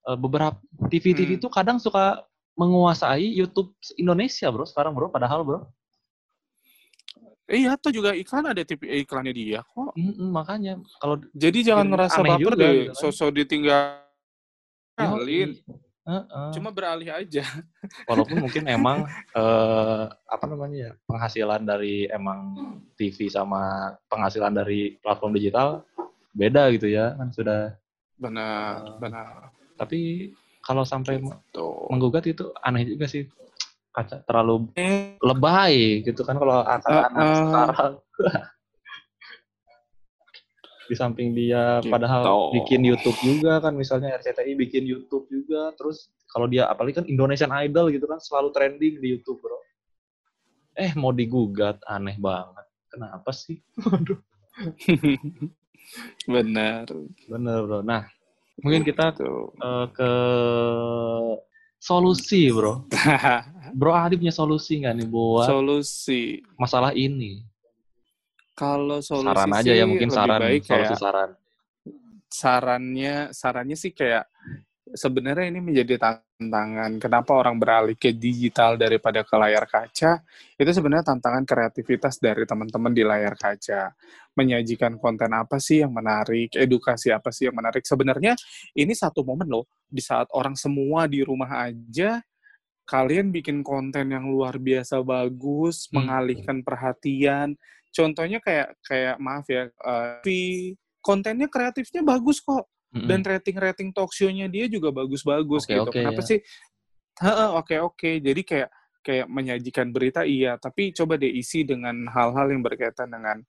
Eh, 0.00 0.16
beberapa 0.16 0.56
TV-TV 0.88 1.36
Hmm. 1.36 1.40
itu 1.44 1.48
kadang 1.52 1.76
suka 1.76 2.24
menguasai 2.56 3.26
YouTube 3.30 3.70
Indonesia 3.94 4.48
bro 4.48 4.64
sekarang 4.64 4.96
bro, 4.96 5.12
padahal 5.12 5.44
bro. 5.44 5.60
Iya, 7.50 7.74
tuh 7.76 7.90
juga 7.90 8.14
iklan 8.14 8.46
ada 8.48 8.62
TV 8.62 9.02
iklannya 9.02 9.34
dia 9.34 9.60
kok. 9.60 9.90
Mm-mm, 9.98 10.30
makanya 10.30 10.78
kalau 11.02 11.18
Jadi 11.34 11.66
jangan 11.66 11.90
ngerasa 11.90 12.22
baper 12.22 12.54
deh, 12.54 12.70
gitu 12.86 12.94
kan. 12.94 13.00
sosok 13.02 13.28
ditinggalin. 13.34 14.00
Heeh. 16.00 16.48
Cuma 16.56 16.72
beralih 16.72 17.12
aja. 17.12 17.44
walaupun 18.10 18.40
mungkin 18.40 18.64
emang 18.66 19.04
eh, 19.32 20.04
apa 20.08 20.44
namanya 20.46 20.76
ya 20.76 20.92
penghasilan 21.04 21.62
dari 21.62 22.08
emang 22.08 22.56
TV 22.94 23.28
sama 23.28 23.92
penghasilan 24.08 24.52
dari 24.52 24.96
platform 24.98 25.34
digital 25.34 25.82
beda 26.30 26.70
gitu 26.74 26.86
ya 26.86 27.14
kan 27.14 27.28
sudah 27.30 27.74
Benar, 28.14 28.84
Ah. 28.84 28.98
benar. 29.00 29.32
tapi 29.74 30.30
kalau 30.60 30.84
sampai 30.84 31.24
Tuh. 31.50 31.88
menggugat 31.88 32.28
itu 32.28 32.52
aneh 32.60 32.84
juga 32.84 33.08
sih 33.08 33.24
kaca 33.90 34.20
terlalu 34.22 34.68
lebay 35.18 36.04
gitu 36.04 36.20
kan 36.22 36.36
kalau 36.36 36.60
anak-anak 36.60 37.10
Uh-uh. 37.16 37.36
sekarang 37.40 37.92
di 40.90 40.98
samping 40.98 41.30
dia 41.30 41.78
Gitu. 41.78 41.88
padahal 41.88 42.50
bikin 42.52 42.82
YouTube 42.82 43.14
juga 43.22 43.62
kan 43.62 43.72
misalnya 43.72 44.18
RCTI 44.18 44.58
bikin 44.58 44.82
YouTube 44.82 45.30
juga 45.30 45.70
terus 45.72 46.10
kalau 46.26 46.44
dia 46.44 46.66
apalagi 46.66 46.98
kan 46.98 47.06
Indonesian 47.06 47.54
Idol 47.54 47.90
gitu 47.90 48.04
kan 48.04 48.18
selalu 48.18 48.50
trending 48.50 48.98
di 48.98 49.14
YouTube 49.14 49.38
bro. 49.38 49.58
Eh 50.74 50.90
mau 50.94 51.10
digugat 51.10 51.78
aneh 51.84 52.14
banget. 52.16 52.66
Kenapa 52.86 53.30
sih? 53.30 53.58
Waduh. 53.86 54.18
Benar. 56.26 56.86
bener 57.26 57.58
bro. 57.62 57.80
Nah 57.80 58.06
mungkin 58.60 58.82
kita 58.82 59.14
eh, 59.16 59.86
ke 59.90 60.10
solusi 61.78 62.50
bro. 62.50 62.84
Bro 63.70 63.94
Adi 63.94 64.18
punya 64.18 64.34
solusi 64.34 64.82
nggak 64.82 64.94
nih 64.98 65.06
buat 65.06 65.46
Solusi. 65.46 66.42
masalah 66.58 66.90
ini 66.90 67.46
Kalau 68.60 69.00
solusi 69.00 69.32
saran 69.32 69.56
aja 69.56 69.72
ya 69.72 69.84
mungkin 69.88 70.12
saran 70.12 70.40
baik 70.44 70.62
solusi 70.68 70.92
kayak 70.92 71.00
saran. 71.00 71.30
sarannya 72.28 73.14
sarannya 73.32 73.76
sih 73.80 73.96
kayak 73.96 74.28
sebenarnya 74.92 75.48
ini 75.48 75.60
menjadi 75.64 75.96
tantangan 75.96 76.98
kenapa 77.00 77.30
orang 77.40 77.56
beralih 77.56 77.96
ke 77.96 78.12
digital 78.12 78.76
daripada 78.76 79.24
ke 79.24 79.34
layar 79.38 79.64
kaca. 79.64 80.20
Itu 80.60 80.70
sebenarnya 80.70 81.08
tantangan 81.16 81.48
kreativitas 81.48 82.20
dari 82.20 82.44
teman-teman 82.44 82.92
di 82.92 83.00
layar 83.00 83.32
kaca. 83.38 83.96
Menyajikan 84.36 85.00
konten 85.00 85.32
apa 85.32 85.56
sih 85.56 85.80
yang 85.82 85.96
menarik 85.96 86.52
edukasi 86.54 87.10
apa 87.10 87.32
sih 87.32 87.48
yang 87.48 87.56
menarik. 87.56 87.82
Sebenarnya 87.86 88.36
ini 88.76 88.92
satu 88.92 89.24
momen 89.24 89.48
loh 89.48 89.64
di 89.88 90.04
saat 90.04 90.28
orang 90.36 90.54
semua 90.54 91.08
di 91.08 91.24
rumah 91.24 91.66
aja 91.66 92.20
kalian 92.90 93.30
bikin 93.30 93.62
konten 93.62 94.10
yang 94.10 94.26
luar 94.26 94.58
biasa 94.58 94.98
bagus 95.06 95.86
Hmm. 95.86 96.02
mengalihkan 96.02 96.66
perhatian 96.66 97.54
contohnya 97.90 98.38
kayak 98.42 98.74
kayak 98.82 99.16
maaf 99.18 99.46
ya 99.50 99.66
eh, 99.68 100.06
Vi, 100.22 100.74
kontennya 101.02 101.46
kreatifnya 101.50 102.02
bagus 102.02 102.38
kok 102.40 102.66
Mm-mm. 102.90 103.06
dan 103.06 103.20
rating-rating 103.22 103.94
talk 103.94 104.10
show-nya 104.10 104.50
dia 104.50 104.66
juga 104.66 104.90
bagus-bagus 104.90 105.62
Oke, 105.66 105.74
gitu. 105.78 105.90
oke, 105.90 105.94
Kenapa 105.94 106.20
ya. 106.22 106.26
sih? 106.26 106.38
Heeh, 107.20 107.48
oke 107.54 107.74
oke. 107.80 108.10
Jadi 108.18 108.42
kayak 108.42 108.70
kayak 109.00 109.26
menyajikan 109.32 109.88
berita 109.94 110.24
iya, 110.24 110.56
tapi 110.60 110.92
coba 110.92 111.16
deh 111.16 111.30
isi 111.30 111.64
dengan 111.64 112.04
hal-hal 112.10 112.52
yang 112.52 112.60
berkaitan 112.60 113.08
dengan 113.08 113.40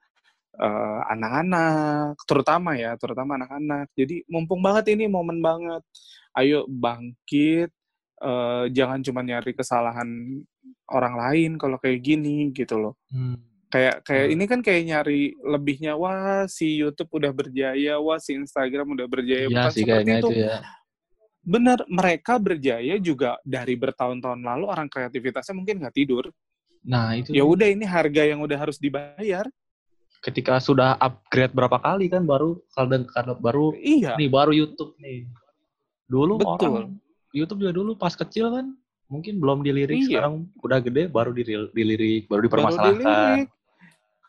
eh, 0.59 0.99
anak-anak, 1.11 2.19
terutama 2.27 2.75
ya, 2.77 2.95
terutama 2.99 3.35
anak-anak. 3.39 3.89
Jadi 3.95 4.23
mumpung 4.27 4.59
banget 4.63 4.93
ini 4.95 5.07
momen 5.07 5.39
banget. 5.39 5.83
Ayo 6.35 6.63
bangkit. 6.67 7.71
eh, 8.21 8.65
jangan 8.69 9.01
cuma 9.01 9.25
nyari 9.25 9.51
kesalahan 9.57 10.05
orang 10.93 11.15
lain 11.17 11.51
kalau 11.57 11.81
kayak 11.81 12.05
gini 12.05 12.53
gitu 12.53 12.77
loh 12.77 12.93
Hmm. 13.09 13.33
Kayak 13.71 14.03
kayak 14.03 14.25
Hmm. 14.27 14.33
ini 14.35 14.43
kan 14.45 14.59
kayak 14.59 14.81
nyari 14.83 15.21
lebihnya 15.41 15.95
wah 15.95 16.43
si 16.45 16.75
YouTube 16.75 17.07
udah 17.15 17.31
berjaya 17.31 17.95
wah 17.97 18.19
si 18.19 18.35
Instagram 18.35 18.93
udah 18.93 19.07
berjaya 19.07 19.47
Iya 19.47 19.49
bukan 19.49 19.71
sih 19.71 19.81
seperti 19.81 20.11
itu 20.11 20.27
itu 20.27 20.43
ya. 20.43 20.55
benar 21.41 21.79
mereka 21.87 22.35
berjaya 22.35 22.99
juga 22.99 23.39
dari 23.41 23.73
bertahun-tahun 23.73 24.39
lalu 24.39 24.65
orang 24.67 24.85
kreativitasnya 24.85 25.55
mungkin 25.55 25.79
nggak 25.79 25.95
tidur 25.95 26.27
Nah 26.83 27.13
itu 27.13 27.31
ya 27.31 27.41
udah 27.41 27.67
ini 27.67 27.85
harga 27.85 28.21
yang 28.21 28.41
udah 28.41 28.57
harus 28.57 28.75
dibayar 28.75 29.45
ketika 30.19 30.57
sudah 30.57 30.97
upgrade 30.97 31.49
berapa 31.49 31.77
kali 31.77 32.05
kan 32.05 32.21
baru 32.21 32.59
kadang 32.71 33.07
kadang 33.07 33.37
baru 33.37 33.73
iya 33.75 34.13
nih 34.13 34.27
baru 34.27 34.51
YouTube 34.51 34.93
nih. 34.97 35.25
Dulu 36.05 36.37
Betul. 36.37 36.51
orang 36.67 36.89
YouTube 37.31 37.59
juga 37.61 37.73
dulu 37.73 37.91
pas 37.95 38.11
kecil 38.11 38.51
kan 38.51 38.65
mungkin 39.07 39.37
belum 39.37 39.61
dilirik 39.61 39.97
Iya. 39.97 40.07
sekarang 40.21 40.33
udah 40.57 40.79
gede 40.79 41.03
baru 41.07 41.31
dilirik 41.31 41.71
baru 42.25 42.27
baru 42.27 42.41
dipermasalahkan. 42.43 42.97
dilirik 42.97 43.49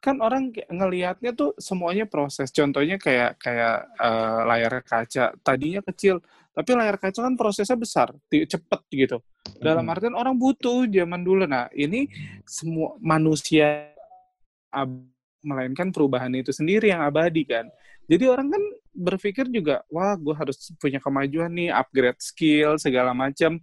kan 0.03 0.19
orang 0.19 0.51
ngelihatnya 0.69 1.31
tuh 1.33 1.55
semuanya 1.63 2.05
proses. 2.11 2.51
Contohnya 2.51 2.97
kayak 2.99 3.39
kayak 3.39 3.77
eh, 4.03 4.41
layar 4.51 4.73
kaca. 4.83 5.25
Tadinya 5.47 5.81
kecil 5.87 6.19
tapi 6.53 6.71
layar 6.77 7.01
kaca 7.01 7.21
kan 7.25 7.35
prosesnya 7.41 7.79
besar 7.81 8.13
cepet 8.29 8.81
gitu. 8.93 9.19
Dalam 9.63 9.87
Mm-mm. 9.87 9.93
artian 9.93 10.15
orang 10.19 10.37
butuh 10.37 10.85
zaman 10.91 11.23
dulu. 11.25 11.45
Nah 11.49 11.71
ini 11.73 12.11
semua 12.45 12.99
manusia 13.01 13.95
ab- 14.73 15.11
melainkan 15.43 15.91
perubahan 15.91 16.31
itu 16.39 16.55
sendiri 16.55 16.91
yang 16.95 17.03
abadi 17.03 17.43
kan. 17.47 17.67
Jadi 18.07 18.25
orang 18.31 18.47
kan 18.53 18.63
berpikir 18.93 19.49
juga 19.49 19.83
wah 19.89 20.15
gue 20.15 20.35
harus 20.37 20.57
punya 20.79 21.01
kemajuan 21.03 21.51
nih 21.51 21.71
upgrade 21.73 22.21
skill 22.23 22.79
segala 22.79 23.11
macam. 23.17 23.59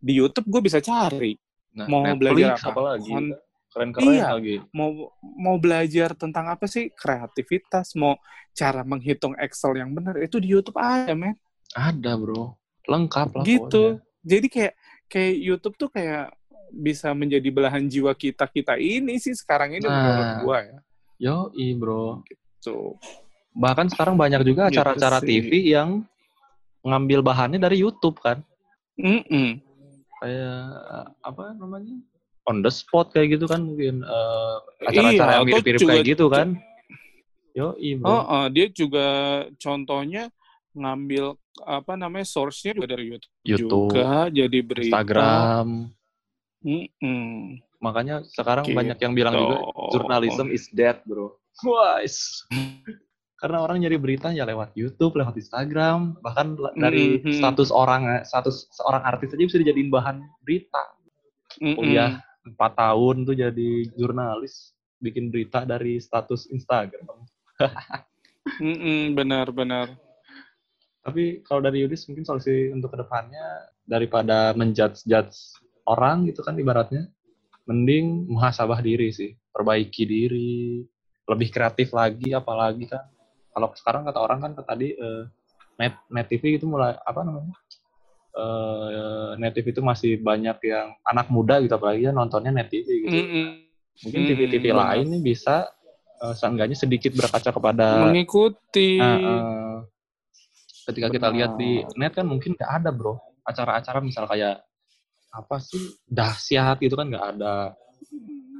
Di 0.00 0.12
YouTube 0.16 0.48
gue 0.48 0.62
bisa 0.64 0.80
cari 0.80 1.36
Nah, 1.76 1.86
mau 1.86 2.02
Netflix 2.02 2.20
belajar 2.20 2.58
apa? 2.58 2.70
apalagi 2.70 3.10
Kon- 3.10 3.36
keren-keren 3.70 4.10
Iya. 4.10 4.34
lagi. 4.34 4.56
mau 4.70 4.90
mau 5.22 5.56
belajar 5.56 6.12
tentang 6.12 6.46
apa 6.46 6.66
sih 6.66 6.90
kreativitas 6.90 7.94
mau 7.94 8.18
cara 8.50 8.82
menghitung 8.82 9.32
Excel 9.36 9.78
yang 9.78 9.90
benar 9.90 10.18
itu 10.18 10.36
di 10.36 10.50
YouTube 10.50 10.74
ada 10.74 11.14
men 11.14 11.38
Ada 11.70 12.14
bro, 12.14 12.58
lengkap 12.84 13.28
lah. 13.32 13.44
gitu 13.44 14.02
jadi 14.20 14.46
kayak 14.46 14.74
kayak 15.06 15.34
YouTube 15.38 15.76
tuh 15.76 15.86
kayak 15.88 16.34
bisa 16.68 17.10
menjadi 17.10 17.46
belahan 17.48 17.86
jiwa 17.86 18.10
kita 18.12 18.46
kita 18.46 18.74
ini 18.74 19.16
sih 19.16 19.34
sekarang 19.34 19.70
ini 19.72 19.82
Nah. 19.82 19.94
menurut 19.96 20.30
gua 20.40 20.58
ya 20.62 20.78
Yo, 21.20 21.36
bro. 21.76 22.26
tuh 22.58 22.96
Bahkan 23.50 23.90
sekarang 23.90 24.14
banyak 24.14 24.40
juga 24.42 24.70
Gitu 24.70 24.78
acara-acara 24.78 25.18
sih. 25.20 25.42
TV 25.42 25.74
yang 25.74 26.06
ngambil 26.80 27.20
bahannya 27.20 27.58
dari 27.58 27.76
YouTube 27.76 28.16
kan. 28.16 28.40
Mm-mm. 28.94 29.58
Kayak 30.16 30.54
apa 31.18 31.42
namanya? 31.52 31.98
On 32.48 32.64
the 32.64 32.72
spot 32.72 33.12
kayak 33.12 33.36
gitu 33.36 33.44
kan 33.44 33.60
mungkin 33.62 34.00
eh, 34.00 34.56
Iya, 34.80 35.12
acara-acara 35.12 35.30
yang 35.30 35.42
atau 35.44 35.48
mirip-mirip 35.48 35.80
kayak 35.84 36.06
gitu 36.08 36.26
kan. 36.32 36.48
Yo, 37.52 37.74
bro. 37.74 38.06
Oh, 38.08 38.22
oh, 38.24 38.44
dia 38.48 38.66
juga 38.70 39.06
contohnya 39.58 40.30
ngambil 40.70 41.34
apa 41.66 41.92
namanya 41.98 42.24
source-nya 42.24 42.78
juga 42.78 42.94
dari 42.94 43.10
YouTube, 43.10 43.32
YouTube, 43.42 43.90
juga 43.92 44.30
jadi 44.30 44.58
berita 44.62 45.02
Instagram. 45.02 45.66
Mm-mm. 46.62 47.58
Makanya 47.80 48.22
sekarang 48.28 48.64
Gitu. 48.68 48.76
banyak 48.76 48.98
yang 49.00 49.12
bilang 49.16 49.34
juga 49.34 49.56
journalism 49.92 50.46
is 50.52 50.68
dead, 50.70 51.00
bro. 51.04 51.34
Wise. 51.64 52.44
Karena 53.40 53.64
orang 53.64 53.80
nyari 53.80 53.96
berita 53.96 54.28
ya 54.30 54.44
lewat 54.44 54.76
YouTube, 54.76 55.16
lewat 55.16 55.32
Instagram, 55.32 56.20
bahkan 56.20 56.54
dari 56.76 57.24
Mhm. 57.24 57.40
status 57.40 57.72
orang, 57.72 58.20
status 58.22 58.68
seorang 58.70 59.00
artis 59.00 59.32
aja 59.32 59.44
bisa 59.48 59.56
dijadiin 59.58 59.88
bahan 59.88 60.20
berita. 60.44 60.84
Mm-mm. 61.58 61.74
Kuliah 61.74 62.20
4 62.54 62.58
tahun 62.58 63.16
tuh 63.26 63.36
jadi 63.36 63.70
jurnalis, 63.94 64.74
bikin 65.00 65.30
berita 65.30 65.62
dari 65.64 65.98
status 65.98 66.50
Instagram. 66.50 67.26
Mm-mm, 68.60 69.12
benar 69.12 69.52
benar 69.52 69.92
Tapi 71.00 71.44
kalau 71.44 71.64
dari 71.64 71.84
Yudis 71.84 72.08
mungkin 72.08 72.24
solusi 72.28 72.68
untuk 72.72 72.92
ke 72.92 73.00
depannya 73.00 73.72
daripada 73.88 74.52
menjudge-judge 74.52 75.56
orang 75.88 76.28
gitu 76.28 76.44
kan 76.44 76.60
ibaratnya, 76.60 77.08
mending 77.64 78.28
muhasabah 78.28 78.84
diri 78.84 79.08
sih, 79.08 79.32
perbaiki 79.48 80.04
diri, 80.04 80.84
lebih 81.24 81.48
kreatif 81.48 81.96
lagi, 81.96 82.36
apalagi 82.36 82.84
kan 82.84 83.08
kalau 83.50 83.72
sekarang 83.74 84.06
kata 84.06 84.18
orang 84.20 84.38
kan 84.44 84.52
tadi 84.60 84.92
eh, 84.92 85.24
net 85.80 85.96
net 86.12 86.28
TV 86.28 86.60
itu 86.60 86.68
mulai 86.68 86.94
apa 87.00 87.24
namanya 87.24 87.56
eh, 88.30 89.28
net 89.38 89.52
TV 89.54 89.74
itu 89.74 89.82
masih 89.82 90.18
banyak 90.20 90.56
yang 90.62 90.94
anak 91.02 91.26
muda 91.28 91.58
gitu 91.58 91.74
apalagi 91.74 92.06
ya 92.06 92.12
nontonnya 92.14 92.54
net 92.54 92.70
TV 92.70 92.86
gitu. 93.06 93.18
Mm-mm. 93.18 93.46
Mungkin 94.00 94.20
Mm-mm, 94.24 94.30
TV-TV 94.32 94.64
benar. 94.70 94.78
lain 94.96 95.06
nih 95.12 95.22
bisa 95.22 95.68
eh, 96.22 96.34
seenggaknya 96.34 96.76
sedikit 96.76 97.12
berkaca 97.14 97.50
kepada 97.50 98.06
Mengikuti. 98.06 98.96
Nah, 98.96 99.18
eh, 99.18 99.76
ketika 100.90 101.08
kita 101.10 101.26
Benar. 101.30 101.36
lihat 101.36 101.50
di 101.54 101.70
net 101.94 102.12
kan 102.16 102.26
mungkin 102.26 102.56
nggak 102.58 102.72
ada 102.82 102.90
bro 102.90 103.14
acara-acara 103.46 103.98
misal 104.02 104.26
kayak 104.26 104.58
apa 105.30 105.56
sih 105.62 105.78
dahsyat 106.10 106.82
gitu 106.82 106.98
kan 106.98 107.06
nggak 107.06 107.26
ada 107.38 107.74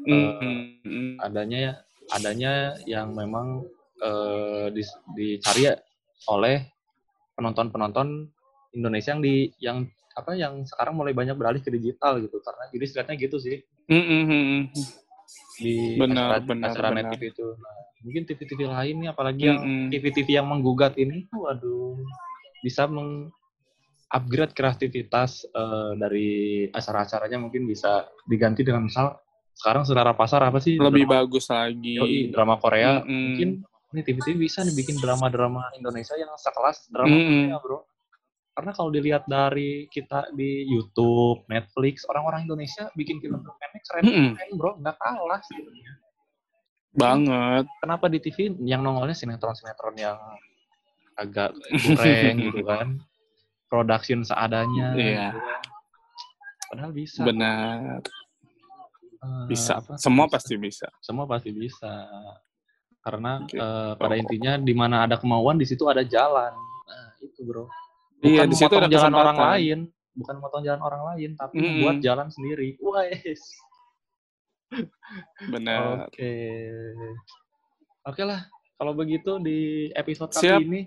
Mm-mm. 0.07 1.19
adanya 1.19 1.83
adanya 2.11 2.53
yang 2.87 3.11
memang 3.15 3.67
dis- 4.71 4.97
dicari 5.13 5.69
ya 5.69 5.75
oleh 6.31 6.65
penonton-penonton 7.35 8.31
Indonesia 8.73 9.11
yang 9.15 9.23
di 9.23 9.35
yang 9.59 9.79
apa 10.11 10.35
yang 10.35 10.67
sekarang 10.67 10.99
mulai 10.99 11.15
banyak 11.15 11.39
beralih 11.39 11.63
ke 11.63 11.71
digital 11.71 12.19
gitu 12.19 12.43
karena 12.43 12.67
jadi 12.75 12.85
lihatnya 12.85 13.17
gitu 13.17 13.37
sih 13.39 13.57
Mm-mm. 13.87 14.71
di 15.63 15.97
Benar, 15.97 16.43
acara, 16.43 16.47
benar, 16.47 16.69
acara 16.75 16.89
benar. 16.91 17.13
TV 17.15 17.23
itu 17.31 17.47
nah, 17.55 17.75
mungkin 18.01 18.23
TV-TV 18.27 18.61
lain 18.67 18.95
nih 19.05 19.09
apalagi 19.13 19.43
yang 19.47 19.59
Mm-mm. 19.63 19.87
TV-TV 19.93 20.29
yang 20.41 20.47
menggugat 20.51 20.99
ini 20.99 21.31
waduh 21.31 22.01
bisa 22.61 22.91
meng 22.91 23.31
upgrade 24.11 24.53
kreativitas 24.53 25.47
eh, 25.47 25.93
dari 25.95 26.29
acara-acaranya 26.69 27.39
mungkin 27.39 27.71
bisa 27.71 28.11
diganti 28.27 28.67
dengan 28.67 28.91
misal 28.91 29.15
sekarang 29.55 29.85
selera 29.87 30.17
pasar 30.17 30.41
apa 30.43 30.59
sih 30.59 30.81
Lebih 30.81 31.05
drama, 31.07 31.15
bagus 31.21 31.47
lagi. 31.53 32.01
Yoi, 32.01 32.33
drama 32.35 32.59
Korea 32.59 33.05
Mm-mm. 33.05 33.07
mungkin 33.07 33.49
ini 33.91 34.01
TV-TV 34.03 34.37
bisa 34.39 34.63
nih 34.63 34.75
bikin 34.75 34.99
drama-drama 34.99 35.71
Indonesia 35.79 36.15
yang 36.19 36.31
sekelas 36.35 36.91
drama 36.91 37.11
Mm-mm. 37.11 37.47
Korea 37.47 37.59
bro 37.63 37.79
karena 38.61 38.77
kalau 38.77 38.93
dilihat 38.93 39.25
dari 39.25 39.89
kita 39.89 40.29
di 40.37 40.69
YouTube, 40.69 41.49
Netflix, 41.49 42.05
orang-orang 42.05 42.45
Indonesia 42.45 42.93
bikin 42.93 43.17
film 43.17 43.41
pendek 43.41 43.81
keren, 43.89 44.05
Mm-mm. 44.05 44.29
keren 44.37 44.51
bro, 44.53 44.77
nggak 44.77 45.01
kalah 45.01 45.41
sebenarnya. 45.49 45.93
Banget. 46.93 47.65
Kenapa 47.81 48.13
di 48.13 48.21
TV 48.21 48.37
yang 48.61 48.85
nongolnya 48.85 49.17
sinetron-sinetron 49.17 49.97
yang 49.97 50.21
agak 51.17 51.57
kurang 51.89 52.37
gitu 52.37 52.61
kan, 52.61 52.89
production 53.65 54.21
seadanya, 54.21 54.93
Iya. 54.93 55.33
gitu 55.33 55.41
kan. 55.41 55.61
Padahal 56.69 56.93
bisa. 56.93 57.21
Benar. 57.25 58.01
Eh, 59.21 59.45
Bisa. 59.49 59.81
apa, 59.81 59.97
Semua 59.97 60.29
bisa. 60.29 60.35
pasti 60.37 60.55
bisa. 60.57 60.87
Semua 61.01 61.25
pasti 61.25 61.51
bisa. 61.51 61.93
Karena 63.01 63.41
Gitu. 63.49 63.57
eh, 63.57 63.93
pada 63.97 64.15
intinya 64.17 64.61
di 64.61 64.77
mana 64.77 65.09
ada 65.09 65.17
kemauan 65.17 65.57
di 65.57 65.65
situ 65.65 65.89
ada 65.89 66.05
jalan. 66.05 66.53
Nah, 66.85 67.09
itu 67.25 67.41
bro. 67.41 67.65
Iya, 68.21 68.45
Bukan 68.45 68.49
di 68.53 68.57
situ 68.57 68.75
ada 68.77 68.89
jalan 68.93 69.15
orang 69.17 69.39
lain, 69.41 69.79
bukan 70.13 70.35
memotong 70.37 70.63
jalan 70.65 70.83
orang 70.85 71.03
lain, 71.13 71.31
tapi 71.41 71.55
Mm-mm. 71.57 71.69
membuat 71.81 71.97
jalan 72.05 72.29
sendiri. 72.29 72.77
Wes. 72.77 73.43
Benar. 75.49 76.07
Oke. 76.07 76.33
Oke 78.05 78.23
lah, 78.25 78.45
kalau 78.77 78.93
begitu 78.93 79.41
di 79.41 79.89
episode 79.97 80.33
Siap. 80.37 80.61
kali 80.61 80.65
ini 80.69 80.83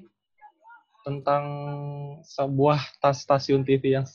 tentang 1.04 1.44
sebuah 2.24 2.80
tas 3.04 3.26
stasiun 3.26 3.66
TV 3.66 3.98
yang 3.98 4.06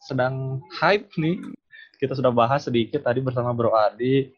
sedang 0.00 0.62
hype 0.80 1.10
nih. 1.18 1.36
Kita 2.00 2.16
sudah 2.16 2.32
bahas 2.32 2.64
sedikit 2.64 3.04
tadi 3.04 3.20
bersama 3.20 3.52
Bro 3.52 3.76
Adi. 3.76 4.30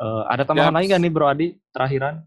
Eh, 0.00 0.22
ada 0.30 0.48
tambahan 0.48 0.72
Yap. 0.72 0.76
lagi 0.80 0.86
nggak 0.88 1.02
nih 1.02 1.12
Bro 1.12 1.26
Adi? 1.28 1.48
Terakhiran? 1.74 2.24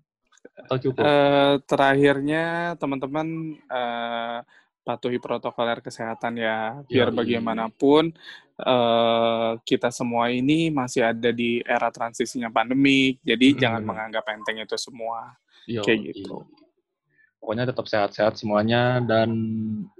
Atau 0.68 0.78
cukup? 0.78 1.01
Eh, 1.01 1.53
terakhirnya 1.66 2.43
teman-teman 2.78 3.58
eh, 3.66 4.38
patuhi 4.86 5.17
protokoler 5.17 5.81
kesehatan 5.81 6.38
ya 6.38 6.86
biar 6.86 7.09
Yoi. 7.09 7.17
bagaimanapun 7.17 8.13
eh, 8.61 9.51
kita 9.65 9.89
semua 9.89 10.29
ini 10.29 10.69
masih 10.69 11.01
ada 11.09 11.33
di 11.33 11.59
era 11.65 11.89
transisinya 11.89 12.53
pandemi 12.53 13.17
jadi 13.25 13.51
Mm. 13.51 13.59
jangan 13.59 13.81
menganggap 13.81 14.23
enteng 14.29 14.61
itu 14.61 14.77
semua 14.77 15.33
Yo, 15.65 15.81
kayak 15.81 16.13
gitu. 16.13 16.45
Pokoknya 17.41 17.65
tetap 17.69 17.86
sehat-sehat 17.89 18.38
semuanya 18.38 19.01
dan 19.01 19.29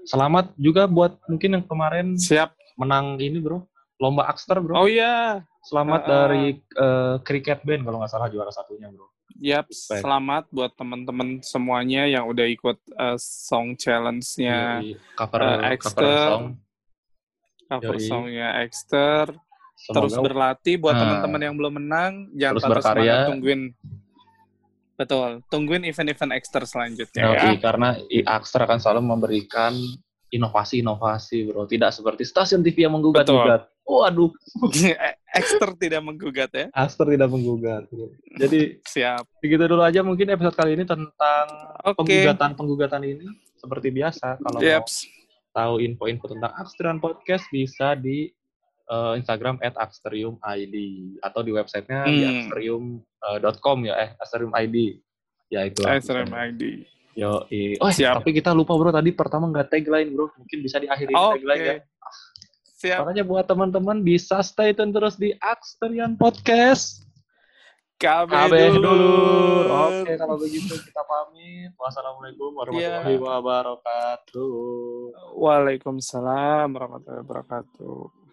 selamat 0.06 0.54
juga 0.58 0.86
buat 0.86 1.18
mungkin 1.26 1.58
yang 1.58 1.66
kemarin 1.66 2.08
siap 2.18 2.54
menang 2.78 3.18
ini 3.18 3.42
bro, 3.42 3.66
lomba 3.98 4.30
Akster 4.30 4.62
bro. 4.62 4.78
oh 4.78 4.90
iya 4.90 5.42
Selamat 5.66 6.06
ah. 6.06 6.10
dari 6.30 6.54
eh, 6.62 7.16
Cricket 7.26 7.66
Band 7.66 7.82
kalau 7.82 7.98
nggak 7.98 8.14
salah 8.14 8.30
juara 8.30 8.54
satunya 8.54 8.86
bro. 8.94 9.10
Yap, 9.36 9.68
selamat 9.70 10.48
buat 10.48 10.72
teman-teman 10.74 11.44
semuanya 11.44 12.08
yang 12.08 12.24
udah 12.26 12.48
ikut 12.48 12.78
eh, 12.88 13.18
song 13.20 13.76
challenge-nya 13.76 14.80
Yoi, 14.80 14.96
cover 15.14 15.40
cover 15.42 15.72
Exter. 15.76 16.20
song. 16.24 16.46
cover 17.66 17.96
Yoi. 17.98 18.06
songnya 18.06 18.50
Exter 18.62 19.26
terus 19.86 20.14
Semoga 20.16 20.24
berlatih 20.24 20.80
buat 20.80 20.96
Ah. 20.96 21.02
teman-teman 21.04 21.42
yang 21.44 21.56
belum 21.56 21.74
menang 21.76 22.14
jangan 22.32 22.54
Terus 22.56 22.64
patah 22.64 22.84
semangat 22.96 23.20
tungguin 23.28 23.62
betul 24.96 25.30
tungguin 25.52 25.84
event-event 25.84 26.32
Exter 26.32 26.64
selanjutnya 26.64 27.24
Yoi, 27.28 27.36
ya 27.36 27.52
karena 27.60 27.90
Akster 28.26 28.64
akan 28.64 28.80
selalu 28.80 29.02
memberikan 29.04 29.76
inovasi-inovasi 30.26 31.48
bro. 31.48 31.64
Tidak 31.64 31.92
seperti 31.92 32.24
stasiun 32.24 32.60
TV 32.60 32.88
yang 32.88 32.96
menggugat-gugat. 32.96 33.68
Waduh, 33.86 34.32
Exter 35.36 35.70
tidak 35.76 36.02
menggugat 36.02 36.50
ya 36.56 36.66
Akster 36.72 37.06
tidak 37.12 37.28
menggugat. 37.28 37.86
Jadi 38.40 38.80
siap 38.88 39.28
begitu 39.44 39.68
dulu 39.68 39.84
aja 39.84 40.00
mungkin 40.02 40.32
episode 40.32 40.56
kali 40.56 40.80
ini 40.80 40.88
tentang 40.88 41.46
oke 41.84 42.00
penggugatan-penggugatan 42.00 43.02
ini. 43.04 43.28
Seperti 43.60 43.92
biasa, 43.92 44.40
kalau 44.40 44.60
mau 44.64 44.86
tahu 45.56 45.74
info-info 45.80 46.26
tentang 46.32 46.52
Aksterian 46.56 47.00
Podcast 47.00 47.46
bisa 47.52 47.96
di 47.96 48.32
eh, 48.86 49.14
Instagram 49.18 49.58
at 49.66 49.74
aksteriumid 49.76 51.18
atau 51.20 51.42
di 51.42 51.52
websitenya 51.52 52.06
di 52.06 52.22
Hmm. 52.22 52.32
aksterium.com 52.38 53.78
ya, 53.84 53.96
eh 53.98 54.10
Aksterium 54.22 54.54
ID. 54.54 55.02
Ya 55.50 55.66
itu. 55.66 55.82
Extreme 55.86 56.34
ID 56.34 56.62
Yo, 57.16 57.48
oh, 57.80 57.92
Siap. 57.96 58.20
tapi 58.20 58.36
kita 58.36 58.52
lupa 58.52 58.76
bro 58.76 58.92
tadi 58.92 59.16
pertama 59.16 59.48
nggak 59.48 59.72
tagline 59.72 60.12
bro, 60.12 60.28
mungkin 60.36 60.60
bisa 60.60 60.84
diakhiri 60.84 61.16
oke 61.16 61.40
tagline 61.40 61.64
ya. 61.64 61.76
Siap 62.86 63.02
Makanya 63.02 63.24
buat 63.26 63.46
teman-teman 63.46 63.98
bisa 64.00 64.40
stay 64.40 64.72
tune 64.72 64.94
terus 64.94 65.18
di 65.18 65.34
Aksterian 65.36 66.14
Podcast. 66.14 67.02
KB, 67.96 68.28
KB 68.28 68.54
dulu, 68.76 68.92
dulu. 68.92 69.72
Oke, 69.72 70.14
kalau 70.14 70.36
begitu 70.36 70.76
kita 70.76 71.02
pamit. 71.02 71.72
Wassalamualaikum 71.80 72.52
warahmatullahi 72.54 73.08
Iya. 73.08 73.24
wabarakatuh. 73.24 74.54
Waalaikumsalam 75.34 76.68
warahmatullahi 76.70 77.24
wabarakatuh 77.24 78.25